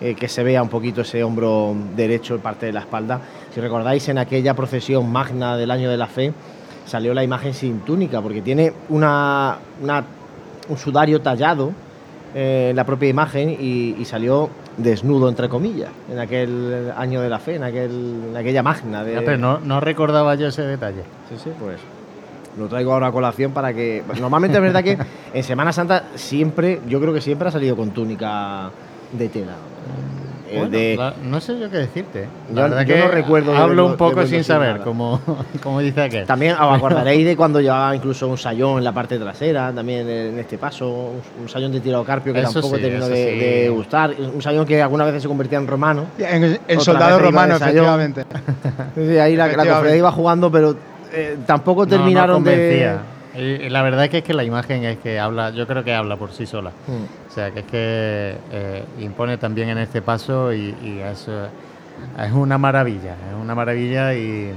[0.00, 3.20] eh, que se vea un poquito ese hombro derecho parte de la espalda.
[3.52, 6.32] Si recordáis en aquella procesión magna del año de la fe,
[6.88, 10.04] salió la imagen sin túnica porque tiene una, una-
[10.68, 11.72] un sudario tallado
[12.34, 17.28] eh, en la propia imagen y, y salió desnudo entre comillas en aquel año de
[17.28, 17.90] la fe, en, aquel,
[18.30, 19.02] en aquella magna.
[19.04, 21.02] De, no, no recordaba yo ese detalle.
[21.28, 21.78] Sí, sí, pues
[22.58, 24.02] lo traigo ahora a colación para que.
[24.20, 24.98] Normalmente es verdad que
[25.32, 28.70] en Semana Santa siempre, yo creo que siempre ha salido con túnica
[29.12, 29.52] de tela.
[30.50, 32.22] El Bueno, de- la- no sé yo qué decirte.
[32.22, 32.28] ¿eh?
[32.52, 35.20] La Yo- verdad yo que no recuerdo Hablo un poco sin saber, como,
[35.62, 36.26] como dice aquel.
[36.26, 40.38] También os acordaréis de cuando llevaba incluso un sayón en la parte trasera, también en
[40.38, 43.38] este paso, un, sayón de tiro carpio que Eso tampoco sí, terminó de, sí.
[43.38, 46.06] de gustar, un sayón que algunas veces se convertía en romano.
[46.18, 48.24] En, en soldado romano, efectivamente.
[48.96, 50.74] Sí, ahí la, la cofradía iba jugando, pero
[51.12, 52.96] eh, tampoco No, no terminaron de...
[53.38, 55.94] Y, y la verdad que es que la imagen es que habla, yo creo que
[55.94, 56.70] habla por sí sola.
[56.70, 57.30] Mm.
[57.30, 61.46] O sea, que es que eh, impone también en este paso y, y es, eh,
[62.26, 64.52] es una maravilla, es una maravilla y,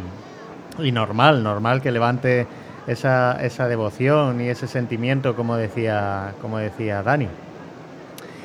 [0.79, 2.47] y normal, normal que levante
[2.87, 7.27] esa, esa devoción y ese sentimiento, como decía, como decía Dani.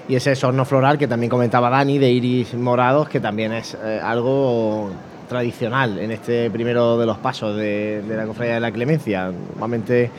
[0.08, 4.00] Y ese sorno floral que también comentaba Dani, de iris morados, que también es eh,
[4.02, 4.90] algo
[5.26, 9.32] tradicional en este primero de los pasos de, la Cofradía de la Clemencia.
[9.50, 10.10] Normalmente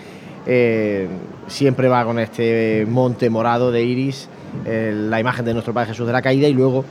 [0.45, 1.07] eh,
[1.47, 4.29] siempre va con este monte morado de iris,
[4.65, 6.84] la imagen de nuestro Padre Jesús de la Caída y luego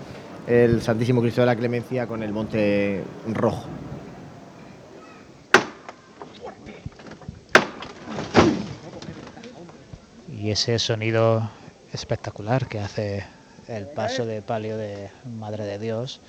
[0.47, 3.02] el Santísimo Cristo de la Clemencia con el monte
[3.32, 3.64] rojo.
[10.38, 11.51] Y ese sonido
[11.93, 13.24] espectacular que hace
[13.68, 16.20] el paso de palio de Madre de Dios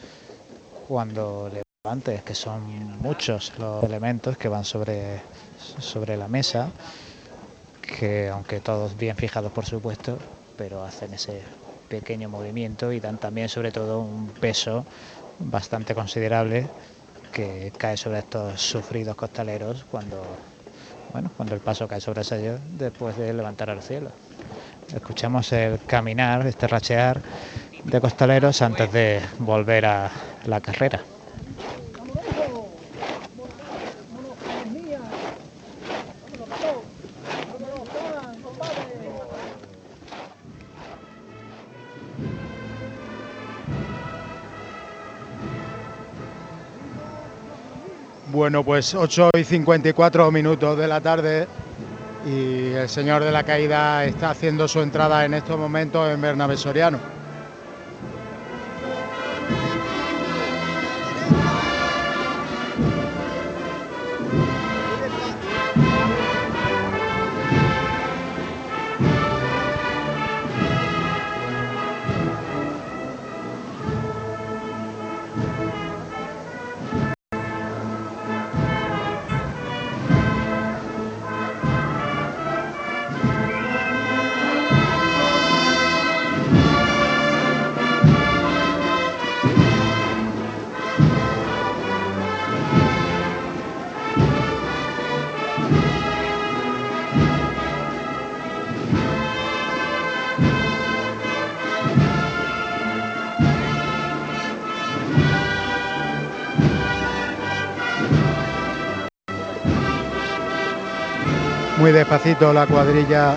[0.87, 1.51] cuando
[1.87, 2.61] levantes, que son
[3.01, 5.21] muchos los elementos que van sobre,
[5.79, 6.67] sobre la mesa,
[7.81, 10.17] que aunque todos bien fijados por supuesto,
[10.57, 11.41] pero hacen ese
[11.87, 14.83] pequeño movimiento y dan también sobre todo un peso
[15.39, 16.67] bastante considerable
[17.31, 20.21] que cae sobre estos sufridos costaleros cuando
[21.13, 24.09] bueno, cuando el paso cae sobre ellos después de levantar al cielo.
[24.93, 27.21] Escuchamos el caminar, este rachear
[27.85, 30.11] de costaleros antes de volver a
[30.47, 30.99] la carrera.
[48.37, 51.47] Bueno, pues 8 y 54 minutos de la tarde
[52.23, 56.55] y el señor de la caída está haciendo su entrada en estos momentos en Bernabé
[56.55, 57.16] Soriano.
[112.09, 113.35] Despacito la cuadrilla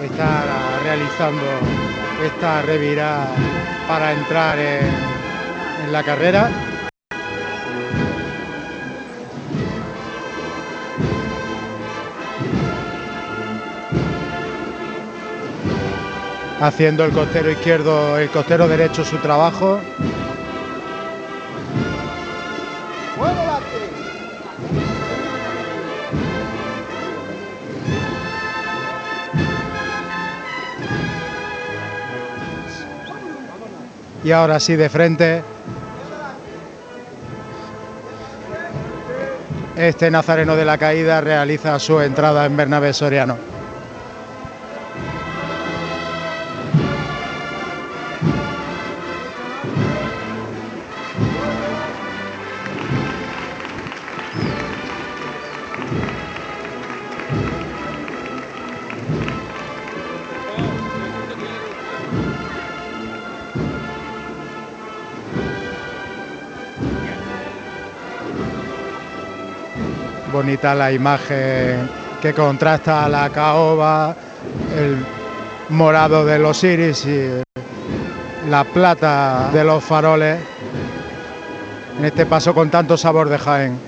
[0.00, 0.44] está
[0.84, 1.42] realizando
[2.24, 3.26] esta revirada
[3.88, 4.86] para entrar en,
[5.86, 6.48] en la carrera.
[16.60, 19.80] Haciendo el costero izquierdo, el costero derecho su trabajo.
[34.26, 35.40] Y ahora sí, de frente.
[39.76, 43.55] Este Nazareno de la Caída realiza su entrada en Bernabé Soriano.
[70.36, 71.88] Bonita la imagen
[72.20, 74.14] que contrasta la caoba,
[74.76, 75.02] el
[75.70, 77.42] morado de los iris y
[78.50, 80.38] la plata de los faroles.
[81.98, 83.78] En este paso con tanto sabor de Jaén.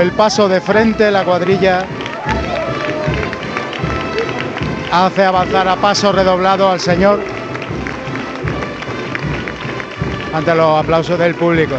[0.00, 1.86] El paso de frente, la cuadrilla
[4.90, 7.20] hace avanzar a paso redoblado al señor
[10.32, 11.76] ante los aplausos del público.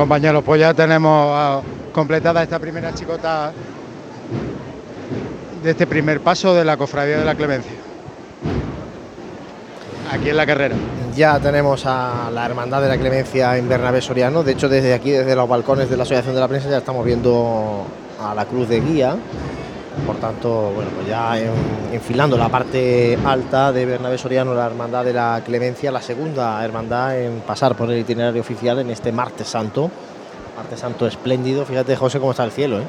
[0.00, 1.60] Compañeros, pues ya tenemos ah,
[1.92, 3.52] completada esta primera chicota
[5.62, 7.72] de este primer paso de la Cofradía de la Clemencia.
[10.10, 10.74] Aquí en la carrera.
[11.14, 14.42] Ya tenemos a la Hermandad de la Clemencia en Bernabé Soriano.
[14.42, 17.04] De hecho, desde aquí, desde los balcones de la Asociación de la Prensa, ya estamos
[17.04, 17.84] viendo
[18.18, 19.16] a la cruz de guía.
[20.10, 25.04] Por tanto, bueno, pues ya en- enfilando la parte alta de Bernabé Soriano, la Hermandad
[25.04, 29.46] de la Clemencia, la segunda hermandad en pasar por el itinerario oficial en este martes
[29.46, 29.88] santo.
[30.56, 31.64] Martes santo espléndido.
[31.64, 32.84] Fíjate, José, cómo está el cielo, ¿eh?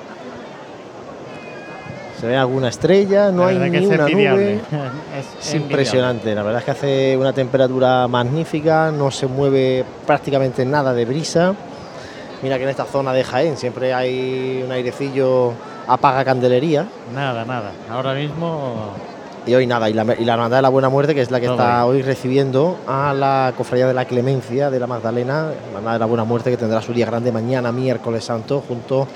[2.20, 4.60] Se ve alguna estrella, no hay ni es una nube.
[5.40, 10.66] Es Es impresionante, la verdad es que hace una temperatura magnífica, no se mueve prácticamente
[10.66, 11.54] nada de brisa.
[12.42, 15.54] Mira que en esta zona de Jaén siempre hay un airecillo
[15.88, 17.72] apaga candelería Nada, nada.
[17.90, 18.94] Ahora mismo
[19.46, 19.90] y hoy nada.
[19.90, 22.02] Y la, y la Hermandad de la Buena Muerte, que es la que está hoy
[22.02, 26.52] recibiendo a la Cofradía de la Clemencia de la Magdalena, Hermandad de la Buena Muerte,
[26.52, 29.08] que tendrá su día grande mañana, miércoles santo, junto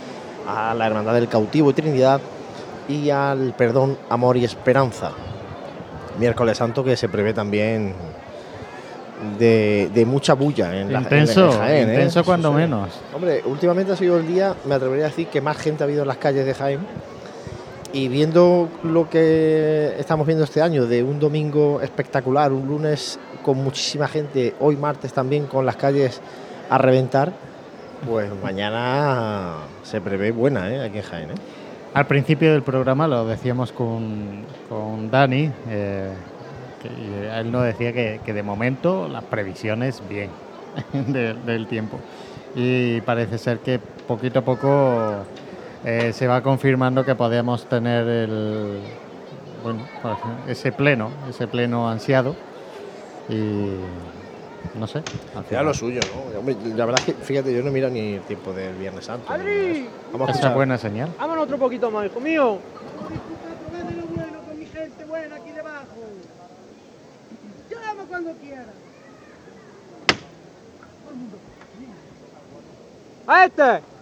[0.48, 2.22] a la Hermandad del Cautivo y Trinidad
[2.88, 5.12] y al Perdón, Amor y Esperanza.
[6.18, 7.94] Miércoles santo que se prevé también
[9.38, 11.94] de, de mucha bulla en la intenso, en Jaén, ¿eh?
[11.94, 12.56] intenso cuando sí.
[12.56, 12.90] menos.
[13.14, 16.02] Hombre, últimamente ha sido el día, me atrevería a decir, que más gente ha habido
[16.02, 16.80] en las calles de Jaén.
[17.94, 23.58] Y viendo lo que estamos viendo este año, de un domingo espectacular, un lunes con
[23.64, 26.20] muchísima gente, hoy martes también con las calles
[26.70, 27.32] a reventar,
[28.06, 30.84] pues mañana se prevé buena ¿eh?
[30.84, 31.30] aquí en Jaén.
[31.32, 31.36] ¿eh?
[31.94, 36.12] Al principio del programa lo decíamos con, con Dani, eh,
[36.86, 40.30] y él nos decía que, que de momento las previsiones bien
[40.94, 42.00] de- del tiempo.
[42.56, 45.26] Y parece ser que poquito a poco
[45.84, 48.80] eh, se va confirmando que podemos tener el,
[49.64, 50.18] bueno, pues,
[50.48, 52.36] ese pleno, ese pleno ansiado.
[53.28, 53.76] Y
[54.80, 55.02] no sé.
[55.50, 56.00] final- lo suyo,
[56.34, 56.40] ¿no?
[56.40, 59.26] Hombre, la verdad es que, fíjate, yo no miro ni el tiempo del Viernes Santo.
[60.14, 61.10] Vamos a Esa buena señal.
[61.20, 62.60] Vámonos otro poquito más, hijo mío.
[64.48, 65.86] con mi gente buena aquí debajo.
[67.70, 68.74] Llama cuando quiera.
[73.28, 73.95] ¡A este!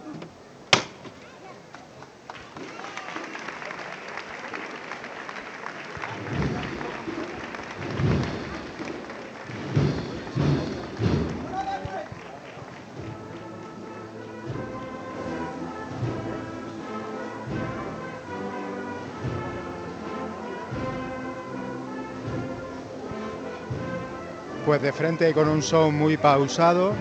[24.64, 26.94] Pues de frente con un son muy pausado,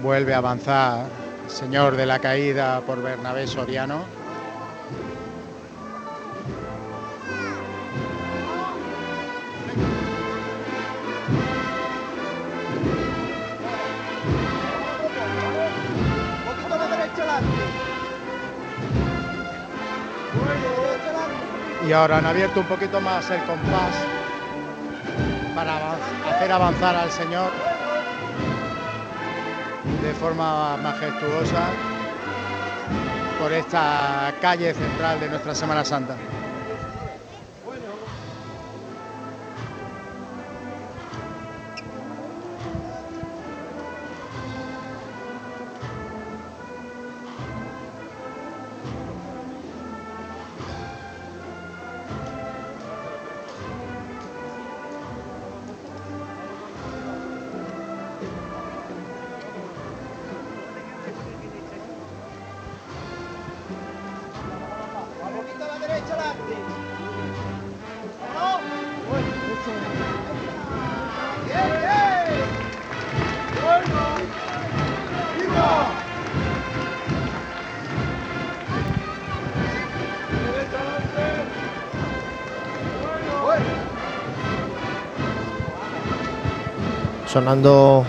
[0.00, 1.06] vuelve a avanzar
[1.48, 4.04] señor de la caída por Bernabé Soriano.
[21.88, 23.94] Y ahora han abierto un poquito más el compás
[25.54, 25.94] para
[26.30, 27.50] hacer avanzar al Señor
[30.02, 31.68] de forma majestuosa
[33.40, 36.16] por esta calle central de nuestra Semana Santa.
[87.36, 88.06] Sonando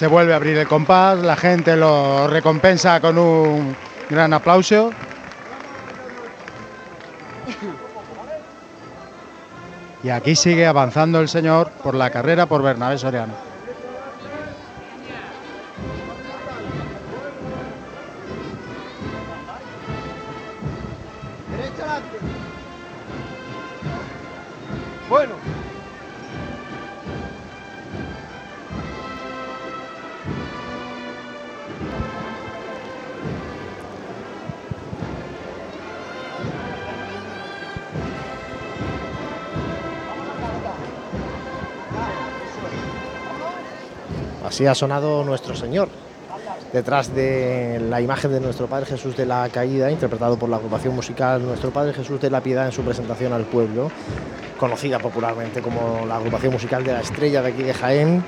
[0.00, 3.76] Se vuelve a abrir el compás, la gente lo recompensa con un
[4.08, 4.92] gran aplauso.
[10.02, 13.49] Y aquí sigue avanzando el señor por la carrera por Bernabé Soriano.
[44.60, 45.88] Así ha sonado nuestro Señor.
[46.70, 50.94] Detrás de la imagen de nuestro Padre Jesús de la Caída, interpretado por la agrupación
[50.94, 53.90] musical Nuestro Padre Jesús de la Piedad en su presentación al pueblo,
[54.58, 58.22] conocida popularmente como la agrupación musical de la estrella de aquí de Jaén.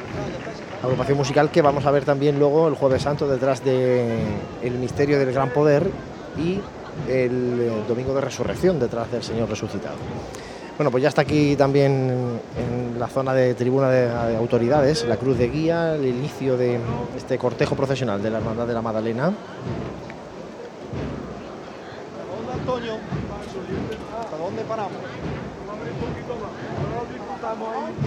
[0.82, 4.16] Agrupación musical que vamos a ver también luego el Jueves Santo detrás de
[4.80, 5.86] Misterio del Gran Poder
[6.38, 6.62] y
[7.10, 9.96] el Domingo de Resurrección detrás del Señor resucitado.
[10.78, 12.40] Bueno, pues ya está aquí también
[13.02, 16.78] la zona de tribuna de, de autoridades, la cruz de guía, el inicio de
[17.16, 19.24] este cortejo procesional de la Hermandad de la Magdalena.
[22.30, 22.92] ¿Dónde, Antonio?
[24.20, 24.92] ¿Hasta dónde paramos?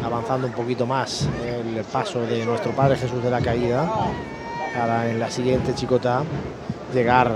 [0.01, 3.91] avanzando un poquito más el paso de nuestro Padre Jesús de la Caída
[4.77, 6.23] para en la siguiente chicota
[6.93, 7.34] llegar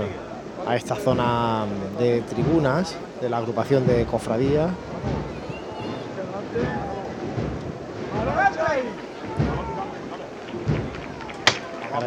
[0.66, 1.66] a esta zona
[1.98, 4.70] de tribunas de la agrupación de cofradía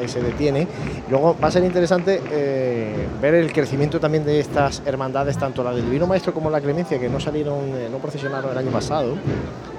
[0.08, 0.68] se detiene.
[1.10, 5.74] Luego va a ser interesante eh, ver el crecimiento también de estas hermandades, tanto la
[5.74, 9.16] del Divino Maestro como la Clemencia, que no salieron, eh, no procesionaron el año pasado,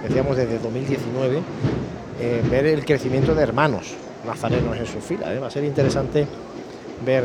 [0.02, 1.40] decíamos desde 2019,
[2.20, 3.94] eh, ver el crecimiento de hermanos
[4.26, 5.28] nazarenos en su fila.
[5.40, 6.26] Va a ser interesante
[7.04, 7.24] ver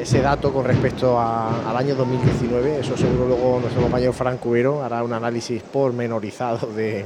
[0.00, 2.80] ese dato con respecto al año 2019.
[2.80, 7.04] Eso seguro luego nuestro compañero Frank Cubero hará un análisis pormenorizado de,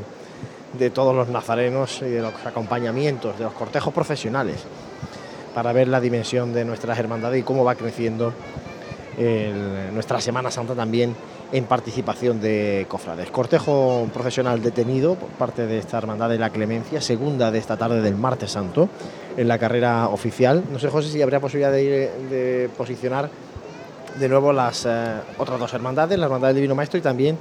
[0.76, 4.56] de todos los nazarenos y de los acompañamientos, de los cortejos profesionales,
[5.54, 8.32] para ver la dimensión de nuestras hermandades y cómo va creciendo
[9.92, 11.14] nuestra Semana Santa también
[11.50, 13.30] en participación de cofrades.
[13.30, 18.00] Cortejo profesional detenido por parte de esta Hermandad de la Clemencia, segunda de esta tarde
[18.00, 18.88] del martes santo,
[19.36, 20.62] en la carrera oficial.
[20.70, 23.28] No sé, José, si habría posibilidad de, ir- de posicionar
[24.20, 27.38] de nuevo las eh, otras dos hermandades, la Hermandad del Divino Maestro y también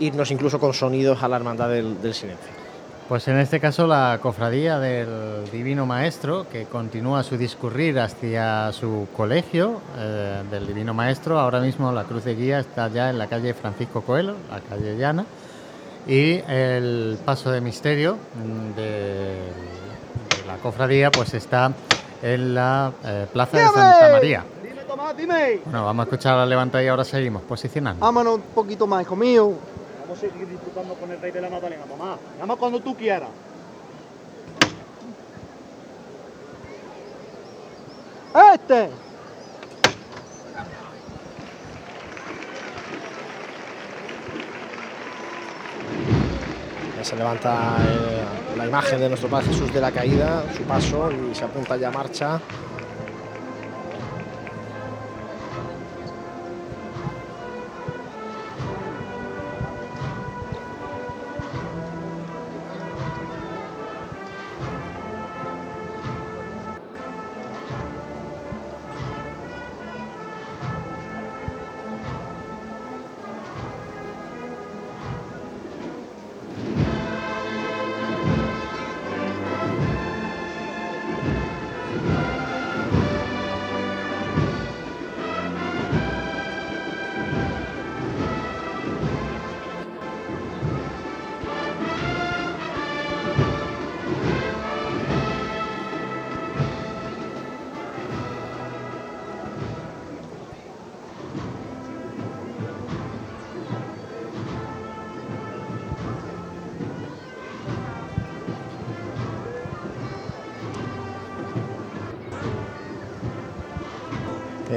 [0.00, 2.63] irnos incluso con sonidos a la Hermandad del Silencio.
[3.08, 9.08] Pues en este caso la cofradía del Divino Maestro, que continúa su discurrir hacia su
[9.14, 11.38] colegio eh, del Divino Maestro.
[11.38, 14.96] Ahora mismo la cruz de guía está ya en la calle Francisco Coelho, la calle
[14.96, 15.26] llana.
[16.06, 21.72] Y el paso de misterio mm, de, de la cofradía pues está
[22.22, 24.44] en la eh, plaza de Santa María.
[24.62, 25.60] Dime, Tomás, dime.
[25.62, 28.02] Bueno, vamos a escuchar la levanta y ahora seguimos posicionando.
[28.02, 29.52] Vámonos un poquito más, hijo mío.
[30.06, 32.18] Vamos a seguir disfrutando con el rey de la Magdalena, Tomás.
[32.38, 33.30] Llama cuando tú quieras.
[38.52, 38.90] ¡Este!
[47.02, 48.24] Se levanta eh,
[48.56, 51.88] la imagen de nuestro Padre Jesús de la caída, su paso y se apunta ya
[51.88, 52.40] a marcha.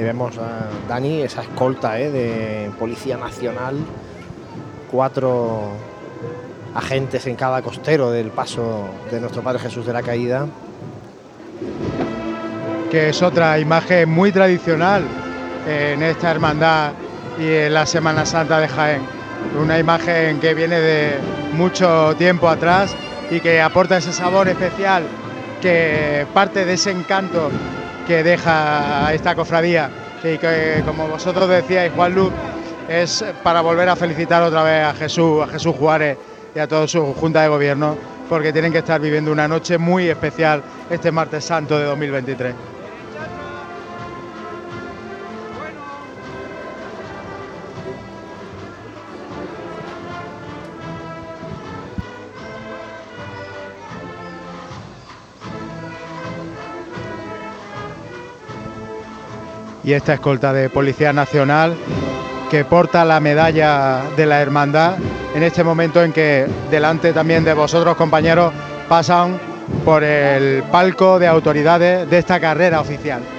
[0.08, 3.76] Vemos a Dani, esa escolta eh, de Policía Nacional,
[4.90, 5.68] cuatro
[6.74, 10.46] agentes en cada costero del paso de nuestro Padre Jesús de la Caída.
[12.90, 15.04] que es otra imagen muy tradicional
[15.66, 16.92] en esta hermandad
[17.38, 19.02] y en la Semana Santa de Jaén.
[19.60, 21.18] Una imagen que viene de
[21.52, 22.96] mucho tiempo atrás
[23.30, 25.02] y que aporta ese sabor especial
[25.60, 27.50] que parte de ese encanto
[28.08, 29.90] que deja esta cofradía
[30.24, 32.32] y que como vosotros decíais Juan Luz
[32.88, 36.16] es para volver a felicitar otra vez a Jesús, a Jesús Juárez
[36.56, 40.08] y a toda su junta de gobierno porque tienen que estar viviendo una noche muy
[40.08, 42.54] especial este martes santo de 2023.
[59.88, 61.74] Y esta escolta de Policía Nacional
[62.50, 64.96] que porta la medalla de la hermandad
[65.34, 68.52] en este momento en que delante también de vosotros compañeros
[68.86, 69.40] pasan
[69.86, 73.37] por el palco de autoridades de esta carrera oficial.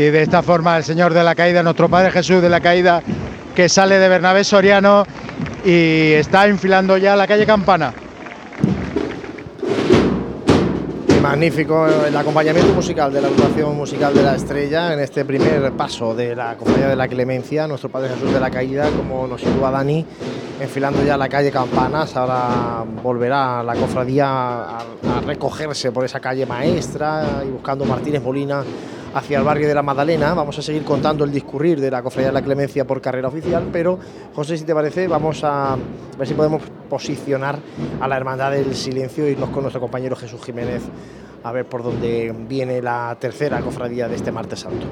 [0.00, 3.02] Y de esta forma el Señor de la Caída, nuestro Padre Jesús de la Caída,
[3.54, 5.04] que sale de Bernabé Soriano
[5.62, 7.92] y está enfilando ya la calle Campana.
[11.20, 16.14] Magnífico el acompañamiento musical de la agrupación musical de la estrella en este primer paso
[16.14, 19.70] de la Cofradía de la Clemencia, nuestro Padre Jesús de la Caída, como nos sitúa
[19.70, 20.06] Dani,
[20.62, 22.16] enfilando ya la calle Campanas.
[22.16, 24.78] Ahora volverá la cofradía a
[25.26, 28.64] recogerse por esa calle maestra y buscando Martínez Molina
[29.14, 30.34] hacia el barrio de la Magdalena.
[30.34, 33.68] Vamos a seguir contando el discurrir de la Cofradía de la Clemencia por carrera oficial,
[33.72, 33.98] pero
[34.34, 35.76] José, si te parece, vamos a
[36.18, 37.58] ver si podemos posicionar
[38.00, 40.82] a la Hermandad del Silencio y irnos con nuestro compañero Jesús Jiménez
[41.42, 44.86] a ver por dónde viene la tercera cofradía de este martes santo.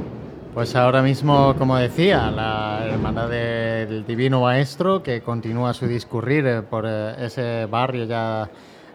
[0.54, 6.62] Pues ahora mismo, como decía, la Hermandad del Divino Maestro, que continúa su discurrir eh,
[6.62, 8.48] por eh, ese barrio ya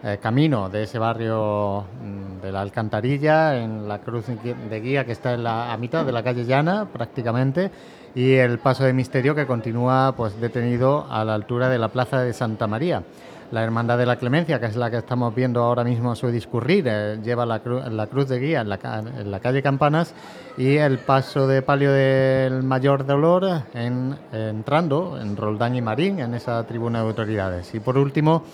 [0.06, 5.12] eh, camino de ese barrio mm, de la Alcantarilla, en la cruz de guía que
[5.12, 7.70] está en la, a mitad de la calle Llana prácticamente,
[8.14, 12.20] y el paso de misterio que continúa pues detenido a la altura de la plaza
[12.20, 13.02] de Santa María.
[13.50, 16.84] La Hermandad de la Clemencia, que es la que estamos viendo ahora mismo su discurrir,
[16.86, 20.12] eh, lleva la, cru la, cruz de guía en la, calle Campanas
[20.58, 26.34] y el paso de palio del Mayor Dolor en, entrando en Roldán y Marín, en
[26.34, 27.74] esa tribuna de autoridades.
[27.74, 28.44] Y por último,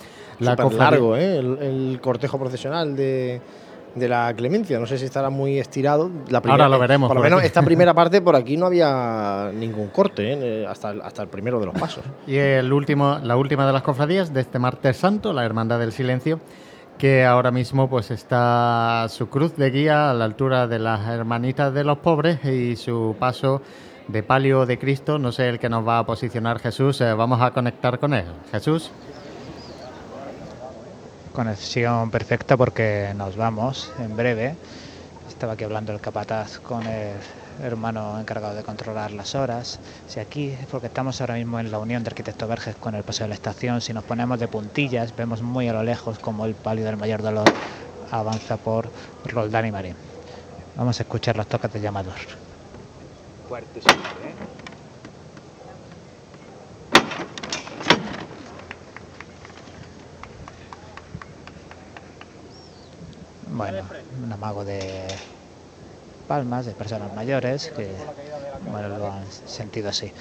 [0.41, 1.39] la largo, ¿eh?
[1.39, 3.41] el, el, cortejo procesional de,
[3.95, 4.79] de, la Clemencia.
[4.79, 6.11] No sé si estará muy estirado.
[6.29, 7.09] La primera, Ahora lo veremos.
[7.09, 10.67] Por lo menos esta primera parte por aquí no había ningún corte, ¿eh?
[10.67, 12.05] hasta, el, hasta el primero de los pasos.
[12.27, 15.93] Y el último, la última de las cofradías de este martes santo, la Hermandad del
[15.93, 16.41] Silencio,
[16.99, 21.73] que ahora mismo pues está su cruz de guía a la altura de las hermanitas
[21.73, 23.62] de los pobres y su paso
[24.09, 27.41] de palio de Cristo, no sé el que nos va a posicionar Jesús, eh, vamos
[27.41, 28.27] a conectar con él.
[28.51, 28.91] Jesús
[31.32, 34.57] conexión perfecta porque nos vamos en breve.
[35.28, 37.15] Estaba aquí hablando el capataz con el
[37.62, 39.78] hermano encargado de controlar las horas.
[40.09, 43.24] Si aquí, porque estamos ahora mismo en la unión de Arquitecto Verges con el paseo
[43.24, 46.55] de la estación, si nos ponemos de puntillas, vemos muy a lo lejos como el
[46.55, 47.51] palio del mayor dolor
[48.11, 48.90] avanza por
[49.24, 49.94] Roldán y Marín.
[50.77, 52.15] Vamos a escuchar los toques de llamador.
[53.48, 54.60] Fuerte ¿eh?
[63.51, 63.82] Bueno,
[64.24, 65.06] un amago de
[66.28, 67.89] palmas de personas mayores que
[68.70, 70.12] bueno, lo han sentido así.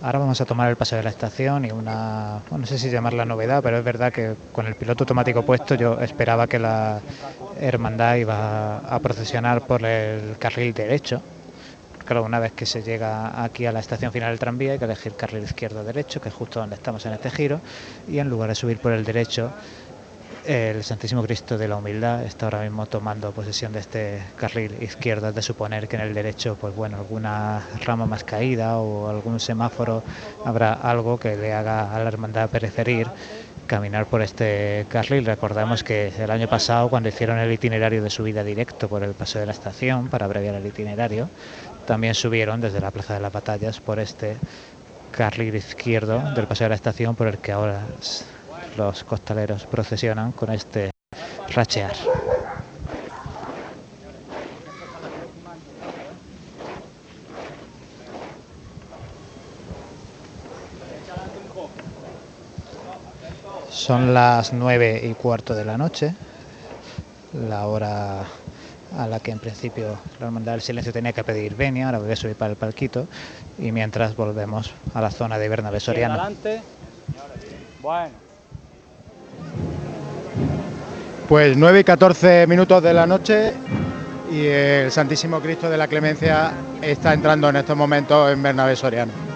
[0.00, 3.24] Ahora vamos a tomar el paso de la estación y una, no sé si llamarla
[3.24, 7.00] novedad, pero es verdad que con el piloto automático puesto yo esperaba que la
[7.60, 11.20] hermandad iba a procesionar por el carril derecho.
[12.04, 14.84] Claro, una vez que se llega aquí a la estación final del tranvía hay que
[14.84, 17.60] elegir carril izquierdo derecho, que es justo donde estamos en este giro,
[18.06, 19.50] y en lugar de subir por el derecho
[20.48, 25.28] el Santísimo Cristo de la Humildad está ahora mismo tomando posesión de este carril izquierdo,
[25.28, 29.40] es de suponer que en el derecho, pues bueno, alguna rama más caída o algún
[29.40, 30.02] semáforo
[30.46, 33.08] habrá algo que le haga a la hermandad preferir
[33.66, 35.26] caminar por este carril.
[35.26, 39.38] Recordamos que el año pasado, cuando hicieron el itinerario de subida directo por el paso
[39.38, 41.28] de la estación, para abreviar el itinerario,
[41.86, 44.36] también subieron desde la Plaza de las Batallas por este
[45.10, 47.82] carril izquierdo del paso de la estación por el que ahora
[48.78, 50.90] los costaleros procesionan con este
[51.52, 51.94] rachear.
[63.68, 66.14] Son las nueve y cuarto de la noche,
[67.32, 68.22] la hora
[68.96, 72.12] a la que en principio la Hermandad del Silencio tenía que pedir venia, ahora voy
[72.12, 73.08] a subir para el palquito
[73.58, 76.30] y mientras volvemos a la zona de Bernabé Soriano.
[77.80, 78.27] Bueno.
[81.28, 83.52] Pues 9 y 14 minutos de la noche
[84.32, 89.27] y el Santísimo Cristo de la Clemencia está entrando en estos momentos en Bernabé Soriano.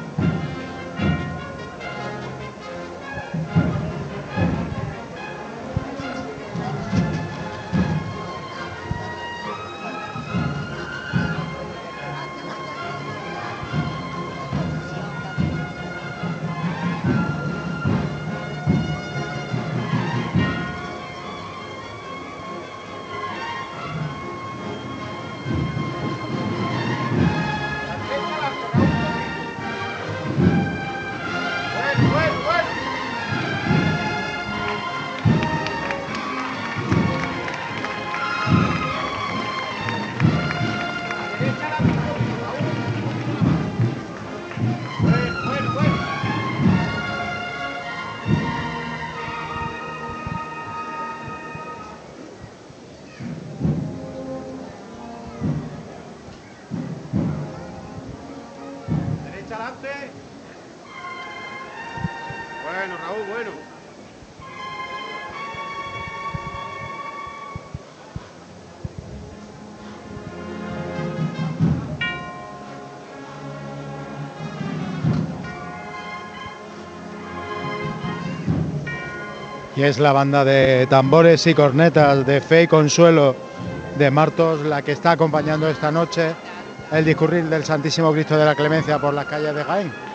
[79.82, 83.34] Y es la banda de tambores y cornetas de Fe y Consuelo
[83.98, 86.36] de Martos la que está acompañando esta noche
[86.92, 90.11] el discurrir del Santísimo Cristo de la Clemencia por las calles de Jaén.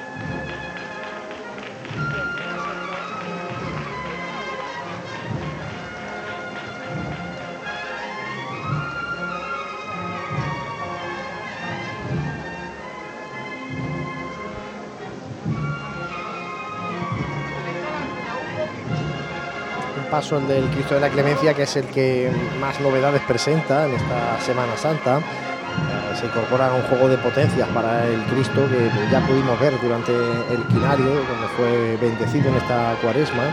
[20.18, 23.94] Paso el del Cristo de la Clemencia, que es el que más novedades presenta en
[23.94, 25.20] esta Semana Santa.
[25.20, 30.12] Eh, se incorpora un juego de potencias para el Cristo que ya pudimos ver durante
[30.12, 33.44] el quinario, donde fue bendecido en esta cuaresma.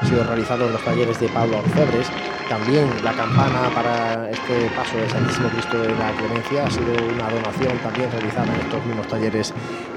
[0.00, 2.06] Ha sido realizado en los talleres de Pablo Orfebres.
[2.48, 7.28] También la campana para este paso del Santísimo Cristo de la Clemencia ha sido una
[7.28, 9.52] donación también realizada en estos mismos talleres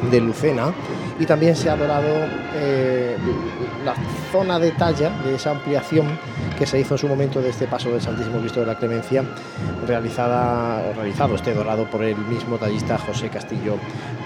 [0.09, 0.73] de Lucena.
[1.19, 2.07] Y también se ha dorado
[2.55, 3.15] eh,
[3.85, 3.93] la
[4.31, 6.07] zona de talla de esa ampliación
[6.59, 9.23] que se hizo en su momento de este paso del Santísimo Cristo de la Clemencia,
[9.87, 13.77] realizada, realizado este dorado por el mismo tallista José Castillo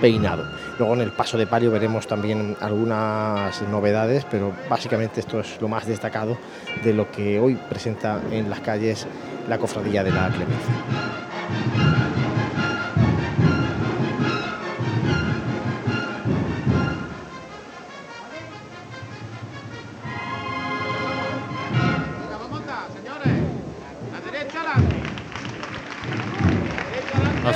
[0.02, 0.44] Peinado.
[0.80, 5.68] Luego en el paso de palio veremos también algunas novedades, pero básicamente esto es lo
[5.68, 6.36] más destacado
[6.84, 9.06] de lo que hoy presenta en las calles
[9.48, 11.93] la Cofradía de la Clemencia.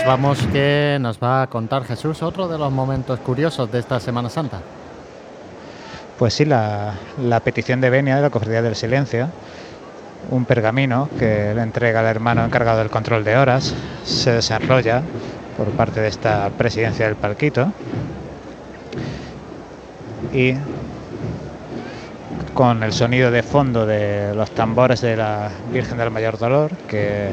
[0.08, 4.30] Vamos que nos va a contar Jesús otro de los momentos curiosos de esta Semana
[4.30, 4.62] Santa.
[6.18, 6.94] Pues sí, la,
[7.44, 9.28] petición de Benia de la Cofradía del Silencio,
[10.32, 15.02] un pergamino que le entrega al hermano encargado del control de horas, se desarrolla
[15.58, 17.74] por parte de esta presidencia del Palquito
[20.32, 20.54] y
[22.54, 27.32] con el sonido de fondo de los tambores de la Virgen del Mayor Dolor que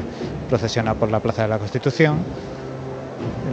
[0.49, 2.17] procesiona por la Plaza de la Constitución.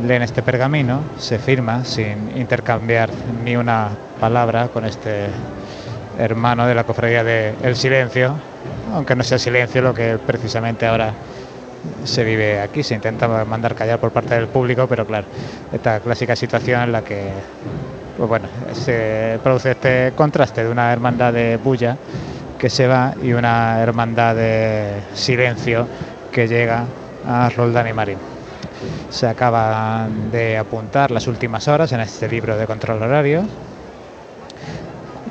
[0.06, 3.10] Leen este pergamino, se firma sin intercambiar
[3.44, 5.26] ni una palabra con este
[6.18, 8.34] hermano de la cofradía de El Silencio,
[8.94, 11.12] aunque no sea silencio lo que precisamente ahora
[12.04, 15.26] se vive aquí, se intenta mandar callar por parte del público, pero claro,
[15.72, 17.30] esta clásica situación en la que
[18.16, 21.96] pues bueno, se produce este contraste de una hermandad de bulla
[22.58, 25.86] que se va y una hermandad de silencio
[26.30, 26.84] que llega
[27.26, 28.31] a Roldán y Marín.
[29.10, 33.44] Se acaban de apuntar las últimas horas en este libro de control horario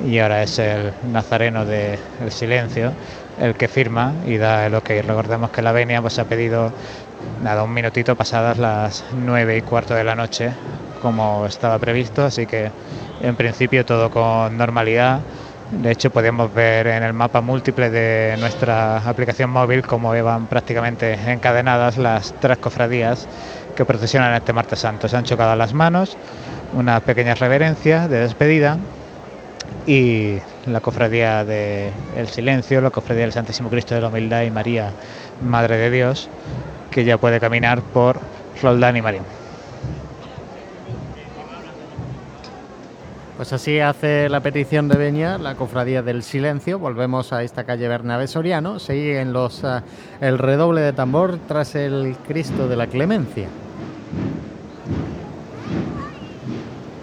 [0.04, 1.98] y ahora es el nazareno del
[2.30, 2.92] silencio
[3.40, 4.90] el que firma y da el ok.
[5.06, 6.72] Recordemos que la venia pues ha pedido
[7.42, 10.50] nada, un minutito pasadas las nueve y cuarto de la noche
[11.00, 12.70] como estaba previsto, así que
[13.22, 15.20] en principio todo con normalidad.
[15.80, 21.14] De hecho, podemos ver en el mapa múltiple de nuestra aplicación móvil cómo iban prácticamente
[21.14, 23.26] encadenadas las tres cofradías
[23.74, 25.08] que procesionan este martes santo.
[25.08, 26.18] Se han chocado las manos,
[26.74, 28.76] unas pequeñas reverencias de despedida
[29.86, 30.36] y
[30.66, 34.90] la cofradía del El Silencio, la cofradía del Santísimo Cristo de la Humildad y María,
[35.40, 36.28] Madre de Dios,
[36.90, 38.20] que ya puede caminar por
[38.62, 39.22] Roldán y Marín.
[43.42, 46.78] Pues así hace la petición de Beña, la cofradía del silencio.
[46.78, 48.78] Volvemos a esta calle Bernabé Soriano.
[48.78, 49.80] Siguen los uh,
[50.20, 53.48] el redoble de tambor tras el Cristo de la Clemencia.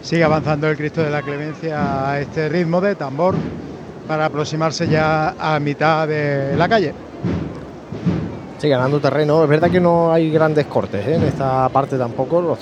[0.01, 3.35] Sigue avanzando el Cristo de la Clemencia a este ritmo de tambor
[4.07, 6.93] para aproximarse ya a mitad de la calle.
[8.59, 9.41] Sí, ganando terreno.
[9.41, 11.15] Es verdad que no hay grandes cortes ¿eh?
[11.15, 12.41] en esta parte tampoco.
[12.41, 12.59] Los,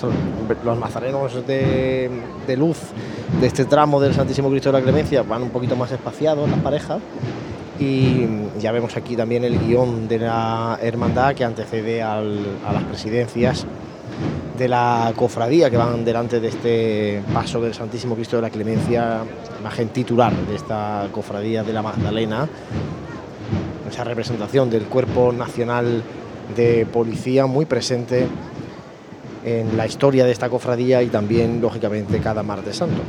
[0.64, 2.08] los nazarenos de,
[2.46, 2.78] de, luz
[3.42, 6.60] de este tramo del Santísimo Cristo de la Clemencia van un poquito más espaciados las
[6.60, 7.00] parejas.
[7.80, 8.28] Y
[8.60, 13.66] ya vemos aquí también el guion de la hermandad que antecede a las presidencias
[14.56, 19.22] de la cofradía que van delante de este paso del Santísimo Cristo de la Clemencia,
[19.60, 22.48] imagen titular de esta cofradía de la Magdalena,
[23.90, 26.04] esa representación del Cuerpo Nacional
[26.56, 28.28] de Policía muy presente
[29.44, 33.02] en la historia de esta cofradía y también, lógicamente, cada martes santo.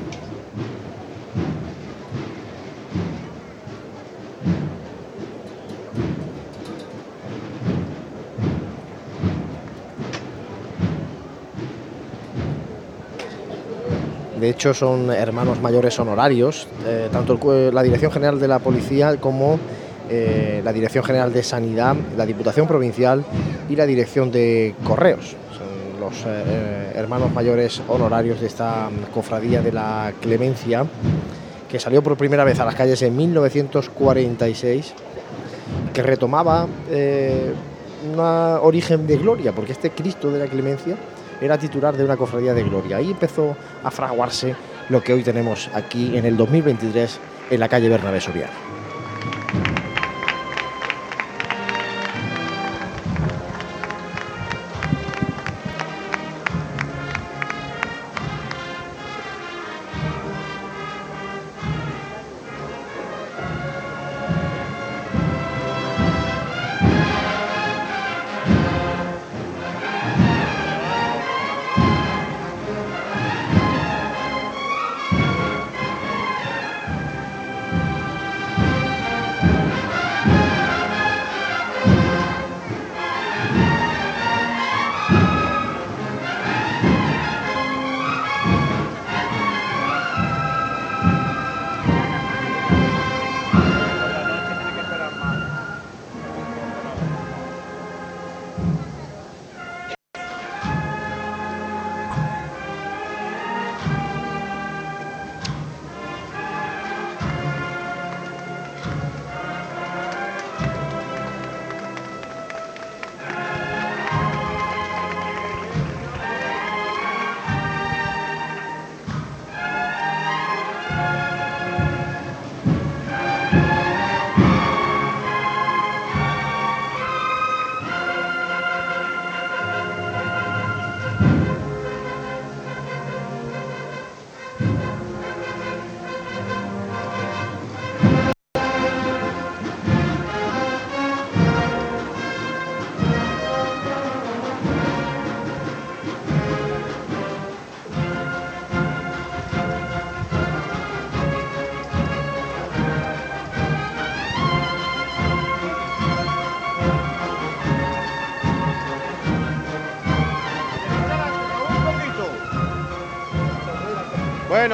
[14.41, 17.39] De hecho, son hermanos mayores honorarios, eh, tanto
[17.73, 19.59] la Dirección General de la Policía como
[20.09, 23.25] eh, la Dirección General de Sanidad, la Diputación Provincial
[23.69, 25.37] y la Dirección de Correos.
[25.57, 30.87] Son los eh, hermanos mayores honorarios de esta mm, cofradía de la Clemencia,
[31.69, 34.95] que salió por primera vez a las calles en 1946
[35.93, 37.53] que retomaba eh,
[38.11, 40.97] un origen de gloria, porque este Cristo de la Clemencia
[41.41, 42.97] era titular de una cofradía de gloria.
[42.97, 44.55] Ahí empezó a fraguarse
[44.89, 47.19] lo que hoy tenemos aquí en el 2023
[47.51, 48.68] en la calle Bernabé Soriano.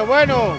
[0.05, 0.55] Bueno,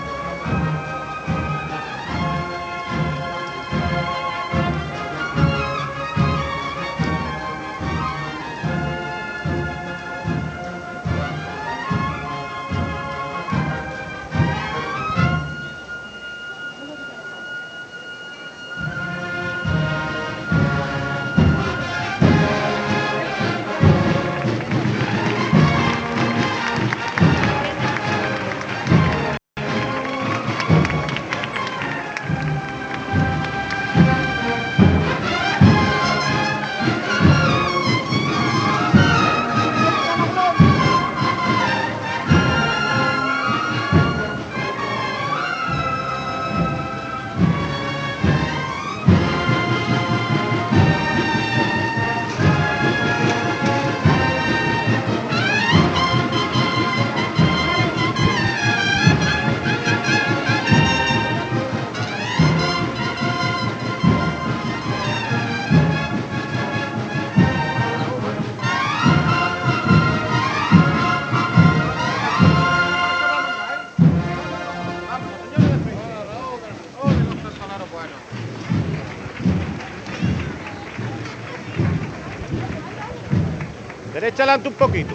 [84.27, 85.15] Derecha adelante un poquito.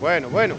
[0.00, 0.56] Bueno, bueno.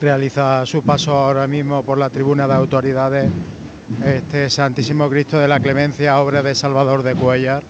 [0.00, 3.30] Realiza su paso ahora mismo por la tribuna de autoridades
[4.04, 7.62] este Santísimo Cristo de la Clemencia, obra de Salvador de Cuellar.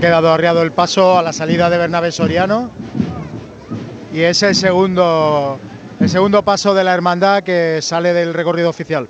[0.00, 2.70] Ha quedado arriado el paso a la salida de Bernabé Soriano
[4.14, 5.58] y es el segundo,
[6.00, 9.08] el segundo paso de la hermandad que sale del recorrido oficial.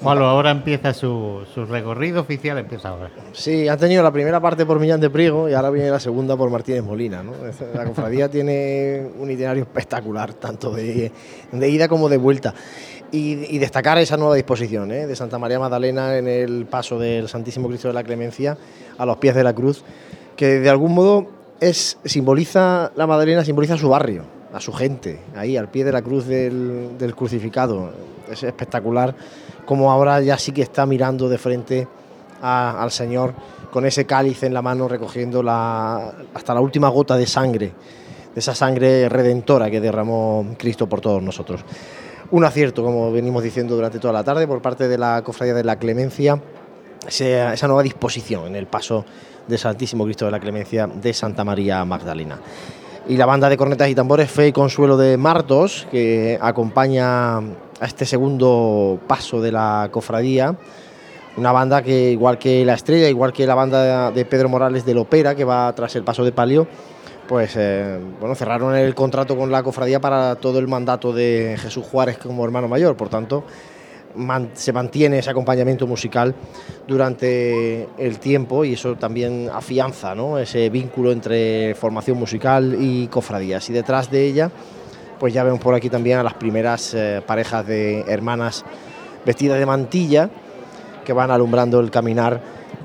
[0.00, 3.10] Juanlo, ahora empieza su, su recorrido oficial, empieza ahora.
[3.34, 6.34] Sí, han tenido la primera parte por Millán de Priego y ahora viene la segunda
[6.34, 7.22] por Martínez Molina.
[7.74, 11.12] La cofradía tiene un itinerario espectacular, tanto de,
[11.52, 12.54] de ida como de vuelta.
[13.10, 15.06] Y, destacar esa nueva disposición ¿eh?
[15.06, 18.58] de Santa María Magdalena en el paso del Santísimo Cristo de la Clemencia
[18.98, 19.82] a los pies de la cruz,
[20.36, 21.26] que de algún modo
[21.58, 26.02] es, simboliza, la Magdalena simboliza su barrio, a su gente, ahí al pie de la
[26.02, 27.92] cruz del, del crucificado.
[28.30, 29.14] Es espectacular
[29.64, 31.88] como ahora ya sí que está mirando de frente
[32.40, 33.34] al Señor
[33.70, 37.72] con ese cáliz en la mano recogiendo la, hasta la última gota de sangre,
[38.34, 41.60] de esa sangre redentora que derramó Cristo por todos nosotros.
[42.30, 45.64] Un acierto, como venimos diciendo durante toda la tarde, por parte de la Cofradía de
[45.64, 46.38] la Clemencia,
[47.08, 49.06] esa nueva disposición en el paso
[49.46, 52.38] del Santísimo Cristo de la Clemencia de Santa María Magdalena.
[53.08, 57.86] Y la banda de cornetas y tambores Fe y Consuelo de Martos, que acompaña a
[57.86, 60.54] este segundo paso de la cofradía.
[61.38, 64.98] Una banda que, igual que La Estrella, igual que la banda de Pedro Morales del
[64.98, 66.68] Opera, que va tras el paso de palio,
[67.28, 71.84] pues eh, bueno, cerraron el contrato con la cofradía para todo el mandato de Jesús
[71.84, 72.96] Juárez como hermano mayor.
[72.96, 73.44] Por tanto,
[74.54, 76.34] se mantiene ese acompañamiento musical
[76.86, 80.38] durante el tiempo y eso también afianza ¿no?
[80.38, 83.68] ese vínculo entre formación musical y cofradías.
[83.68, 84.50] Y detrás de ella,
[85.20, 88.64] pues ya vemos por aquí también a las primeras eh, parejas de hermanas
[89.26, 90.30] vestidas de mantilla
[91.04, 92.40] que van alumbrando el caminar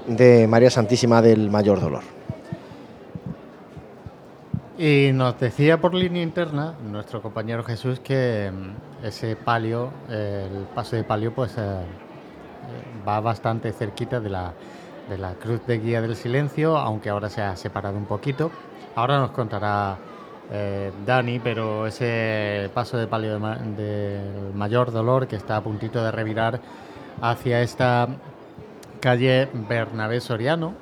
[0.05, 2.22] de María Santísima del Mayor Dolor.
[4.85, 10.97] Y nos decía por línea interna nuestro compañero Jesús que mm, ese palio, el paso
[10.97, 11.85] de palio, pues eh, eh,
[13.07, 14.51] va bastante cerquita de la,
[15.09, 18.51] de la cruz de guía del silencio, aunque ahora se ha separado un poquito.
[18.95, 19.99] Ahora nos contará
[20.51, 26.03] eh, Dani, pero ese paso de palio de del mayor dolor que está a puntito
[26.03, 26.59] de revirar
[27.21, 28.09] hacia esta
[28.99, 30.73] calle Bernabé Soriano.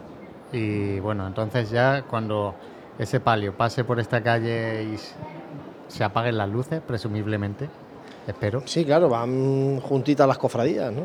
[0.51, 2.55] Y bueno, entonces ya cuando
[2.97, 4.97] ese palio pase por esta calle y
[5.87, 7.69] se apaguen las luces, presumiblemente,
[8.27, 8.63] espero.
[8.65, 11.01] Sí, claro, van juntitas las cofradías, ¿no?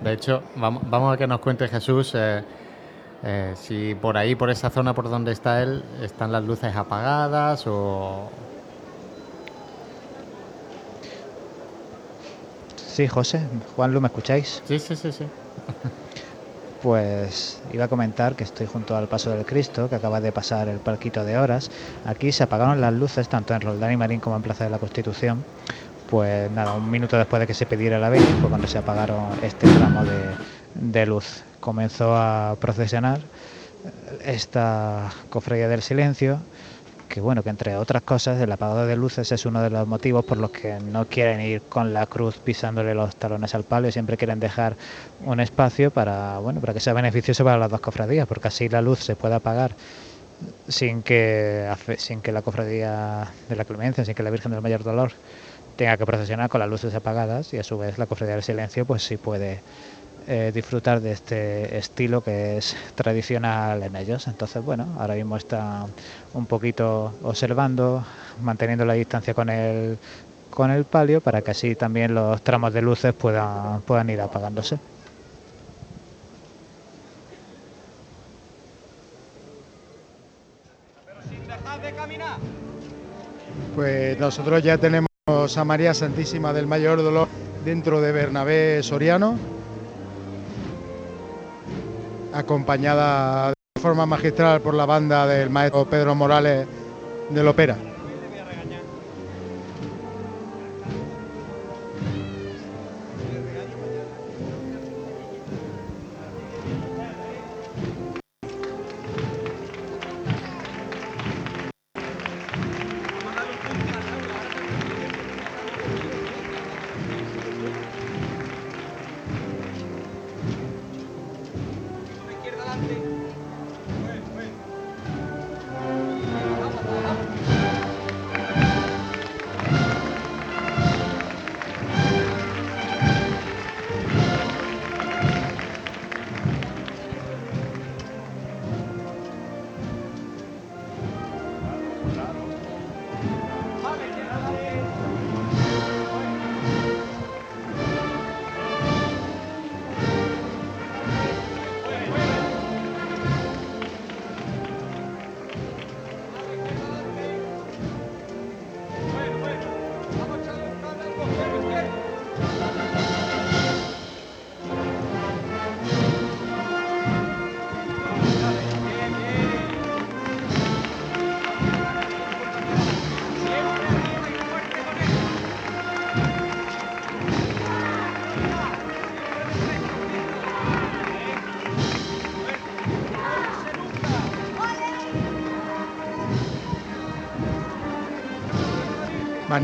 [0.00, 2.42] De hecho, vamos, vamos a que nos cuente Jesús eh,
[3.22, 7.66] eh, si por ahí, por esa zona por donde está él, están las luces apagadas
[7.66, 8.30] o...
[12.76, 13.42] Sí, José,
[13.74, 14.62] Juanlu, ¿me escucháis?
[14.66, 15.24] Sí, sí, sí, sí.
[16.82, 20.68] Pues iba a comentar que estoy junto al Paso del Cristo, que acaba de pasar
[20.68, 21.70] el palquito de horas.
[22.04, 24.78] Aquí se apagaron las luces tanto en Roldán y Marín como en Plaza de la
[24.78, 25.44] Constitución.
[26.10, 29.24] Pues nada, un minuto después de que se pidiera la venia, fue cuando se apagaron
[29.42, 30.20] este tramo de,
[30.74, 31.42] de luz.
[31.60, 33.20] Comenzó a procesionar
[34.24, 36.38] esta cofradía del silencio,
[37.08, 40.24] que bueno, que entre otras cosas el apagado de luces es uno de los motivos
[40.24, 43.92] por los que no quieren ir con la cruz pisándole los talones al palo y
[43.92, 44.76] siempre quieren dejar
[45.24, 48.82] un espacio para, bueno, para que sea beneficioso para las dos cofradías, porque así la
[48.82, 49.72] luz se pueda apagar
[50.68, 54.82] sin que, sin que la cofradía de la clemencia, sin que la Virgen del Mayor
[54.82, 55.12] Dolor
[55.76, 58.84] tenga que procesionar con las luces apagadas y a su vez la cofradía del silencio
[58.84, 59.60] pues sí puede
[60.28, 64.26] eh, disfrutar de este estilo que es tradicional en ellos.
[64.26, 65.86] Entonces, bueno, ahora mismo está
[66.34, 68.04] un poquito observando,
[68.42, 69.98] manteniendo la distancia con el,
[70.50, 74.78] con el palio para que así también los tramos de luces puedan, puedan ir apagándose.
[83.74, 87.28] Pues nosotros ya tenemos a María Santísima del Mayor Dolor
[87.64, 89.38] dentro de Bernabé Soriano,
[92.36, 96.66] acompañada de forma magistral por la banda del maestro Pedro Morales
[97.30, 97.95] del Opera.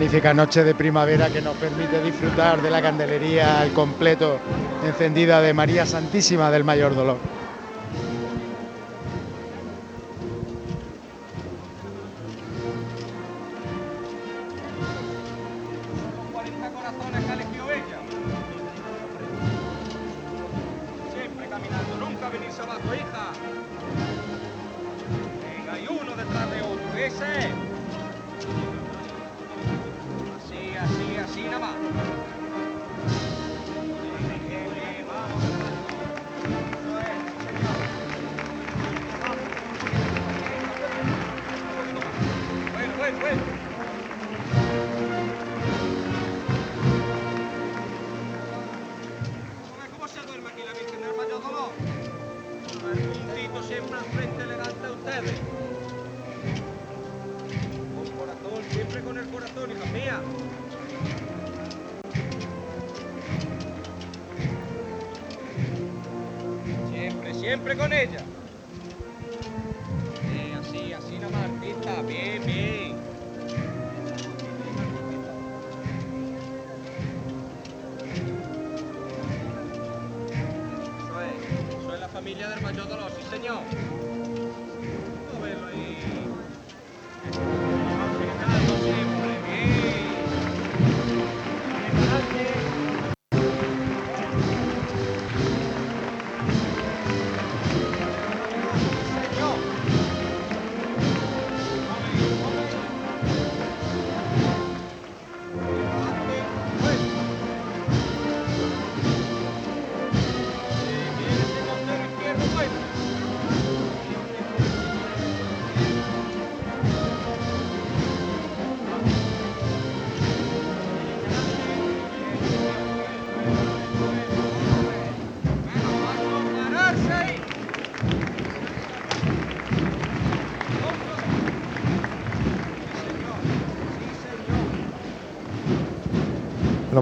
[0.03, 4.41] Magnífica noche de primavera que nos permite disfrutar de la candelería al completo
[4.85, 7.32] encendida de María Santísima del Mayor Dolor.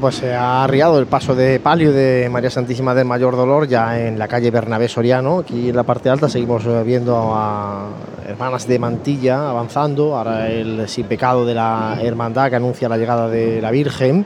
[0.00, 4.00] Pues se ha arriado el paso de palio de María Santísima del Mayor Dolor ya
[4.00, 5.40] en la calle Bernabé Soriano.
[5.40, 7.88] Aquí en la parte alta seguimos eh, viendo a
[8.26, 10.16] hermanas de mantilla avanzando.
[10.16, 14.24] Ahora el sin pecado de la hermandad que anuncia la llegada de la Virgen.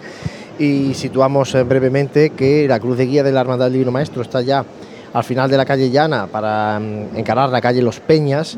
[0.61, 4.23] Y situamos eh, brevemente que la cruz de guía de la Hermandad del Divino Maestro
[4.23, 4.65] está ya
[5.13, 8.57] al final de la calle Llana para mm, encarar la calle Los Peñas.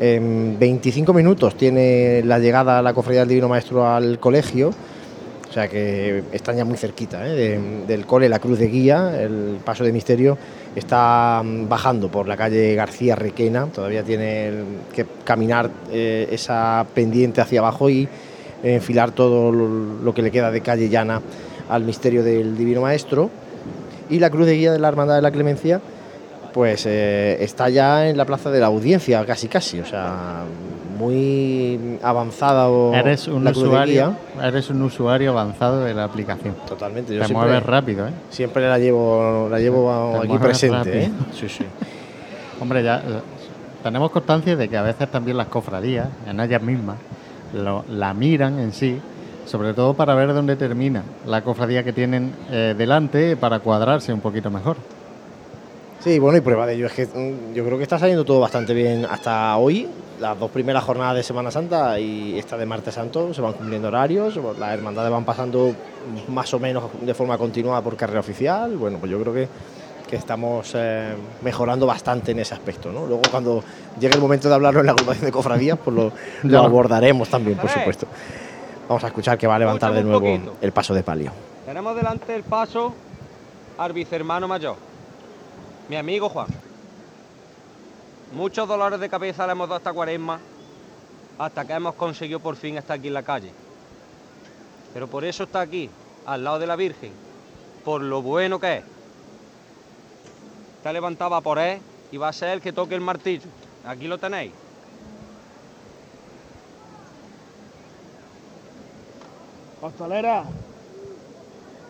[0.00, 4.70] En 25 minutos tiene la llegada la cofradía del Divino Maestro al colegio.
[5.54, 7.30] O sea que están ya muy cerquita ¿eh?
[7.30, 10.36] de- del cole La Cruz de Guía, el paso de misterio
[10.74, 14.50] está mm, bajando por la calle García Requena, todavía tiene
[14.92, 18.08] que caminar eh, esa pendiente hacia abajo y
[18.64, 19.68] enfilar todo lo,
[20.02, 21.22] lo que le queda de calle llana
[21.68, 23.30] al misterio del Divino Maestro.
[24.10, 25.80] Y la Cruz de Guía de la Hermandad de la Clemencia,
[26.52, 30.42] pues eh, está ya en la plaza de la audiencia, casi casi, o sea,
[30.94, 36.54] muy avanzada o Eres un, la usuario, eres un usuario avanzado de la aplicación.
[36.66, 37.14] Totalmente.
[37.14, 38.12] yo Te siempre- mueves rápido, ¿eh?
[38.30, 41.04] Siempre la llevo, la llevo Te aquí presente.
[41.04, 41.10] ¿eh?
[41.38, 41.64] Sí, sí.
[42.60, 43.02] Hombre, ya eh,
[43.82, 46.96] tenemos constancia de que a veces también las cofradías, en ellas mismas,
[47.52, 48.98] lo- la miran en sí,
[49.44, 54.20] sobre todo para ver dónde termina la cofradía que tienen eh, delante para cuadrarse un
[54.20, 54.76] poquito mejor.
[56.04, 58.38] Sí, bueno, y prueba de ello es que mm, yo creo que está saliendo todo
[58.38, 59.88] bastante bien hasta hoy.
[60.20, 63.88] Las dos primeras jornadas de Semana Santa y esta de Martes Santo se van cumpliendo
[63.88, 65.74] horarios, las hermandades van pasando
[66.28, 68.76] más o menos de forma continuada por carrera oficial.
[68.76, 69.48] Bueno, pues yo creo que,
[70.06, 72.92] que estamos eh, mejorando bastante en ese aspecto.
[72.92, 73.06] ¿no?
[73.06, 73.64] Luego, cuando
[73.98, 77.56] llegue el momento de hablarlo en la agrupación de cofradías, pues lo, lo abordaremos también,
[77.56, 78.06] por supuesto.
[78.86, 81.32] Vamos a escuchar que va a levantar de nuevo el paso de palio.
[81.64, 82.92] Tenemos delante el paso
[83.78, 84.76] al vicehermano mayor,
[85.88, 86.46] mi amigo Juan.
[88.32, 90.40] Muchos dolores de cabeza le hemos dado esta cuaresma
[91.38, 93.52] hasta que hemos conseguido por fin estar aquí en la calle.
[94.92, 95.90] Pero por eso está aquí,
[96.26, 97.12] al lado de la Virgen,
[97.84, 98.84] por lo bueno que es.
[100.78, 101.80] Está levantaba por él
[102.12, 103.48] y va a ser el que toque el martillo.
[103.86, 104.52] Aquí lo tenéis.
[109.80, 110.44] Costalera,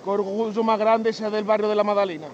[0.02, 2.28] qué orgullo más grande sea del barrio de la Magdalena.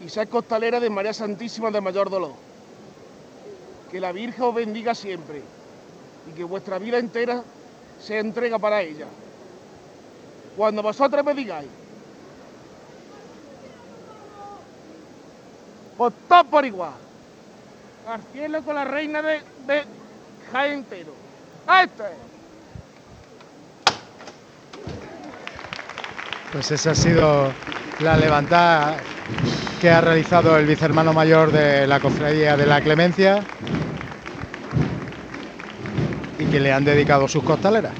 [0.00, 2.32] Y costalera de María Santísima de Mayor Dolor.
[3.90, 5.42] Que la Virgen os bendiga siempre
[6.28, 7.42] y que vuestra vida entera
[8.00, 9.06] se entrega para ella.
[10.56, 11.68] Cuando vosotros me digáis,
[15.98, 16.92] pues todos por igual.
[18.08, 19.84] Al cielo con la reina de, de
[20.50, 21.12] Jaén entero.
[21.66, 22.04] ¡A este!
[26.52, 27.52] Pues esa ha sido
[28.00, 28.96] la levantada
[29.80, 33.40] que ha realizado el vicehermano mayor de la cofradía de la Clemencia
[36.38, 37.92] y que le han dedicado sus costaleras.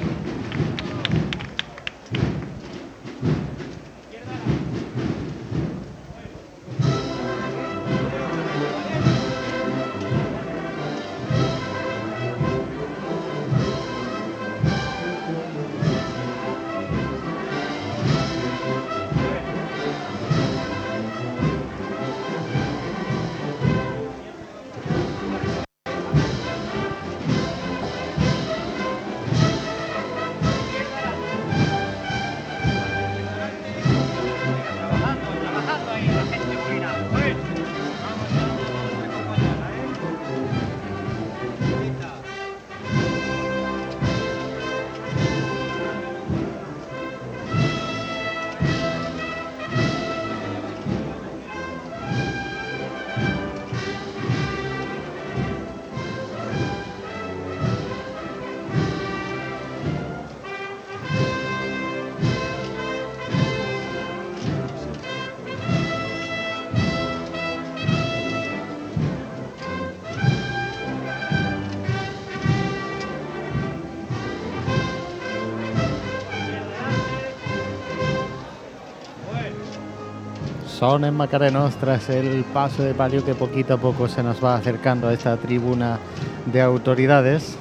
[80.81, 84.55] Son en Macarenos tras el paso de palio que poquito a poco se nos va
[84.55, 85.99] acercando a esta tribuna
[86.47, 87.59] de autoridades.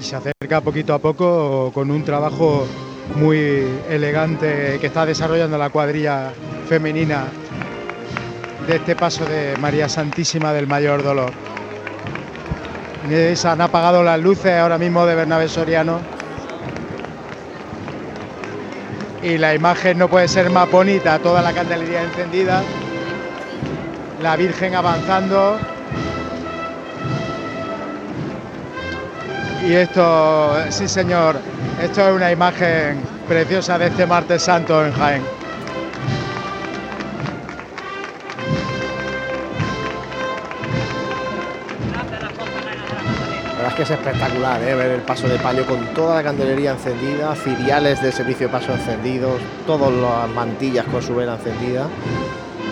[0.00, 2.66] y se acerca poquito a poco con un trabajo
[3.16, 6.32] muy elegante que está desarrollando la cuadrilla
[6.66, 7.26] femenina
[8.66, 11.51] de este paso de María Santísima del Mayor Dolor.
[13.08, 15.98] Se han apagado las luces ahora mismo de Bernabé Soriano.
[19.22, 22.62] Y la imagen no puede ser más bonita, toda la candelería encendida,
[24.22, 25.58] la Virgen avanzando.
[29.66, 31.36] Y esto, sí señor,
[31.82, 35.31] esto es una imagen preciosa de este martes santo en Jaén.
[43.82, 44.74] Es espectacular ¿eh?
[44.76, 48.72] ver el paso de palio con toda la candelería encendida, ciriales del servicio de paso
[48.72, 51.88] encendidos, todas las mantillas con su vela encendida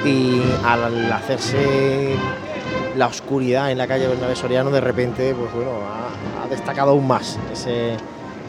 [0.04, 2.14] y al hacerse
[2.96, 7.08] la oscuridad en la calle Bernabé Soriano de repente pues bueno ha, ha destacado aún
[7.08, 7.96] más ese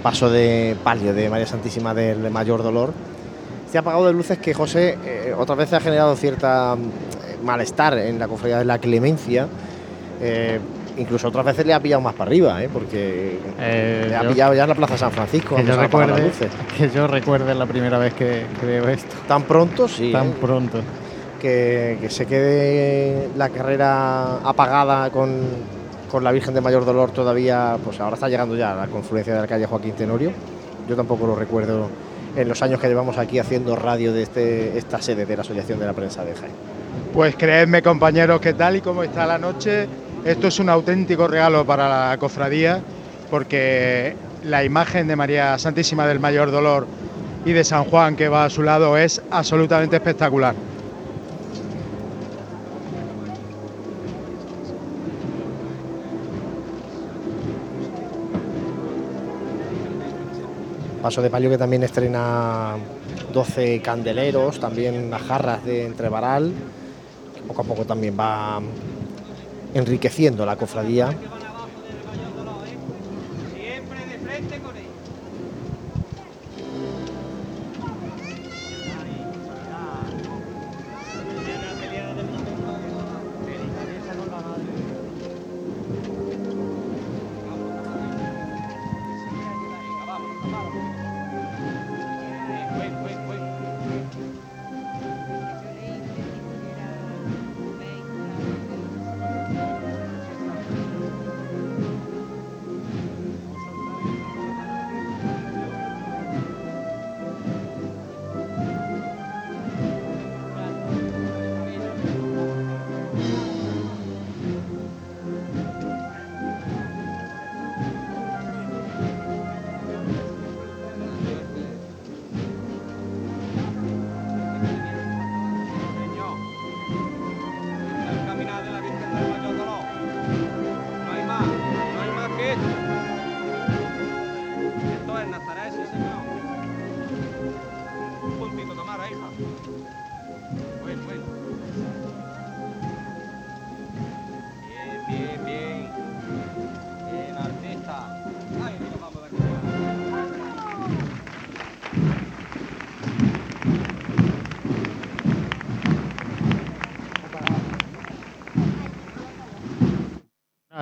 [0.04, 2.94] paso de palio de María Santísima del Mayor Dolor.
[3.66, 8.20] Este apagado de luces que José eh, otras veces ha generado cierta mm, malestar en
[8.20, 9.48] la cofradía de la Clemencia.
[10.22, 10.60] Eh,
[10.98, 12.70] incluso otras veces le ha pillado más para arriba, ¿eh?
[12.72, 15.56] porque Eh, le ha yo- pillado ya en la Plaza San Francisco.
[15.56, 16.32] Que yo, recuerde,
[16.78, 19.16] que yo recuerde la primera vez que, que veo esto.
[19.28, 20.12] Tan pronto, sí.
[20.12, 20.34] Tan ¿eh?
[20.40, 20.80] pronto.
[21.42, 25.40] que, que se quede la carrera apagada con,
[26.12, 29.34] con la Virgen de Mayor Dolor todavía, pues ahora está llegando ya a la confluencia
[29.34, 30.32] de la calle Joaquín Tenorio.
[30.88, 31.88] Yo tampoco lo recuerdo
[32.36, 35.80] en los años que llevamos aquí haciendo radio de este, esta sede de la Asociación
[35.80, 36.52] de la Prensa de Jaén.
[37.14, 39.88] Pues creedme compañeros que tal y como está la noche,
[40.26, 42.82] esto es un auténtico regalo para la cofradía
[43.30, 46.86] porque la imagen de María Santísima del Mayor Dolor
[47.46, 50.54] y de San Juan que va a su lado es absolutamente espectacular.
[61.02, 62.76] Paso de palio que también estrena
[63.34, 66.54] 12 candeleros, también las jarras de entrevaral,
[67.34, 68.62] que poco a poco también va
[69.74, 71.16] enriqueciendo la cofradía.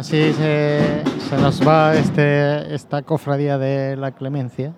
[0.09, 4.73] Se, se nos va este, esta cofradía de la clemencia.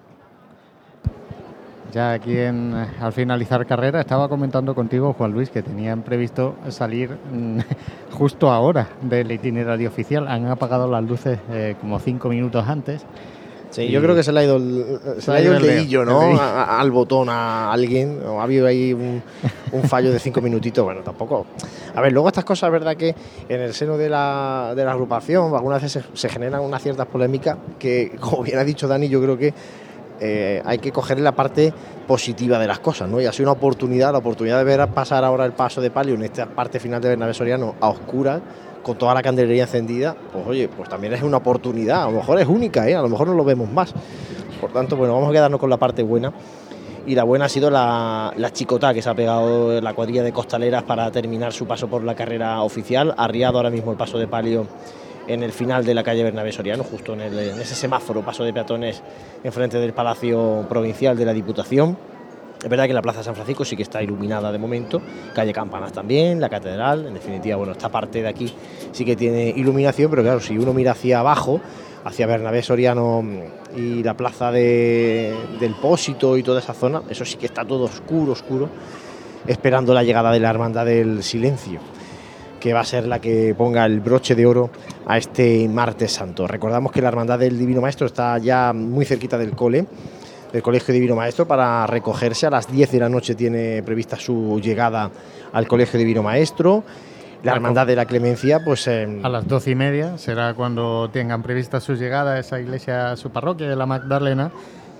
[1.94, 7.12] Ya aquí en, al finalizar carrera estaba comentando contigo, Juan Luis, que tenían previsto salir
[7.32, 7.60] mm,
[8.12, 10.28] justo ahora del itinerario oficial.
[10.28, 13.06] Han apagado las luces eh, como cinco minutos antes.
[13.72, 16.06] Sí, yo creo que se le ha ido el, se le ha ido el dedillo,
[16.06, 16.20] ¿no?
[16.40, 18.20] A- al botón a alguien.
[18.28, 19.24] O ha habido ahí un,
[19.72, 20.84] un fallo de cinco minutitos.
[20.84, 21.46] Bueno, tampoco.
[21.96, 23.16] A ver, luego estas cosas, verdad que
[23.50, 27.08] en el seno de la, de la agrupación algunas veces se, se generan unas ciertas
[27.08, 29.54] polémicas que, como bien ha dicho Dani, yo creo que
[30.20, 31.74] eh, hay que coger la parte
[32.08, 33.20] positiva de las cosas, ¿no?
[33.22, 36.14] Y ha sido una oportunidad, la oportunidad de ver pasar ahora el paso de palio
[36.16, 38.42] en esta parte final de Bernabé Soriano a oscuras,
[38.84, 42.40] con toda la candelería encendida, pues oye, pues también es una oportunidad, a lo mejor
[42.40, 42.96] es única, ¿eh?
[42.96, 43.94] A lo mejor no lo vemos más.
[44.60, 46.32] Por tanto, bueno, vamos a quedarnos con la parte buena.
[47.06, 50.32] Y la buena ha sido la, la chicota que se ha pegado la cuadrilla de
[50.32, 53.16] costaleras para terminar su paso por la carrera oficial.
[53.18, 54.68] Arriado ahora mismo el paso de palio
[55.28, 58.54] en el final de la calle Bernabé Soriano, justo en, en ese semáforo, paso de
[58.54, 59.02] peatones
[59.44, 61.98] enfrente del Palacio Provincial de la Diputación.
[62.64, 65.02] Es verdad que la Plaza San Francisco sí que está iluminada de momento,
[65.34, 68.54] calle Campanas también, la catedral, en definitiva, bueno, esta parte de aquí
[68.92, 71.60] sí que tiene iluminación, pero claro, si uno mira hacia abajo,
[72.04, 73.24] hacia Bernabé Soriano
[73.76, 77.86] y la plaza de- del Pósito y toda esa zona, eso sí que está todo
[77.86, 78.70] oscuro, oscuro,
[79.48, 81.80] esperando la llegada de la Hermandad del Silencio
[82.60, 84.70] que va a ser la que ponga el broche de oro
[85.08, 86.46] a este martes santo.
[86.46, 89.88] Recordamos que la Hermandad del Divino Maestro está ya muy cerquita del cole,
[90.52, 92.46] del Colegio Divino Maestro, para recogerse.
[92.48, 95.10] A las 10 de la noche tiene prevista su llegada
[95.54, 96.84] al Colegio Divino Maestro.
[97.44, 98.88] La Hermandad de la Clemencia, pues...
[98.88, 103.12] eh, A las doce y media será cuando tengan prevista su llegada a esa iglesia,
[103.12, 104.52] a su parroquia de la Magdalena,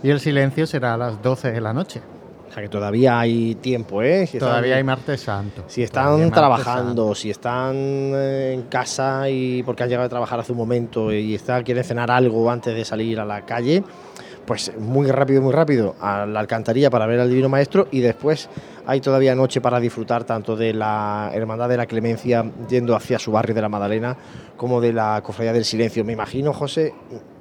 [0.02, 2.02] y el silencio será a las 12 de la noche.
[2.50, 4.26] O sea que todavía hay tiempo, ¿eh?
[4.28, 5.64] Si están- Todavía hay martes santo.
[5.68, 10.52] Si están trabajando, si están eh, en casa y porque han llegado a trabajar hace
[10.52, 13.84] un momento y están, quieren cenar algo antes de salir a la calle,
[14.52, 18.50] pues muy rápido, muy rápido a la alcantarilla para ver al Divino Maestro y después
[18.86, 23.32] hay todavía noche para disfrutar tanto de la Hermandad de la Clemencia yendo hacia su
[23.32, 24.18] barrio de la Madalena
[24.58, 26.04] como de la Cofradía del Silencio.
[26.04, 26.94] Me imagino, José,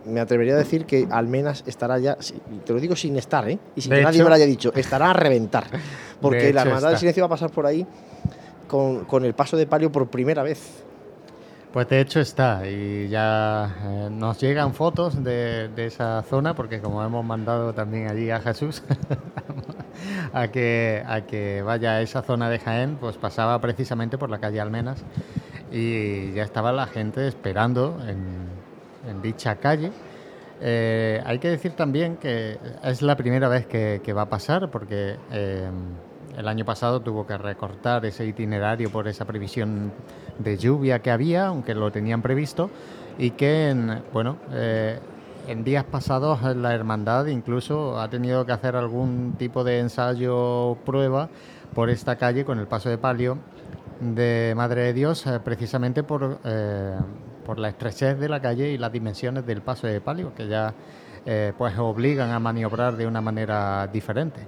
[0.04, 2.16] me atrevería a decir que Almenas estará ya,
[2.64, 3.58] te lo digo sin estar, ¿eh?
[3.74, 5.64] y sin De que nadie hecho- me lo haya dicho, estará a reventar,
[6.20, 6.98] porque la Hermandad del.
[6.98, 7.84] Silencio va a pasar por ahí
[8.68, 10.84] con, con el paso de palio por primera vez.
[11.72, 17.00] Pues de hecho está, y ya eh, nos llegan fotos de, esa zona, porque como
[17.04, 18.82] hemos mandado también allí a Jesús
[20.32, 24.40] a, que, a que vaya a esa zona de Jaén, pues pasaba precisamente por la
[24.40, 25.04] calle Almenas
[25.70, 29.92] y ya estaba la gente esperando en, dicha calle.
[30.60, 34.72] Eh, hay que decir también que es la primera vez que, que va a pasar,
[34.72, 35.70] porque eh,
[36.40, 39.92] el año pasado tuvo que recortar ese itinerario por esa previsión
[40.38, 42.70] de lluvia que había, aunque lo tenían previsto,
[43.18, 44.98] y que en, bueno, eh,
[45.46, 51.28] en días pasados la hermandad incluso ha tenido que hacer algún tipo de ensayo prueba
[51.74, 53.38] por esta calle con el paso de palio
[54.00, 56.96] de Madre de Dios, eh, precisamente por, eh,
[57.44, 60.74] por la estrechez de la calle y las dimensiones del paso de palio, que ya
[61.58, 64.40] pues obligan a maniobrar de una manera diferente.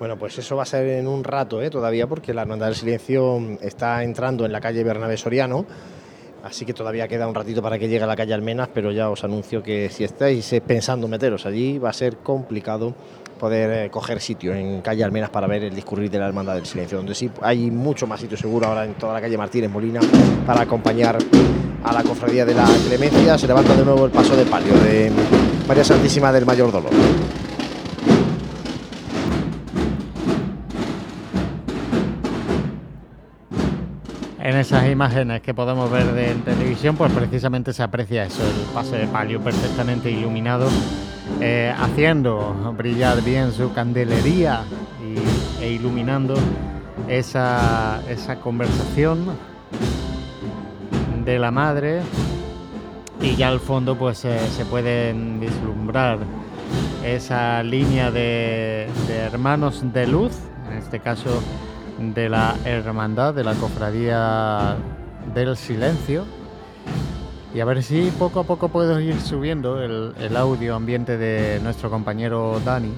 [0.00, 1.68] Bueno, pues eso va a ser en un rato ¿eh?
[1.68, 5.66] todavía, porque la Hermandad del Silencio está entrando en la calle Bernabé Soriano,
[6.42, 9.10] así que todavía queda un ratito para que llegue a la calle Almenas, pero ya
[9.10, 12.94] os anuncio que si estáis eh, pensando meteros allí, va a ser complicado
[13.38, 16.64] poder eh, coger sitio en calle Almenas para ver el discurrir de la Hermandad del
[16.64, 20.00] Silencio, donde sí hay mucho más sitio seguro ahora en toda la calle Martínez Molina
[20.46, 21.18] para acompañar
[21.84, 23.36] a la cofradía de la Clemencia.
[23.36, 25.12] Se levanta de nuevo el paso de palio de
[25.68, 26.92] María Santísima del Mayor Dolor.
[34.50, 38.96] En esas imágenes que podemos ver de televisión, pues precisamente se aprecia eso, el paso
[38.96, 40.66] de palio perfectamente iluminado,
[41.40, 44.62] eh, haciendo brillar bien su candelería
[45.00, 46.34] y- e iluminando
[47.06, 49.24] esa, esa conversación
[51.24, 52.00] de la madre.
[53.22, 56.18] Y ya al fondo pues eh, se pueden vislumbrar
[57.04, 58.88] esa línea de
[59.32, 60.32] hermanos de luz,
[60.68, 61.40] en este caso
[62.00, 64.76] de la hermandad, de la cofradía
[65.34, 66.24] del silencio,
[67.52, 71.90] Y a ver si poco a poco puedo ir subiendo el, audio ambiente de nuestro
[71.90, 72.94] compañero Dani,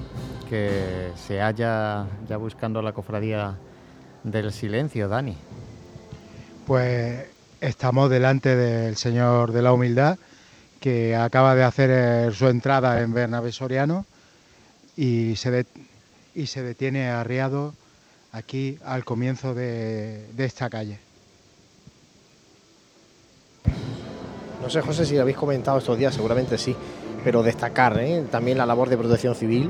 [0.47, 3.55] que se halla ya buscando la cofradía
[4.23, 5.35] del silencio, Dani.
[6.65, 7.25] Pues
[7.59, 10.17] estamos delante del Señor de la Humildad,
[10.79, 14.05] que acaba de hacer eh, su entrada en Bernabé Soriano
[14.95, 15.65] y se,
[16.35, 17.73] y se detiene arriado
[18.33, 20.97] aquí al comienzo de, esta calle.
[24.61, 26.75] No sé, José, si lo habéis comentado estos días, seguramente sí,
[27.23, 28.25] pero destacar ¿eh?
[28.31, 29.69] también la labor de protección civil,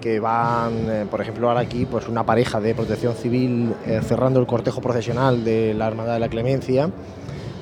[0.00, 4.40] que van, eh, por ejemplo, ahora aquí, pues una pareja de protección civil eh, cerrando
[4.40, 6.90] el cortejo procesional de la Hermandad de la Clemencia,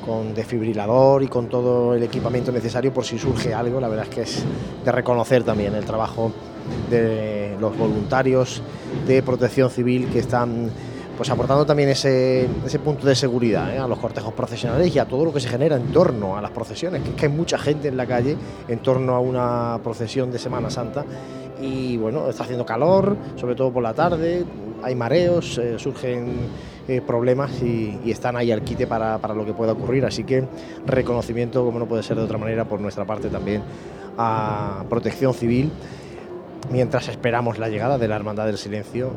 [0.06, 3.78] con desfibrilador y con todo el equipamiento necesario por si surge algo.
[3.80, 4.44] La verdad es que es
[4.84, 6.32] de reconocer también el trabajo
[6.88, 8.62] de los voluntarios
[9.06, 10.70] de protección civil que están
[11.16, 13.78] pues aportando también ese, ese punto de seguridad ¿eh?
[13.78, 16.50] a los cortejos procesionales y a todo lo que se genera en torno a las
[16.50, 20.32] procesiones, que es que hay mucha gente en la calle en torno a una procesión
[20.32, 21.04] de Semana Santa
[21.60, 24.46] y bueno, está haciendo calor, sobre todo por la tarde,
[24.82, 26.48] hay mareos, eh, surgen
[26.88, 30.44] eh, problemas y, están ahí al quite para, para lo que pueda ocurrir, así que
[30.86, 33.62] reconocimiento, como no puede ser de otra manera, por nuestra parte también
[34.16, 35.70] a Protección Civil,
[36.68, 39.12] mientras esperamos la llegada de la Hermandad del Silencio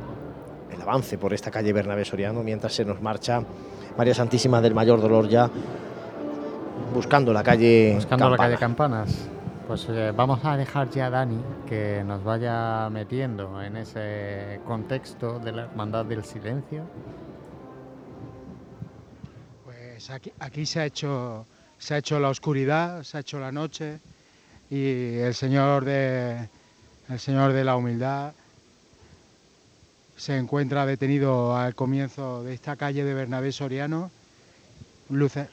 [0.72, 3.44] el avance por esta calle Bernabé Soriano mientras se nos marcha
[3.98, 5.50] María Santísima del Mayor Dolor ya
[6.94, 9.30] buscando la calle Buscando la calle Campanas.
[9.68, 15.40] Pues eh, vamos a dejar ya a Dani que nos vaya metiendo en ese contexto
[15.40, 16.84] de la Hermandad del Silencio.
[19.64, 21.46] Pues aquí, aquí se, ha hecho,
[21.78, 24.00] se ha hecho la oscuridad, se ha hecho la noche
[24.70, 26.50] y el Señor de,
[27.10, 28.34] el señor de la Humildad
[30.16, 34.10] se encuentra detenido al comienzo de esta calle de Bernabé Soriano,
[35.10, 35.48] luces,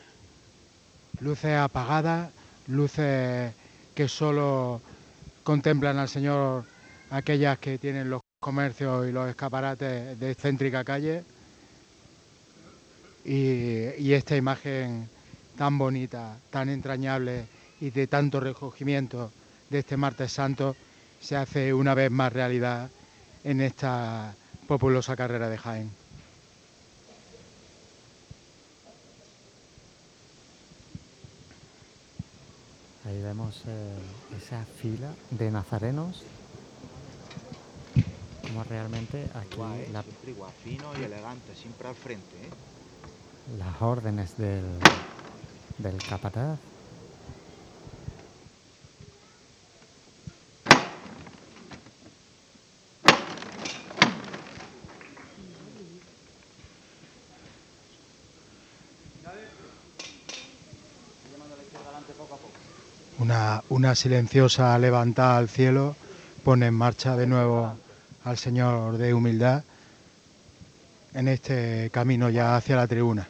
[1.58, 2.30] apagadas,
[2.68, 3.52] luces
[3.94, 4.80] que solo
[5.42, 6.64] contemplan al Señor
[7.10, 11.24] aquellas que tienen los comercios y los escaparates de céntrica calle.
[13.24, 15.08] Y esta imagen
[15.56, 17.46] tan bonita, tan entrañable
[17.80, 19.32] y de tanto recogimiento
[19.68, 20.76] de este martes santo
[21.20, 22.92] se hace una vez más realidad
[23.44, 25.98] en esta populosa carrera de Jaén.
[32.98, 36.30] Ahí vemos eh, esa fila de nazarenos.
[38.42, 42.56] Como realmente aquí Guay, la- siempre igual, fino y elegante, siempre al frente, ¿eh?
[43.44, 45.02] las órdenes del,
[45.76, 46.69] del capataz.
[63.20, 65.94] Una, una silenciosa levantada al cielo
[66.42, 67.74] pone en marcha de nuevo
[68.24, 69.62] al Señor de humildad
[71.12, 73.28] en este camino ya hacia la tribuna.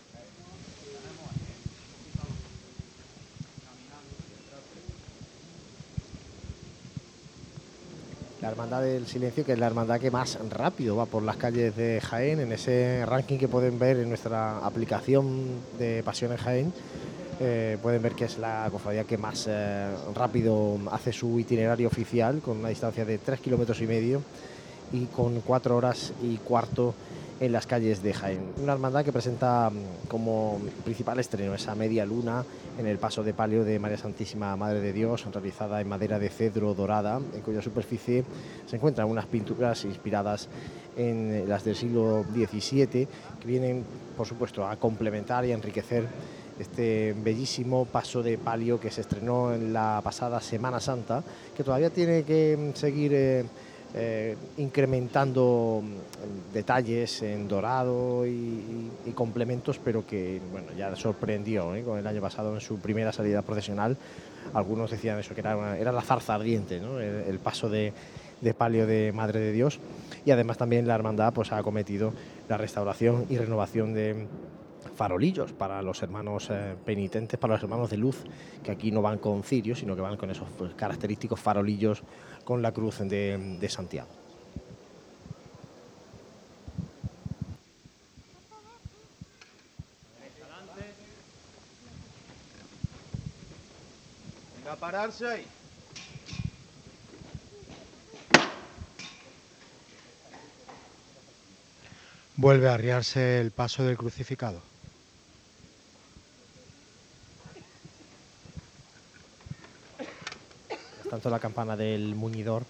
[8.41, 11.77] La Hermandad del Silencio, que es la hermandad que más rápido va por las calles
[11.77, 16.73] de Jaén, en ese ranking que pueden ver en nuestra aplicación de Pasiones Jaén,
[17.43, 22.41] eh, pueden ver que es la cofradía que más eh, rápido hace su itinerario oficial,
[22.41, 24.23] con una distancia de 3 kilómetros y medio
[24.93, 26.95] y con 4 horas y cuarto
[27.41, 28.43] en las calles de Jaén.
[28.63, 32.45] Una hermandad que presenta mm, como principal estreno esa media luna
[32.79, 36.29] en el paso de palio de María Santísima Madre de Dios, realizada en madera de
[36.29, 38.23] cedro dorada, en cuya superficie
[38.67, 40.49] se encuentran unas pinturas inspiradas
[40.95, 43.83] en las del siglo XVII, que vienen,
[44.15, 46.07] por supuesto, a complementar y a enriquecer
[46.61, 51.23] este bellísimo paso de palio que se estrenó en la pasada Semana Santa,
[51.57, 53.45] que todavía tiene que mm, seguir eh,
[53.95, 61.83] eh, incrementando mm, detalles en dorado y, complementos, pero que bueno, ya sorprendió ¿eh?
[61.83, 63.97] con el año pasado en su primera salida profesional.
[64.55, 67.01] Algunos decían eso, que era, era la zarza ardiente, ¿no?
[67.01, 67.93] el, el paso de,
[68.41, 69.81] de palio de Madre de Dios.
[70.25, 72.13] Y además también la hermandad pues, ha acometido
[72.49, 74.27] la restauración y renovación de
[75.01, 78.19] farolillos para los hermanos eh, penitentes, para los hermanos de luz,
[78.63, 82.03] que aquí no van con cirios, sino que van con esos pues, característicos farolillos
[82.45, 84.11] con la cruz de, de Santiago.
[94.59, 95.47] Venga, a pararse ahí.
[102.37, 104.70] Vuelve a arriarse el paso del crucificado.
[111.11, 112.63] Tanto la campana del muñidor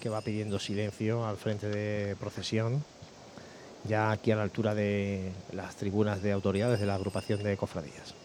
[0.00, 2.84] que va pidiendo silencio al frente de procesión,
[3.84, 8.15] ya aquí a la altura de las tribunas de autoridades de la agrupación de cofradías.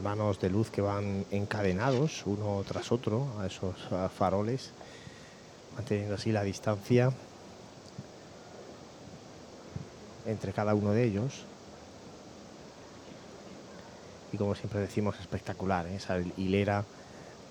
[0.00, 3.76] Hermanos de luz que van encadenados uno tras otro a esos
[4.16, 4.70] faroles,
[5.74, 7.12] manteniendo así la distancia
[10.24, 11.44] entre cada uno de ellos.
[14.32, 15.96] Y como siempre decimos, espectacular, ¿eh?
[15.96, 16.86] esa hilera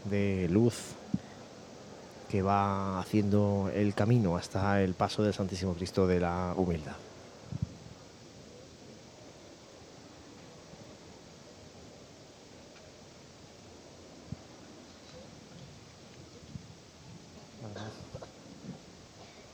[0.05, 0.95] de luz
[2.29, 6.95] que va haciendo el camino hasta el paso del Santísimo Cristo de la Humildad.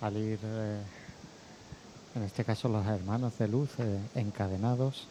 [0.06, 0.82] salir, eh,
[2.14, 5.08] en este caso los hermanos de luz eh, encadenados,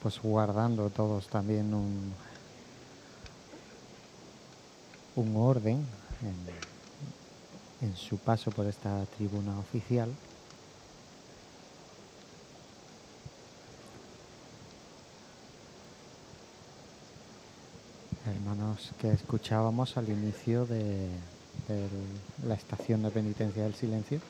[0.00, 2.14] pues guardando todos también un,
[5.16, 5.84] un orden
[6.22, 10.08] en, en su paso por esta tribuna oficial.
[18.24, 21.08] hermanos que escuchábamos al inicio de,
[22.46, 24.20] la estación de penitencia del silencio,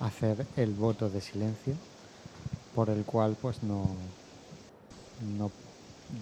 [0.00, 1.74] hacer el voto de silencio
[2.74, 3.88] por el cual pues no,
[5.36, 5.50] no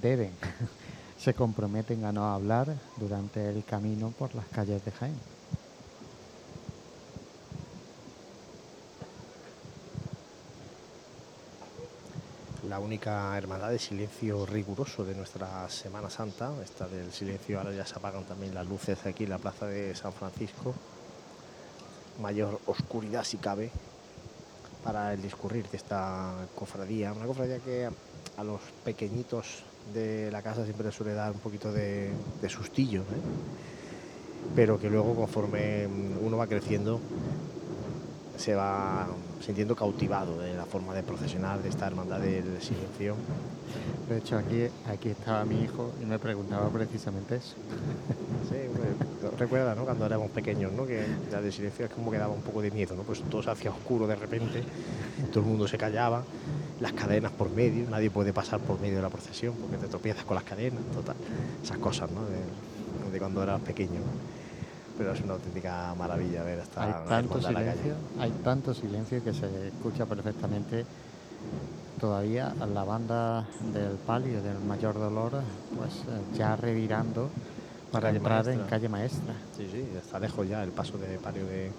[0.00, 0.32] deben,
[1.18, 5.36] se comprometen a no hablar durante el camino por las calles de Jaén.
[12.68, 16.52] la única hermandad de silencio riguroso de nuestra Semana Santa.
[16.62, 19.94] Esta del silencio, ahora ya se apagan también las luces aquí en la plaza de
[19.94, 20.74] San Francisco.
[22.20, 23.70] Mayor oscuridad si cabe
[24.82, 27.12] para el discurrir de esta cofradía.
[27.12, 27.88] Una cofradía que
[28.36, 32.12] a los pequeñitos de la casa siempre suele dar un poquito de,
[32.48, 33.04] sustillo, ¿eh?
[34.54, 35.86] pero que luego conforme
[36.22, 37.00] uno va creciendo
[38.36, 39.08] se va
[39.40, 43.16] sintiendo cautivado de la forma de procesionar de esta hermandad del silencio.
[44.08, 47.54] De hecho, aquí, aquí estaba mi hijo y me preguntaba precisamente eso.
[48.48, 48.56] Sí,
[49.38, 49.84] recuerda, ¿no?
[49.84, 50.86] Cuando éramos pequeños, ¿no?
[50.86, 53.02] Que la del silencio es como que daba un poco de miedo, ¿no?
[53.02, 54.62] Pues todo se hacía oscuro de repente,
[55.30, 56.22] todo el mundo se callaba,
[56.80, 60.24] las cadenas por medio, nadie puede pasar por medio de la procesión porque te tropiezas
[60.24, 61.16] con las cadenas, total.
[61.62, 62.20] Esas cosas, ¿no?
[62.26, 64.00] De, de cuando eras pequeño
[64.98, 69.68] pero es una auténtica maravilla ver esta hay tanto silencio hay tanto silencio que se
[69.68, 70.86] escucha perfectamente
[72.00, 75.32] todavía la banda del palio del mayor dolor
[75.76, 77.30] pues eh, ya revirando
[78.00, 81.70] para entrar en calle maestra sí sí está lejos ya el paso de palio de,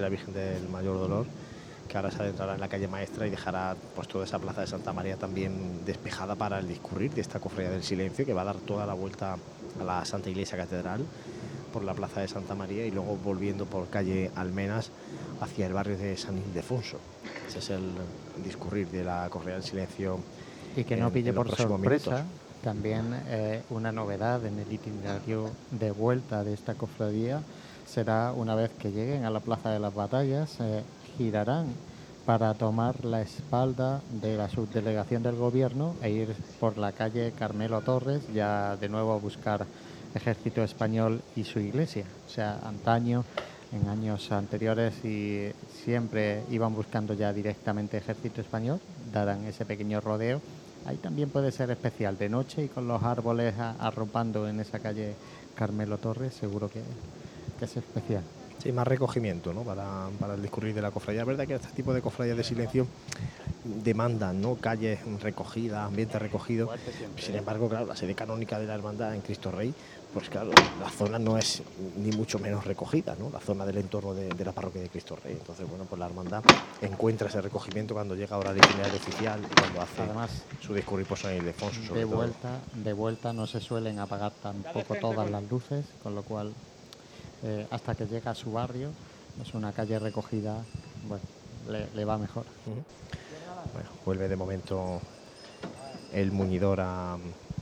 [0.00, 1.26] la virgen del mayor dolor
[1.88, 4.68] que ahora se adentrará en la calle maestra y dejará pues toda esa plaza de
[4.68, 8.44] Santa María también despejada para el discurrir de esta cofradía del silencio que va a
[8.44, 9.36] dar toda la vuelta
[9.80, 11.04] a la Santa Iglesia Catedral
[11.72, 14.90] por la plaza de Santa María y luego volviendo por calle Almenas
[15.40, 16.98] hacia el barrio de San Ildefonso.
[17.48, 17.90] Ese es el
[18.44, 20.20] discurrir de la Correa del Silencio.
[20.76, 22.24] Y que no pille por sorpresa
[22.62, 27.42] también eh, una novedad en el itinerario de vuelta de esta cofradía
[27.86, 30.82] será una vez que lleguen a la Plaza de las Batallas, eh,
[31.18, 31.66] girarán
[32.24, 37.80] para tomar la espalda de la subdelegación del gobierno e ir por la calle Carmelo
[37.80, 39.66] Torres, ya de nuevo a buscar
[40.14, 42.04] ejército español y su iglesia.
[42.26, 43.24] O sea, antaño,
[43.72, 45.50] en años anteriores, y
[45.84, 48.80] siempre iban buscando ya directamente ejército español,
[49.12, 50.40] darán ese pequeño rodeo.
[50.86, 55.14] Ahí también puede ser especial, de noche y con los árboles arropando en esa calle
[55.54, 56.82] Carmelo Torres, seguro que,
[57.58, 58.22] que es especial.
[58.62, 59.62] Sí, más recogimiento ¿no?
[59.62, 61.22] para, para el discurrir de la cofradía.
[61.22, 62.86] Es verdad que este tipo de cofradías de silencio
[63.64, 64.56] demandan ¿no?
[64.56, 66.70] calles recogidas, ambiente recogido.
[67.16, 69.74] Sin embargo, claro, la sede canónica de la hermandad en Cristo Rey
[70.12, 73.30] pues claro, la zona no es ni mucho menos recogida, ¿no?
[73.30, 75.34] La zona del entorno de, la parroquia de Cristo Rey.
[75.34, 76.42] Entonces, bueno, pues la hermandad
[76.80, 81.06] encuentra ese recogimiento cuando llega ahora el itinerario oficial y cuando hace Además, su discurrir
[81.06, 81.94] por San Ildefonso.
[81.94, 86.54] de vuelta, de vuelta no se suelen apagar tampoco todas las luces, con lo cual
[87.42, 88.90] eh, hasta que llega a su barrio,
[89.40, 90.64] es una calle recogida,
[91.06, 91.24] bueno,
[91.94, 92.44] le, va mejor.
[93.72, 95.00] Bueno, vuelve de momento
[96.12, 97.16] el muñidor a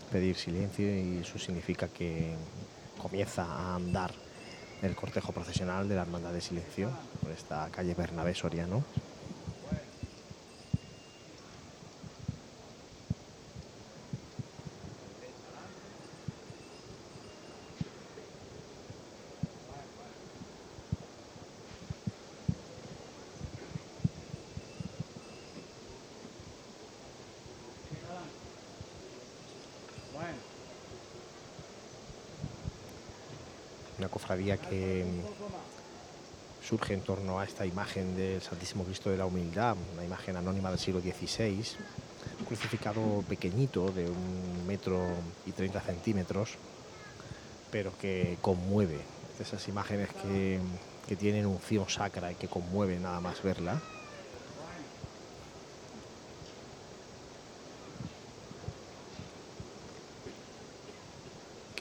[0.08, 2.34] pedir silencio y eso significa que
[3.00, 4.12] comienza a andar
[4.82, 8.84] el cortejo procesional de la Hermandad de Silencio por esta calle Bernabé Soriano.
[33.98, 39.24] una cofradía que mm, surge en torno a esta imagen del Santísimo Cristo de la
[39.24, 41.64] Humildad, una imagen anónima del siglo XVI,
[42.38, 45.00] un crucificado pequeñito de un metro
[45.46, 46.56] y 30 centímetros,
[47.70, 48.98] pero que conmueve.
[49.40, 50.60] Esas imágenes que,
[51.08, 53.80] que tienen unción sacra y que conmueve nada más verla.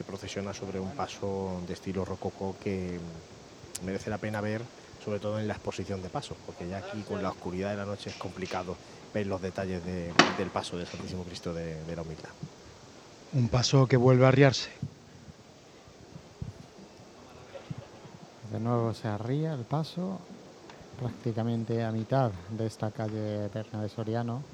[0.08, 3.02] Procesiona sobre un paso de estilo rococó que
[3.82, 4.70] merece la pena ver,
[5.00, 7.86] sobre todo en la exposición de pasos, porque ya aquí con la oscuridad de la
[7.86, 8.80] noche es complicado
[9.14, 12.32] ver los detalles de- del paso del Santísimo Cristo de, de la Humildad.
[13.32, 14.72] Un paso que vuelve a arriarse.
[18.42, 20.28] De nuevo se arría el paso,
[20.96, 24.48] prácticamente a mitad de esta calle Bernabé Soriano.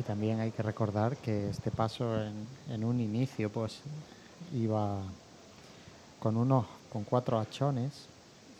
[0.00, 3.82] Y también hay que recordar que este paso en, en un inicio pues
[4.54, 5.02] iba
[6.18, 8.08] con unos con cuatro hachones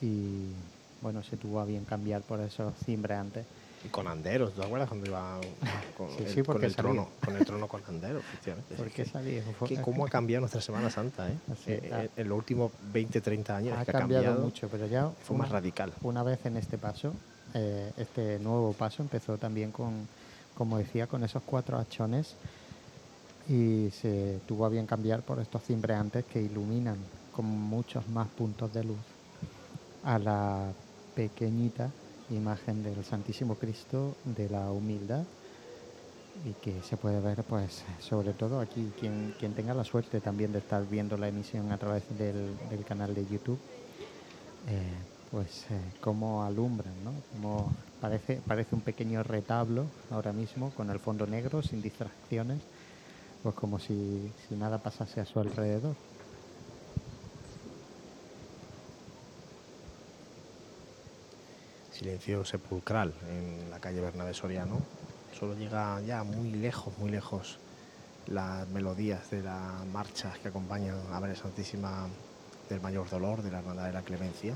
[0.02, 0.52] y
[1.01, 3.47] bueno se tuvo a bien cambiar por esos cimbreantes.
[3.86, 5.39] Y con anderos, ¿te acuerdas cuando iba
[5.97, 6.93] con, Sí, el, sí, con porque el salía.
[6.93, 7.09] trono?
[7.25, 8.75] Con el trono con anderos, efectivamente.
[8.75, 9.07] ¿Por qué
[9.67, 11.27] que ¿Cómo ha cambiado nuestra Semana Santa?
[11.31, 11.39] eh?
[11.51, 14.86] Así, Eh, eh, en los últimos 20, 30 años ha es que cambiado, mucho, pero
[14.86, 15.94] ya fue más radical.
[16.02, 17.15] Una vez en este paso,
[17.55, 20.07] eh, este nuevo paso empezó también con,
[20.60, 22.36] como decía, con esos cuatro hachones
[23.48, 26.98] y se tuvo a bien cambiar por estos cimbreantes que iluminan
[27.32, 28.98] con muchos más puntos de luz
[30.05, 30.70] a la
[31.14, 31.89] pequeñita
[32.28, 35.24] imagen del Santísimo Cristo de la humildad
[36.44, 40.52] y que se puede ver pues sobre todo aquí quien, quien tenga la suerte también
[40.52, 43.58] de estar viendo la emisión a través del, canal de YouTube
[44.68, 44.92] eh,
[45.31, 47.12] pues eh, cómo alumbran ¿no?
[47.33, 52.60] Como parece, parece un pequeño retablo ahora mismo con el fondo negro sin distracciones
[53.42, 55.94] pues como si, nada pasase a su alrededor
[61.92, 64.78] silencio sepulcral en la calle Bernabé Soriano.
[65.39, 67.59] Solo llega ya muy lejos, muy lejos
[68.26, 72.09] las melodías de las marchas que acompañan a María Santísima
[72.70, 74.55] del Mayor Dolor de la Hermandad de la Clemencia.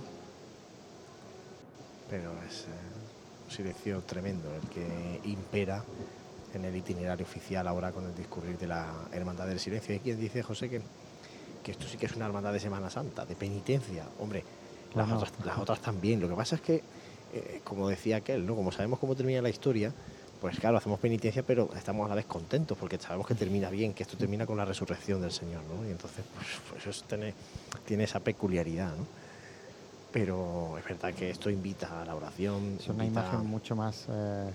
[2.09, 5.83] Pero es eh, un silencio tremendo el que impera
[6.55, 9.95] en el itinerario oficial ahora con el discurrir de la Hermandad del Silencio.
[9.95, 10.81] Hay quien dice, José, que,
[11.63, 14.05] que esto sí que es una hermandad de Semana Santa, de penitencia.
[14.21, 14.45] Hombre,
[14.95, 16.21] las, otras, las otras también.
[16.21, 16.83] Lo que pasa es que,
[17.33, 18.55] eh, como decía aquel, ¿no?
[18.55, 19.93] como sabemos cómo termina la historia,
[20.41, 23.95] pues claro, hacemos penitencia, pero estamos a la vez contentos porque sabemos que termina bien,
[23.95, 25.63] que esto termina con la resurrección del Señor.
[25.65, 25.87] ¿no?
[25.89, 27.35] Y entonces, pues, pues eso tiene,
[27.87, 28.95] tiene esa peculiaridad.
[28.95, 29.24] ¿no?
[30.15, 32.77] Pero es verdad que esto invita a la oración.
[32.79, 34.55] es una imagen mucho más eh,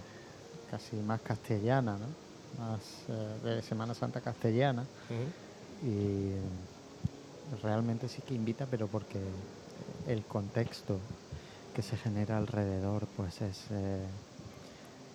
[0.65, 2.15] casi más castellana ¿no?
[2.57, 4.87] más eh, de Semana Santa castellana
[5.81, 6.31] y
[7.61, 9.33] realmente sí que invita, pero porque
[10.07, 11.01] el contexto
[11.73, 14.07] que se genera alrededor, pues es, eh,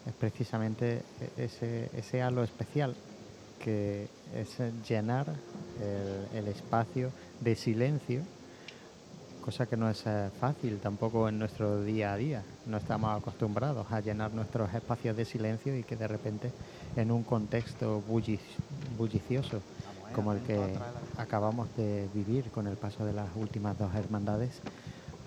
[0.05, 1.07] es precisamente
[1.37, 2.99] ese, ese halo especial
[3.59, 5.41] que es llenar
[5.79, 8.27] el, el espacio de silencio,
[9.47, 12.41] cosa que no es eh, fácil tampoco en nuestro día a día.
[12.65, 16.55] No estamos acostumbrados a llenar nuestros espacios de silencio y que de repente
[16.97, 18.41] en un contexto bulli-
[18.97, 19.63] bullicioso
[20.15, 20.55] como el que
[21.17, 24.63] acabamos de vivir con el paso de las últimas dos hermandades,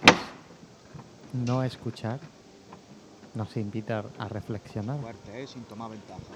[0.01, 0.17] pues,
[1.33, 2.19] no escuchar
[3.33, 4.99] nos invita a reflexionar.
[5.01, 5.47] Fuerte, ¿eh?
[5.47, 6.33] sin tomar ventaja.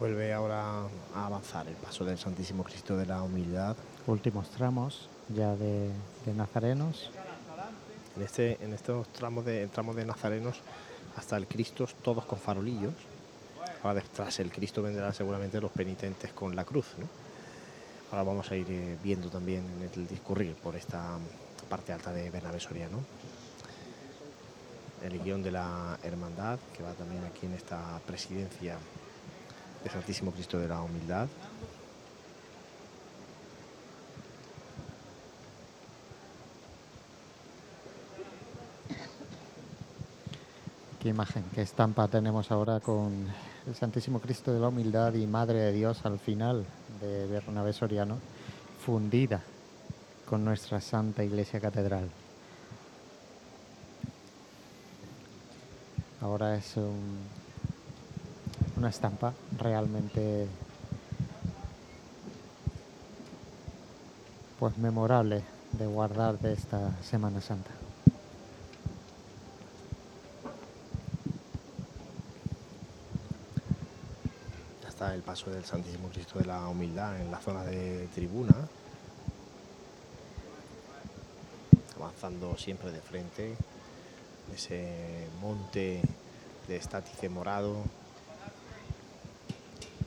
[0.00, 3.76] Vuelve ahora a avanzar el paso del Santísimo Cristo de la Humildad.
[4.06, 5.90] Últimos tramos ya de,
[6.24, 7.10] de nazarenos.
[8.16, 10.62] En, este, en estos tramos de, tramos de nazarenos
[11.18, 12.94] hasta el Cristo, todos con farolillos.
[13.82, 16.86] Ahora detrás el Cristo vendrán seguramente los penitentes con la cruz.
[16.96, 17.06] ¿no?
[18.10, 21.18] Ahora vamos a ir eh, viendo también en el discurrir por esta
[21.68, 23.00] parte alta de Bernabé Soriano.
[25.02, 28.78] el guion de la hermandad, que va también aquí en esta presidencia
[29.84, 31.28] de Santísimo Cristo de la Humildad.
[41.02, 43.26] Qué imagen, qué estampa tenemos ahora con
[43.66, 46.66] el Santísimo Cristo de la Humildad y Madre de Dios al final
[47.00, 48.18] de Bernabé Soriano,
[48.84, 49.40] fundida
[50.28, 52.10] con nuestra Santa Iglesia Catedral.
[56.20, 57.39] Ahora es un-
[58.80, 60.46] una estampa realmente
[64.58, 65.42] pues memorable
[65.72, 67.70] de guardar de esta Semana Santa.
[74.82, 78.54] Ya está el paso del Santísimo Cristo de la Humildad en la zona de tribuna.
[81.98, 83.56] Avanzando siempre de frente.
[84.54, 86.00] Ese monte
[86.66, 87.99] de estátice morado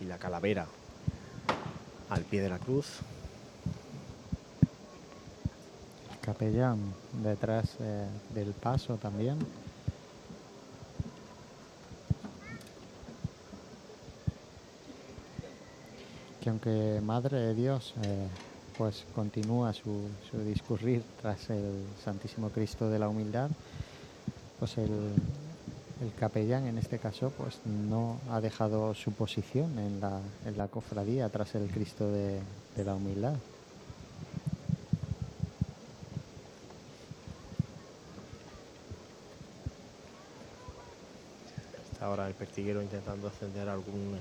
[0.04, 0.68] y la calavera
[2.10, 3.00] al pie de la cruz.
[6.12, 6.78] El capellán
[7.24, 9.38] detrás eh, del paso también.
[16.42, 18.28] Que aunque Madre de Dios eh,
[18.78, 23.50] pues continúa su, su discurrir tras el Santísimo Cristo de la Humildad,
[24.60, 25.14] pues el,
[26.04, 30.02] el capellán en este caso pues no ha dejado su posición en
[30.58, 32.42] la, cofradía tras el Cristo de,
[32.76, 33.36] de la Humildad.
[41.94, 44.20] Está ahora el pertiguero intentando encender algún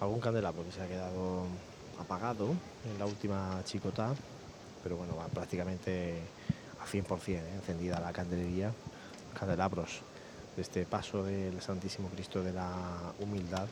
[0.00, 1.44] algún candelabro que se ha quedado
[2.00, 4.14] apagado en la última chicota,
[4.82, 6.18] pero bueno, va prácticamente
[6.82, 7.42] a 100% ¿eh?
[7.54, 8.72] encendida la candelería,
[9.38, 10.02] candelabros
[10.56, 12.72] de este paso del Santísimo Cristo de la
[13.18, 13.66] Humildad.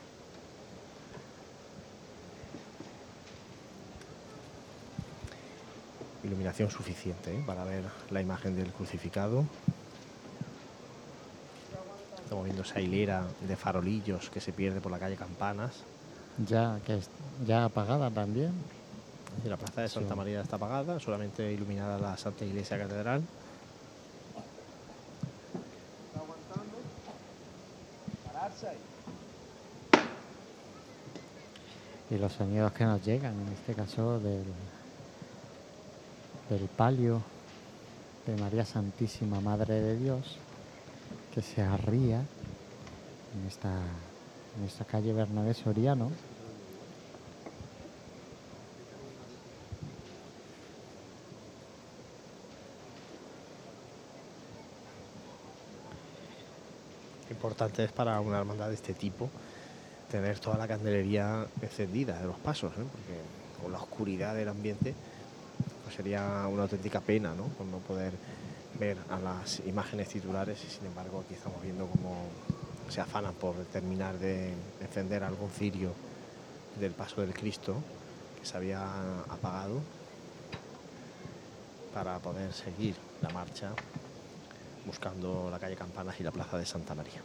[6.25, 7.43] Iluminación suficiente ¿eh?
[7.47, 9.45] para ver la imagen del crucificado.
[12.23, 15.83] Estamos viendo esa hilera de farolillos que se pierde por la calle Campanas.
[16.47, 17.11] Ya que es
[17.47, 18.53] ya apagada también.
[19.45, 20.15] La plaza de Santa.
[20.15, 23.23] María está apagada, solamente iluminada la Santa Iglesia Catedral.
[28.25, 28.79] Pararse ahí.
[32.11, 34.45] y los sonidos que nos llegan, en este caso del,
[36.49, 37.21] del palio
[38.25, 40.37] de María Santísima Madre de Dios,
[41.35, 43.73] que se arría en esta,
[44.57, 46.13] en esta calle Bernabé Soriano.
[57.31, 59.29] Importante es para una hermandad de este tipo
[60.13, 62.85] tener toda la candelería encendida de los pasos, ¿eh?
[62.85, 64.95] porque con la oscuridad del ambiente
[65.83, 67.45] pues sería una auténtica pena ¿no?
[67.45, 68.13] Por no poder
[68.79, 72.27] ver a las imágenes titulares y sin embargo aquí estamos viendo cómo
[72.91, 75.95] se afanan por terminar de encender algún cirio
[76.79, 77.77] del paso del Cristo
[78.39, 78.83] que se había
[79.31, 79.81] apagado
[81.95, 83.71] para poder seguir la marcha
[84.85, 87.23] buscando la calle Campanas y la plaza de Santa María.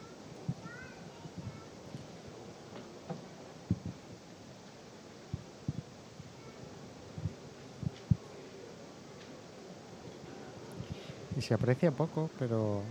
[11.47, 12.81] Se aprecia poco, pero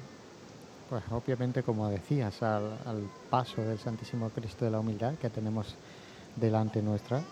[0.89, 5.75] pues obviamente como decías, al, paso del Santísimo Cristo de la Humildad que tenemos
[6.37, 7.23] delante nuestra, eh,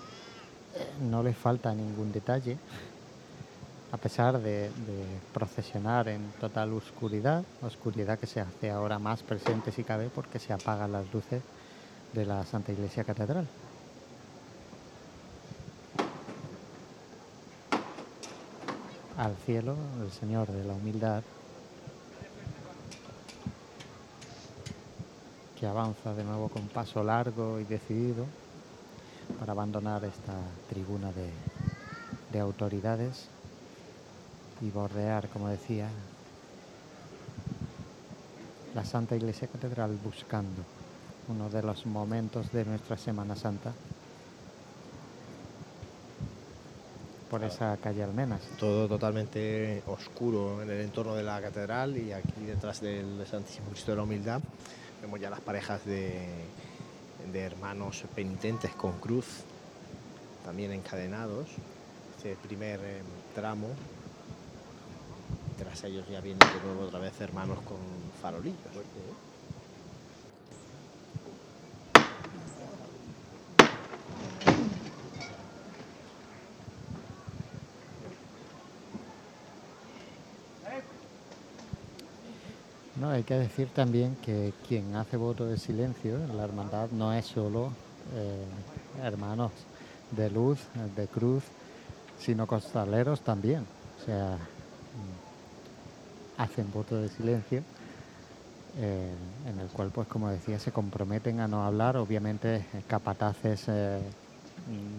[1.09, 2.59] no le falta ningún detalle,
[3.91, 9.73] a pesar de, de procesionar en total oscuridad, oscuridad que se hace ahora más presente
[9.73, 11.41] si cabe porque se apagan las luces
[12.13, 13.47] de la Santa Iglesia Catedral.
[19.25, 21.23] Al cielo, el Señor de la Humildad,
[25.55, 28.27] que avanza de nuevo con paso largo y decidido
[29.39, 30.35] para abandonar esta
[30.69, 31.33] tribuna de,
[32.29, 33.31] de autoridades
[34.61, 35.89] y bordear, como decía,
[38.75, 40.67] la Santa Iglesia Catedral buscando
[41.29, 43.73] uno de los momentos de nuestra Semana Santa
[47.35, 48.41] por esa calle Almenas.
[48.61, 53.91] Todo totalmente oscuro en el entorno de la catedral y aquí detrás del Santísimo Cristo
[53.91, 54.41] de la Humildad
[55.03, 56.29] vemos ya las parejas de,
[57.33, 59.27] de hermanos penitentes con cruz,
[60.45, 61.49] también encadenados.
[62.17, 63.03] Este primer eh,
[63.35, 63.67] tramo
[65.59, 67.79] tras ellos ya vienen de nuevo otra vez hermanos con
[68.23, 68.61] farolillos.
[83.25, 87.25] Hay que decir también que quien hace voto de silencio en la hermandad no es
[87.25, 87.73] solo
[88.13, 88.45] eh,
[89.03, 89.51] hermanos
[90.15, 90.61] de luz,
[90.95, 91.43] de cruz,
[92.19, 93.65] sino costaleros también.
[93.99, 97.63] O sea, mm, hacen voto de silencio
[98.77, 99.15] eh,
[99.47, 101.97] en el cual, pues como decía, se comprometen a no hablar.
[101.97, 104.03] Obviamente, capataces eh,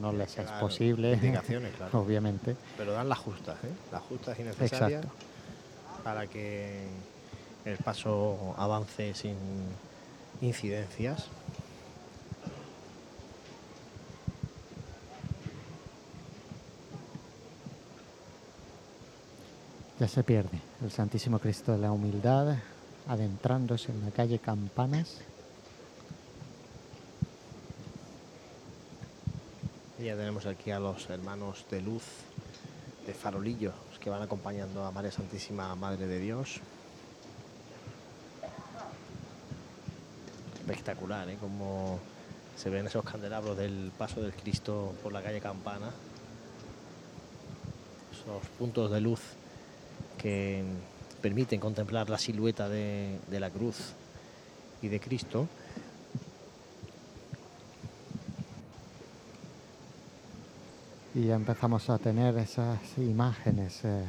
[0.02, 1.20] no les es Claro, posible,
[1.78, 2.00] claro.
[2.00, 2.58] obviamente.
[2.76, 3.76] Pero dan las justas, ¿eh?
[3.92, 6.04] Las justas y necesarias Exacto.
[6.04, 6.90] para que
[7.66, 9.36] el paso avance sin
[10.42, 11.28] incidencias.
[20.00, 22.58] Ya se pierde el Santísimo Cristo de la Humildad
[23.08, 25.22] adentrándose en la calle Campanas.
[29.98, 32.04] Y ya tenemos aquí a los hermanos de luz
[33.08, 36.60] de Farolillo los que van acompañando a María Santísima Madre de Dios.
[40.66, 41.38] Espectacular, ¿eh?
[41.40, 42.00] Como
[42.58, 45.92] se ven esos candelabros del paso del Cristo por la calle Campana.
[48.12, 49.20] Esos puntos de luz
[50.18, 50.64] que
[51.22, 53.94] permiten contemplar la silueta de, la cruz
[54.82, 55.48] y de Cristo.
[61.14, 64.04] Y ya empezamos a tener esas imágenes eh,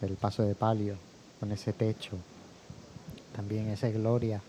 [0.00, 0.96] del paso de palio
[1.38, 2.16] con ese techo,
[3.36, 4.40] también esa gloria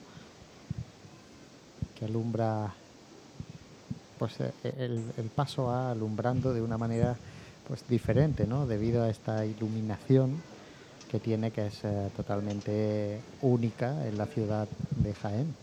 [1.99, 2.73] que alumbra,
[4.17, 7.15] pues eh, el, el paso va alumbrando de una manera
[7.67, 8.65] pues diferente, ¿no?
[8.65, 10.41] Debido a esta iluminación
[11.11, 14.67] que tiene que es eh, totalmente única en la ciudad
[15.03, 15.53] de Jaén.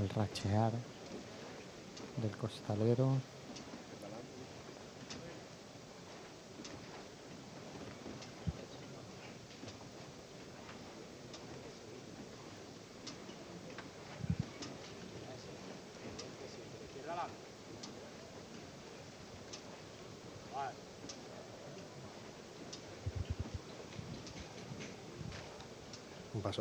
[0.00, 0.72] el rachear
[2.22, 3.35] del costalero.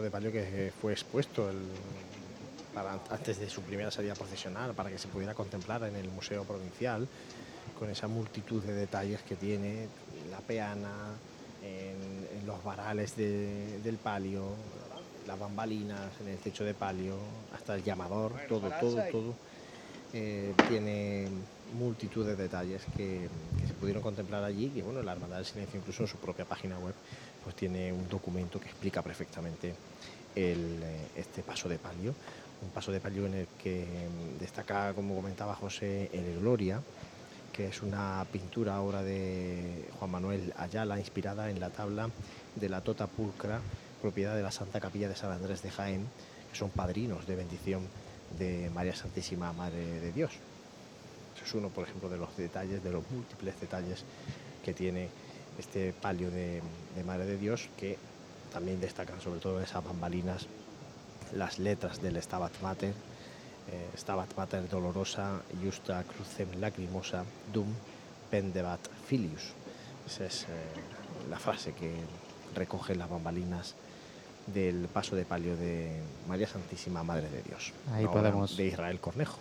[0.01, 1.74] De palio que fue expuesto el-
[2.74, 6.43] para- antes de su primera salida procesional para que se pudiera contemplar en el Museo
[6.43, 7.07] Provincial
[7.74, 9.90] con esa multitud de detalles que tiene
[10.30, 11.19] la peana,
[11.61, 14.57] en, en los varales de- del palio,
[15.25, 17.17] las bambalinas en el techo de palio,
[17.51, 19.35] hasta el llamador, todo, todo, todo.
[20.14, 21.30] eh, tiene
[21.72, 25.77] multitud de detalles que, que se pudieron contemplar allí y bueno, la Hermandad del Silencio
[25.80, 26.95] incluso en su propia página web
[27.43, 29.73] pues tiene un documento que explica perfectamente
[30.35, 32.14] eh, este paso de palio,
[32.61, 33.83] un paso de palio en el que
[34.39, 36.83] destaca, como comentaba José, el Gloria,
[37.51, 42.11] que es una pintura obra de Juan Manuel Ayala, inspirada en la tabla
[42.55, 43.59] de la Tota Pulcra,
[44.03, 46.05] propiedad de la Santa Capilla de San Andrés de Jaén,
[46.51, 47.88] que son padrinos de bendición
[48.38, 50.33] de María Santísima Madre de Dios.
[51.35, 54.03] Eso es uno, por ejemplo, de los detalles, de los múltiples detalles
[54.64, 55.09] que tiene
[55.57, 56.61] este palio de,
[56.95, 57.97] de Madre de Dios, que
[58.56, 60.48] también destacan sobre todo esas bambalinas
[61.35, 62.93] las letras del Stabat Mater,
[63.69, 67.67] eh, Stabat Mater dolorosa, justa crucem lacrimosa, dum
[68.32, 69.51] pendebat filius.
[70.08, 70.48] Esa es eh,
[71.30, 71.92] la frase que
[72.56, 73.75] recoge las bambalinas
[74.48, 75.92] del paso de palio de
[76.30, 77.74] María Santísima Madre de Dios.
[77.92, 79.38] Ahí podemos- De Israel Cornejo.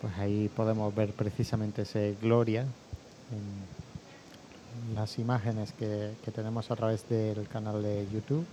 [0.00, 3.81] Pues ahí podemos ver precisamente ese gloria en
[4.94, 8.44] las imágenes que, que tenemos a través del canal de YouTube.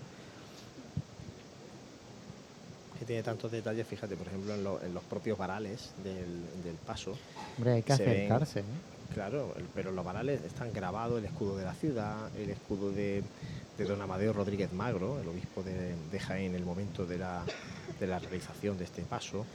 [2.97, 6.75] que tiene tantos detalles, fíjate, por ejemplo, en, lo- en los propios varales del, del
[6.85, 7.17] paso.
[7.57, 8.59] Hombre, hay que ven- acercarse.
[8.59, 8.63] ¿eh?
[9.13, 13.23] claro, pero los varales están grabados el escudo de la ciudad, el escudo de,
[13.77, 17.43] de don Amadeo Rodríguez Magro, el obispo de, de Jaén, en el momento de la,
[17.99, 19.45] de la realización de este paso,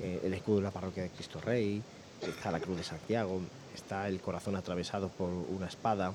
[0.00, 1.82] eh, el escudo de la parroquia de Cristo Rey,
[2.26, 3.38] está la cruz de Santiago,
[3.74, 6.12] está el corazón atravesado por una espada,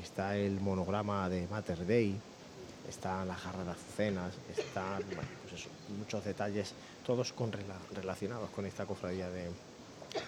[0.00, 2.14] está el monograma de Mater Dei,
[2.88, 6.72] están las jarras de azucenas, están bueno, pues eso, muchos detalles,
[7.06, 9.50] todos con rela- relacionados con esta cofradía de-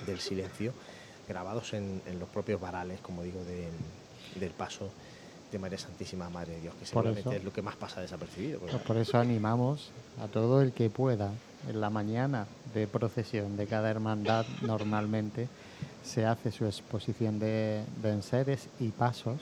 [0.07, 0.73] del silencio,
[1.28, 3.69] grabados en, en los propios varales, como digo, de-
[4.41, 4.89] del paso
[5.53, 8.61] de María Santísima Madre de Dios, que seguramente eso- es lo que más pasa desapercibido.
[8.61, 11.33] Pues por eso animamos a todo el que pueda,
[11.69, 15.49] en la mañana de procesión de cada hermandad normalmente
[16.05, 19.41] se hace su exposición de, de enseres y pasos.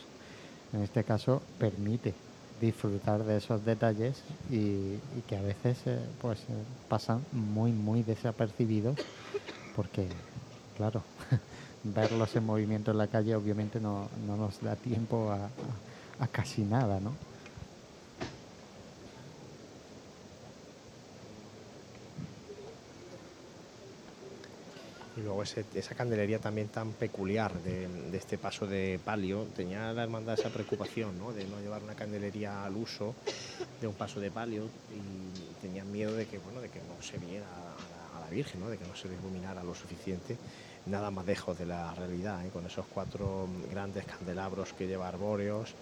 [0.75, 2.17] En este caso permite
[2.61, 9.09] disfrutar de esos detalles y, que a veces eh, pues eh, pasan muy muy desapercibidos
[9.73, 10.25] porque
[10.75, 11.07] claro
[11.83, 15.53] verlos en movimiento en la calle obviamente no, no nos da tiempo a-
[16.19, 17.19] a casi nada, ¿no?
[25.25, 30.03] Luego ese- esa candelería también tan peculiar de, de este paso de palio, tenía la
[30.05, 31.33] hermandad esa preocupación ¿no?
[31.33, 33.15] de no llevar una candelería al uso
[33.81, 35.31] de un paso de palio y
[35.61, 38.61] tenían miedo de que, bueno, de que no se viera a la, a la Virgen,
[38.61, 38.69] ¿no?
[38.71, 40.39] de que no se le iluminara lo suficiente,
[40.87, 42.51] nada más lejos de la realidad, ¿eh?
[42.51, 45.75] con esos cuatro grandes candelabros que lleva arbóreos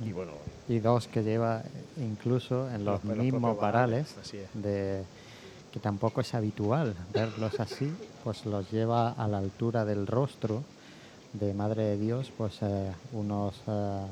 [0.00, 0.32] y bueno,
[0.68, 1.62] y dos que lleva
[1.96, 4.14] incluso en los, Los- mismos varales,
[4.54, 5.04] de
[5.72, 7.92] que tampoco es habitual verlos así,
[8.24, 10.62] pues los lleva a la altura del rostro
[11.32, 14.06] de Madre de Dios, pues eh, unos eh,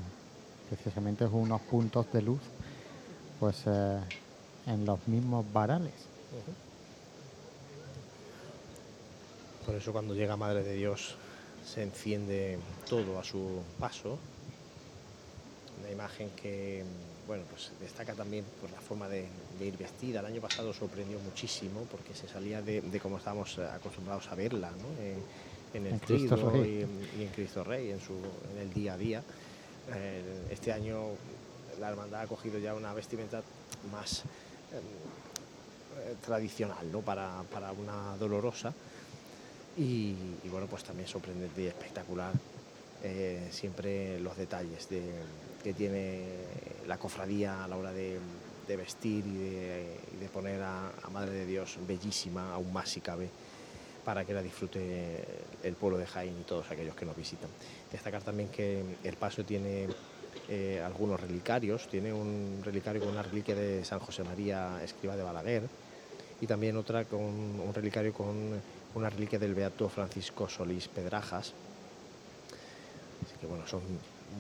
[0.69, 2.41] precisamente unos puntos de luz,
[3.41, 3.99] pues eh,
[4.67, 5.95] en los mismos varales.
[9.67, 11.17] Por eso cuando llega Madre de Dios
[11.65, 14.19] se enciende todo a su paso.
[15.81, 16.85] Una imagen que
[17.29, 20.21] bueno, pues destaca también por la forma de, de ir vestida.
[20.21, 24.35] El año pasado sorprendió muchísimo porque se salía de, de cómo estábamos eh, acostumbrados a
[24.35, 24.89] verla, ¿no?
[24.97, 25.27] en,
[25.75, 26.79] en el En Cristo Rey.
[26.79, 28.15] y, en- y en Cristo Rey, en, su,
[28.51, 29.25] en el día a día.
[29.95, 31.19] Eh, este año
[31.79, 33.45] la hermandad ha cogido ya una vestimenta
[33.83, 34.25] más
[35.97, 37.03] eh, tradicional ¿no?
[37.03, 38.75] para, para una dolorosa
[39.75, 42.35] y, y bueno, pues también sorprendente y espectacular
[43.01, 45.25] eh, siempre los detalles de-
[45.63, 46.25] que tiene
[46.87, 48.19] la cofradía a la hora de,
[48.69, 49.39] vestir y
[50.21, 53.29] de, poner a, a Madre de Dios bellísima, aún más si cabe,
[54.05, 55.25] para que la disfrute
[55.63, 57.51] el pueblo de Jaén y todos aquellos que nos visitan.
[57.91, 59.89] Destacar también que el paso tiene
[60.49, 65.23] eh, algunos relicarios, tiene un relicario con una reliquia de San José María Escriba de
[65.23, 65.63] Balaguer
[66.41, 68.59] y también otra con un relicario con
[68.95, 71.53] una reliquia del Beato Francisco Solís Pedrajas.
[73.27, 73.83] Así que bueno, son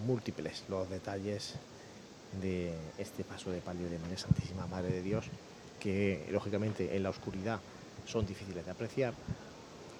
[0.06, 1.54] múltiples los detalles
[2.40, 5.26] de este paso de palio de María Santísima Madre de Dios,
[5.80, 7.60] que lógicamente en la oscuridad
[8.06, 9.14] son difíciles de apreciar,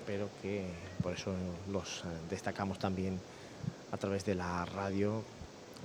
[0.07, 0.65] pero que
[1.02, 1.33] por eso
[1.70, 3.18] los eh, destacamos también
[3.92, 5.23] a través de la radio,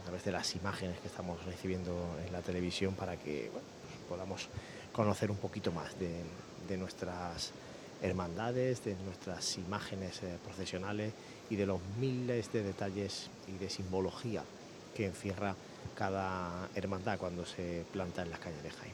[0.01, 1.93] a través de las imágenes que estamos recibiendo
[2.25, 3.63] en la televisión para que pues
[4.09, 4.49] podamos
[4.91, 6.21] conocer un poquito más de,
[6.67, 7.51] de nuestras
[8.01, 11.13] hermandades, de nuestras imágenes eh, procesionales
[11.49, 14.43] y de los miles de detalles y de simbología
[14.95, 15.55] que encierra
[15.95, 18.93] cada hermandad cuando se planta en las calles de Jaén.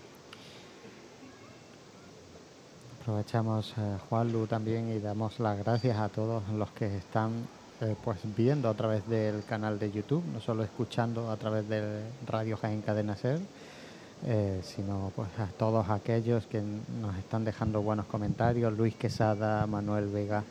[3.01, 7.47] Aprovechamos eh, Juanlu también y damos las gracias a todos los que están
[7.81, 12.03] eh, pues viendo a través del canal de YouTube, no solo escuchando a través de
[12.27, 13.39] Radio Jaén Cadena Ser,
[14.25, 20.09] eh, sino pues a todos aquellos que nos están dejando buenos comentarios, Luis Quesada, Manuel
[20.09, 20.43] Vega,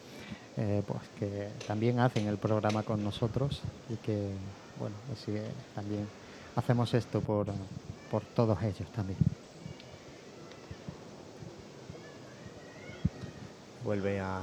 [0.61, 4.33] eh, pues que también hacen el programa con nosotros y que
[4.81, 6.09] bueno, así que también
[6.57, 7.47] hacemos esto por,
[8.11, 9.19] por todos ellos también.
[13.85, 14.41] Vuelve a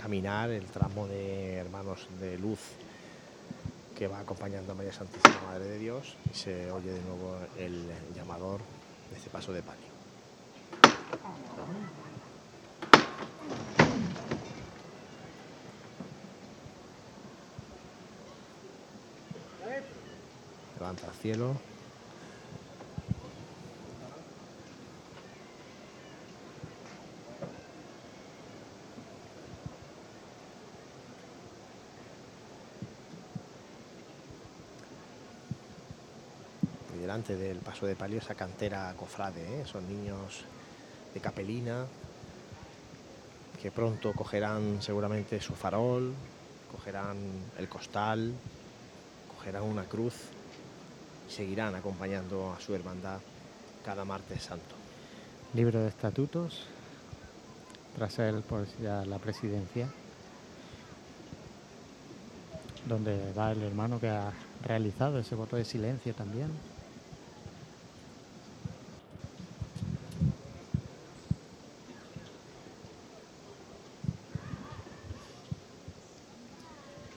[0.00, 2.60] caminar el tramo de Hermanos de Luz
[3.96, 7.88] que va acompañando a María Santísima Madre de Dios y se oye de nuevo el
[8.14, 8.60] llamador
[9.10, 9.88] de este paso de palio.
[20.78, 21.56] Levanta al cielo.
[37.00, 39.62] delante del paso de palio esa cantera cofrade, ¿eh?
[39.62, 40.44] esos niños
[41.14, 41.86] de capelina
[43.62, 46.12] que pronto cogerán seguramente su farol,
[46.70, 47.16] cogerán
[47.56, 48.34] el costal,
[49.34, 50.14] cogerán una cruz
[51.28, 53.20] seguirán acompañando a su hermandad
[53.84, 54.74] cada martes santo.
[55.54, 56.66] libro de estatutos,
[57.96, 59.88] tras él pues ya la presidencia,
[62.86, 64.32] donde va el hermano que ha
[64.64, 66.50] realizado ese voto de silencio también.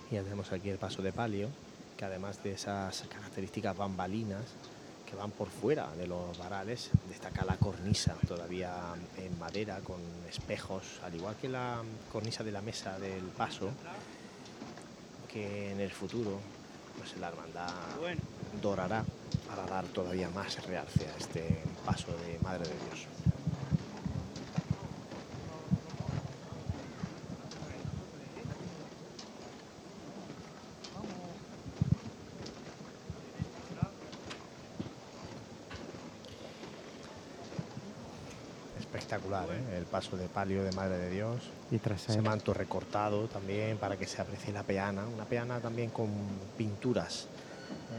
[0.10, 1.50] Y ya tenemos aquí el paso de palio,
[2.02, 4.42] que además de esas características bambalinas
[5.08, 8.74] que van por fuera de los varales, destaca la cornisa todavía
[9.18, 13.70] en madera con espejos, al igual que la cornisa de la mesa del paso,
[15.32, 16.40] que en el futuro
[16.98, 17.70] pues la hermandad
[18.60, 19.06] dorará
[19.48, 23.08] para dar todavía más realce a este paso de Madre de Dios.
[39.12, 39.78] Espectacular, ¿eh?
[39.78, 41.42] el paso de palio de Madre de Dios.
[41.70, 45.90] Y tras ese manto recortado también para que se aprecie la peana, una peana también
[45.90, 46.10] con
[46.58, 47.28] pinturas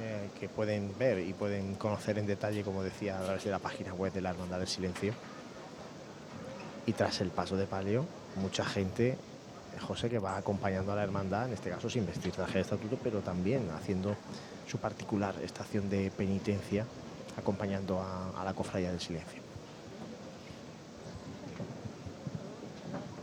[0.00, 3.58] eh, que pueden ver y pueden conocer en detalle, como decía, a través de la
[3.58, 5.12] página web de la Hermandad del Silencio.
[6.86, 8.06] Y tras el paso de palio,
[8.36, 9.16] mucha gente, eh,
[9.80, 12.98] José, que va acompañando a la hermandad, en este caso sin vestir traje de estatuto,
[13.02, 14.16] pero también haciendo
[14.66, 16.86] su particular estación de penitencia,
[17.36, 19.51] acompañando a, a la cofradía del silencio.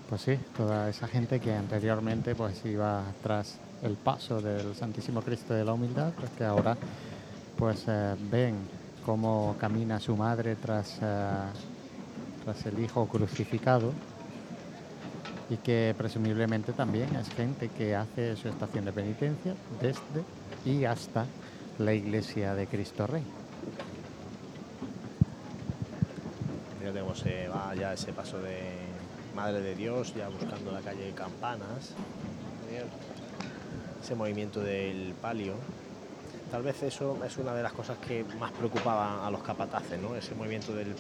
[0.10, 5.54] Pues sí, toda esa gente que anteriormente pues iba tras el paso del Santísimo Cristo
[5.54, 6.76] de la Humildad, pues que ahora
[7.56, 8.56] pues eh, ven
[9.06, 11.28] cómo camina su madre tras, eh,
[12.44, 13.94] tras el Hijo crucificado
[15.48, 20.24] y que presumiblemente también es gente que hace su estación de penitencia desde
[20.66, 21.28] y hasta
[21.78, 23.24] la iglesia de Cristo Rey.
[26.80, 28.89] Fíjate cómo se va ya ese paso de
[29.40, 31.92] Madre de Dios, ya buscando la calle Campanas.
[34.03, 35.53] Ese movimiento del palio.
[36.51, 40.14] Tal vez eso es una de las cosas que más preocupaba a los capataces, ¿no?
[40.14, 40.93] Ese movimiento del,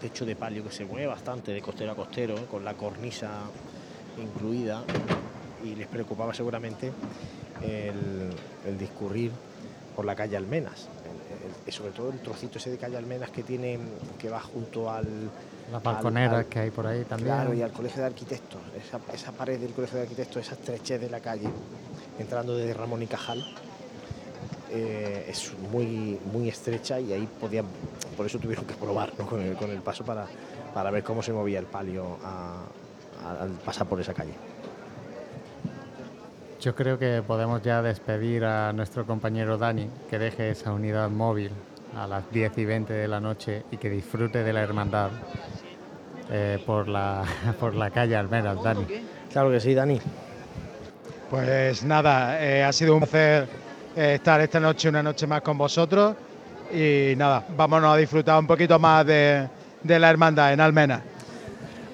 [0.00, 3.28] techo de palio que se mueve bastante de costero a costero, con la cornisa
[4.16, 4.84] incluida,
[5.64, 6.92] y les preocupaba seguramente
[7.60, 8.30] el,
[8.78, 9.32] discurrir
[9.96, 10.86] por la calle Almenas.
[11.66, 13.80] El- sobre todo el trocito ese de calle Almenas que tiene,
[14.16, 15.28] que va junto al,
[15.70, 17.34] Las al- balconeras al- que hay por ahí también.
[17.34, 21.00] Claro, y al colegio de arquitectos, esa, esa pared del colegio de arquitectos, esa estrechez
[21.00, 21.48] de la calle,
[22.18, 23.44] entrando desde Ramón y Cajal,
[24.72, 27.66] eh, es muy, muy estrecha y ahí podían,
[28.16, 29.26] por eso tuvieron que probar ¿no?
[29.26, 30.26] con, el, con el paso para,
[30.72, 32.62] para ver cómo se movía el palio a-
[33.24, 34.34] a- al pasar por esa calle.
[36.60, 41.50] Yo creo que podemos ya despedir a nuestro compañero Dani, que deje esa unidad móvil
[41.96, 45.10] a las 10 y 20 de la noche y que disfrute de la hermandad
[46.30, 47.24] eh, por, la,
[47.60, 48.86] por la calle Almeras, Dani.
[49.32, 50.00] Claro que sí, Dani.
[51.28, 53.48] Pues nada, eh, ha sido un placer
[53.96, 56.16] eh, estar esta noche, una noche más con vosotros.
[56.72, 59.48] Y nada, vámonos a disfrutar un poquito más de,
[59.82, 61.02] de la hermandad en Almena.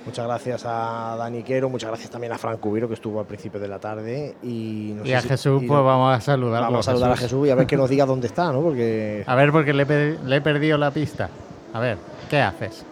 [0.07, 3.59] Muchas gracias a Dani Quero, muchas gracias también a Frank Cubiro, que estuvo al principio
[3.59, 4.37] de la tarde.
[4.43, 6.67] Y, no Y sé a si- Jesús, y- pues vamos a saludarlo.
[6.69, 8.63] Vamos a saludar a Jesús y a ver que nos diga dónde está, ¿no?
[8.63, 9.85] Porque A ver, porque le,
[10.25, 11.29] le he perdido la pista.
[11.75, 11.99] A ver,
[12.31, 12.85] ¿qué haces?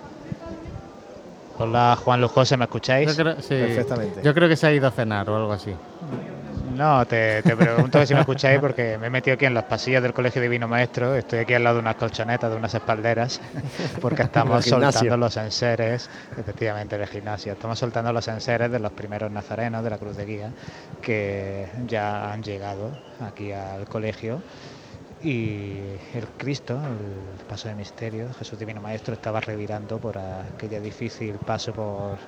[1.57, 3.17] Hola, Juan Lujoso, ¿me escucháis?
[3.17, 3.55] Yo creo, sí,
[4.25, 5.73] Yo creo que se ha ido a cenar o algo así.
[6.75, 10.03] No, te, te pregunto si me escucháis porque me he metido aquí en los pasillos
[10.03, 11.15] del Colegio Divino Maestro.
[11.15, 13.41] Estoy aquí al lado de unas colchonetas, de unas espalderas,
[14.01, 17.53] porque estamos soltando los enseres, efectivamente, del gimnasio.
[17.53, 20.51] Estamos soltando los enseres de los primeros nazarenos de la Cruz de Guía
[21.01, 24.43] que ya han llegado aquí al colegio.
[25.23, 25.79] Y
[26.13, 31.73] el Cristo, el paso de misterio, Jesús Divino Maestro, estaba revirando por aquella difícil paso
[31.73, 32.19] por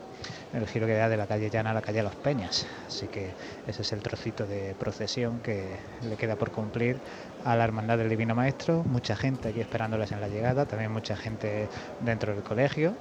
[0.53, 2.67] el giro que da de la calle Llana a la calle Los Peñas.
[2.87, 3.31] Así que
[3.67, 5.65] ese es el trocito de procesión que
[6.09, 6.99] le queda por cumplir
[7.45, 8.85] a la Hermandad del Divino Maestro.
[8.85, 11.69] Mucha gente aquí esperándoles en la llegada, también mucha gente
[12.01, 12.95] dentro del colegio.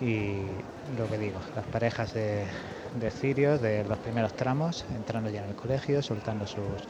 [0.00, 0.42] Y
[0.96, 2.44] lo que digo, las parejas de,
[3.00, 6.82] de cirios de los primeros tramos entrando ya en el colegio, soltando sus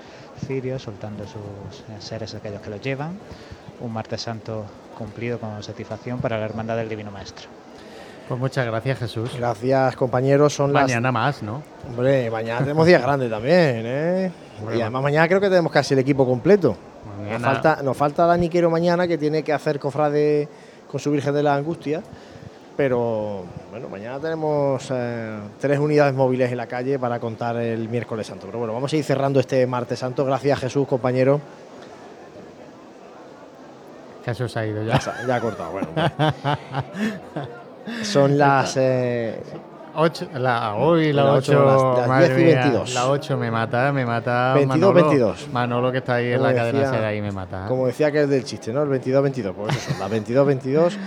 [0.47, 3.18] cirios, soltando sus seres aquellos que los llevan.
[3.81, 7.56] Un martes santo cumplido con satisfacción para la Hermandad del Divino Maestro.
[8.29, 9.37] Pues muchas gracias, Jesús.
[9.39, 10.53] Gracias, compañeros.
[10.53, 11.13] Son Mañana las...
[11.13, 11.63] más, ¿no?
[11.89, 14.33] Hombre, mañana tenemos días grandes también, ¿eh?
[14.75, 16.77] Y además mañana creo que tenemos casi el equipo completo.
[17.31, 20.49] Nos falta, nos falta Dani Quero mañana, que tiene que hacer cofrade
[20.91, 22.03] con su Virgen de la Angustia.
[22.77, 28.27] Pero bueno, mañana tenemos eh, tres unidades móviles en la calle para contar el miércoles
[28.27, 28.47] santo.
[28.47, 30.25] Pero bueno, vamos a ir cerrando este martes santo.
[30.25, 31.41] Gracias, Jesús, compañero.
[34.25, 34.99] Jesús ha ido ya.
[34.99, 35.89] Ya, ya ha cortado, bueno.
[38.03, 38.77] Son las.
[38.77, 39.41] eh,
[39.99, 42.95] Ocho, la, uy, la Las 8, ocho, las- las madre 10 y mía, 22.
[42.95, 44.53] La 8 me mata, me mata.
[44.53, 45.49] 22, Manolo, 22.
[45.53, 47.65] Manolo que está ahí en como la cadena decía- ser ahí me mata.
[47.67, 48.83] Como decía que es del chiste, ¿no?
[48.83, 49.55] El 22-22.
[49.55, 50.99] Pues eso son las 22-22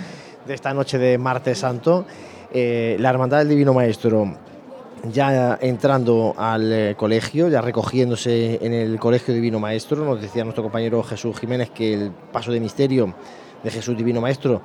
[0.44, 2.04] de esta noche de martes santo.
[2.52, 4.34] Eh, la Hermandad del Divino Maestro
[5.12, 10.04] ya entrando al eh, colegio, ya recogiéndose en el Colegio Divino Maestro.
[10.04, 13.14] Nos decía nuestro compañero Jesús Jiménez que el paso de misterio
[13.62, 14.60] de Jesús Divino Maestro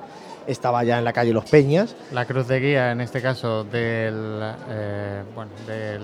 [0.46, 1.94] estaba ya en la calle Los Peñas.
[2.12, 6.02] La cruz de guía, en este caso, del, eh, bueno, del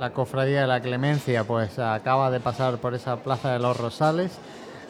[0.00, 4.32] la cofradía de la Clemencia, pues acaba de pasar por esa plaza de los Rosales,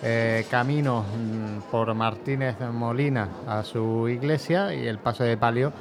[0.05, 5.73] eh, camino mm, por Martínez Molina a su iglesia y el paso de palio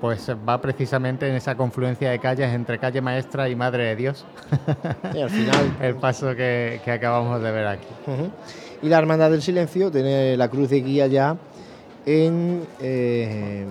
[0.00, 4.24] pues va precisamente en esa confluencia de calles entre calle Maestra y Madre de Dios.
[5.14, 5.76] Y al final.
[5.80, 7.88] el paso que, que acabamos de ver aquí.
[8.82, 11.36] Y la Hermandad del Silencio tiene la cruz de guía ya
[12.06, 13.66] en eh,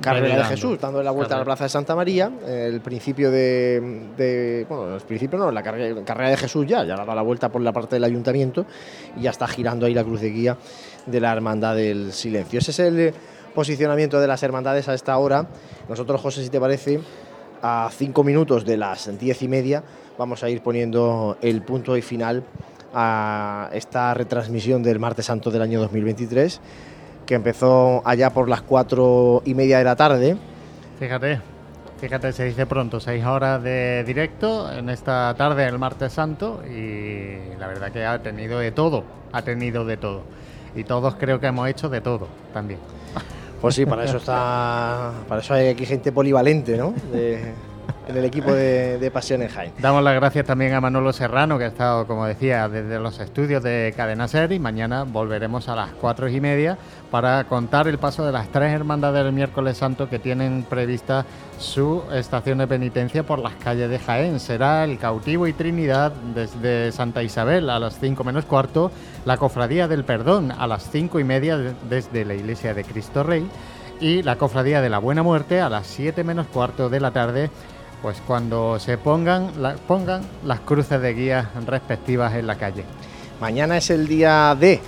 [0.00, 0.44] Carrera de.
[0.44, 1.44] Jesús, dando la vuelta a la.
[1.44, 2.30] Plaza de Santa María.
[2.46, 6.96] El principio de, de- Bueno, el principio no, la carrera, carrera de Jesús ya, ya
[6.96, 8.64] da la vuelta por la parte del ayuntamiento
[9.16, 10.56] y ya está girando ahí la cruz de guía
[11.04, 12.60] de la Hermandad del Silencio.
[12.60, 13.12] Ese es el
[13.54, 15.48] posicionamiento de las hermandades a esta hora.
[15.88, 17.00] Nosotros, José, si te parece,
[17.60, 19.82] a cinco minutos de las diez y media
[20.16, 22.44] vamos a ir poniendo el punto y final
[22.94, 26.60] a esta retransmisión del martes santo del año 2023
[27.30, 30.36] que empezó allá por las cuatro y media de la tarde.
[30.98, 31.40] Fíjate,
[32.00, 37.56] fíjate, se dice pronto, seis horas de directo en esta tarde del martes santo y
[37.56, 40.22] la verdad que ha tenido de todo, ha tenido de todo.
[40.74, 42.80] Y todos creo que hemos hecho de todo también.
[43.60, 46.92] Pues sí, para eso está, para eso hay aquí gente polivalente, ¿no?
[47.12, 47.54] De-
[48.10, 49.72] en el equipo de, de Pasión en Jaén.
[49.78, 53.62] Damos las gracias también a Manolo Serrano, que ha estado, como decía, desde los estudios
[53.62, 56.76] de Cadena Ser y mañana volveremos a las cuatro y media
[57.10, 61.24] para contar el paso de las tres hermandades del miércoles santo que tienen prevista
[61.58, 64.38] su estación de penitencia por las calles de Jaén.
[64.40, 68.90] Será el cautivo y Trinidad desde Santa Isabel a las cinco menos cuarto,
[69.24, 73.22] la cofradía del perdón a las cinco y media de- desde la iglesia de Cristo
[73.22, 73.46] Rey
[74.00, 77.50] y la cofradía de la Buena Muerte a las 7 menos cuarto de la tarde,
[78.02, 82.84] pues cuando se pongan, la- pongan las cruces de guía respectivas en la calle.
[83.40, 84.80] Mañana es el día D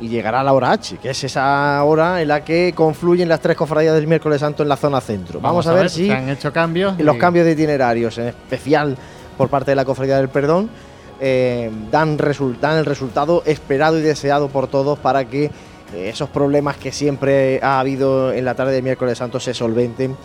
[0.00, 3.56] y llegará la hora H, que es esa hora en la que confluyen las tres
[3.56, 5.40] cofradías del miércoles santo en la zona centro.
[5.40, 6.98] Vamos, a ver, si se han hecho cambios.
[6.98, 8.96] los y- cambios de itinerarios, en especial
[9.36, 10.68] por parte de la Cofradía del Perdón,
[11.20, 15.44] eh, dan, resul- dan el resultado esperado y deseado por todos para que
[15.94, 20.16] eh, esos problemas que siempre ha habido en la tarde de miércoles santo se solventen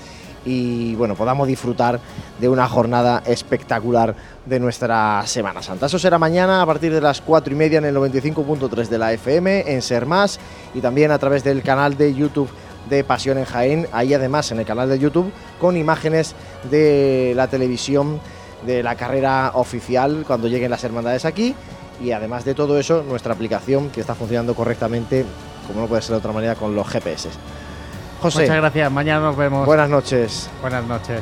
[0.45, 1.99] y bueno, podamos disfrutar
[2.40, 5.88] de una jornada espectacular de nuestra Semana Santa.
[5.88, 9.14] Eso será mañana a partir de las 4 y media en el 95.3 de la
[9.14, 10.40] FM, en Ser Más
[10.74, 12.49] y también a través del canal de YouTube
[12.90, 16.35] de Pasión en Jaén, ahí además en el canal de YouTube con imágenes
[16.72, 18.19] de la televisión
[18.66, 21.53] de la carrera oficial cuando lleguen las hermandades aquí
[22.01, 25.25] y además de todo eso nuestra aplicación que está funcionando correctamente
[25.67, 27.30] como no puede ser de otra manera con los GPS.
[28.21, 29.65] José, Muchas gracias, mañana nos vemos.
[29.65, 30.49] buenas noches.
[30.61, 31.21] Buenas noches.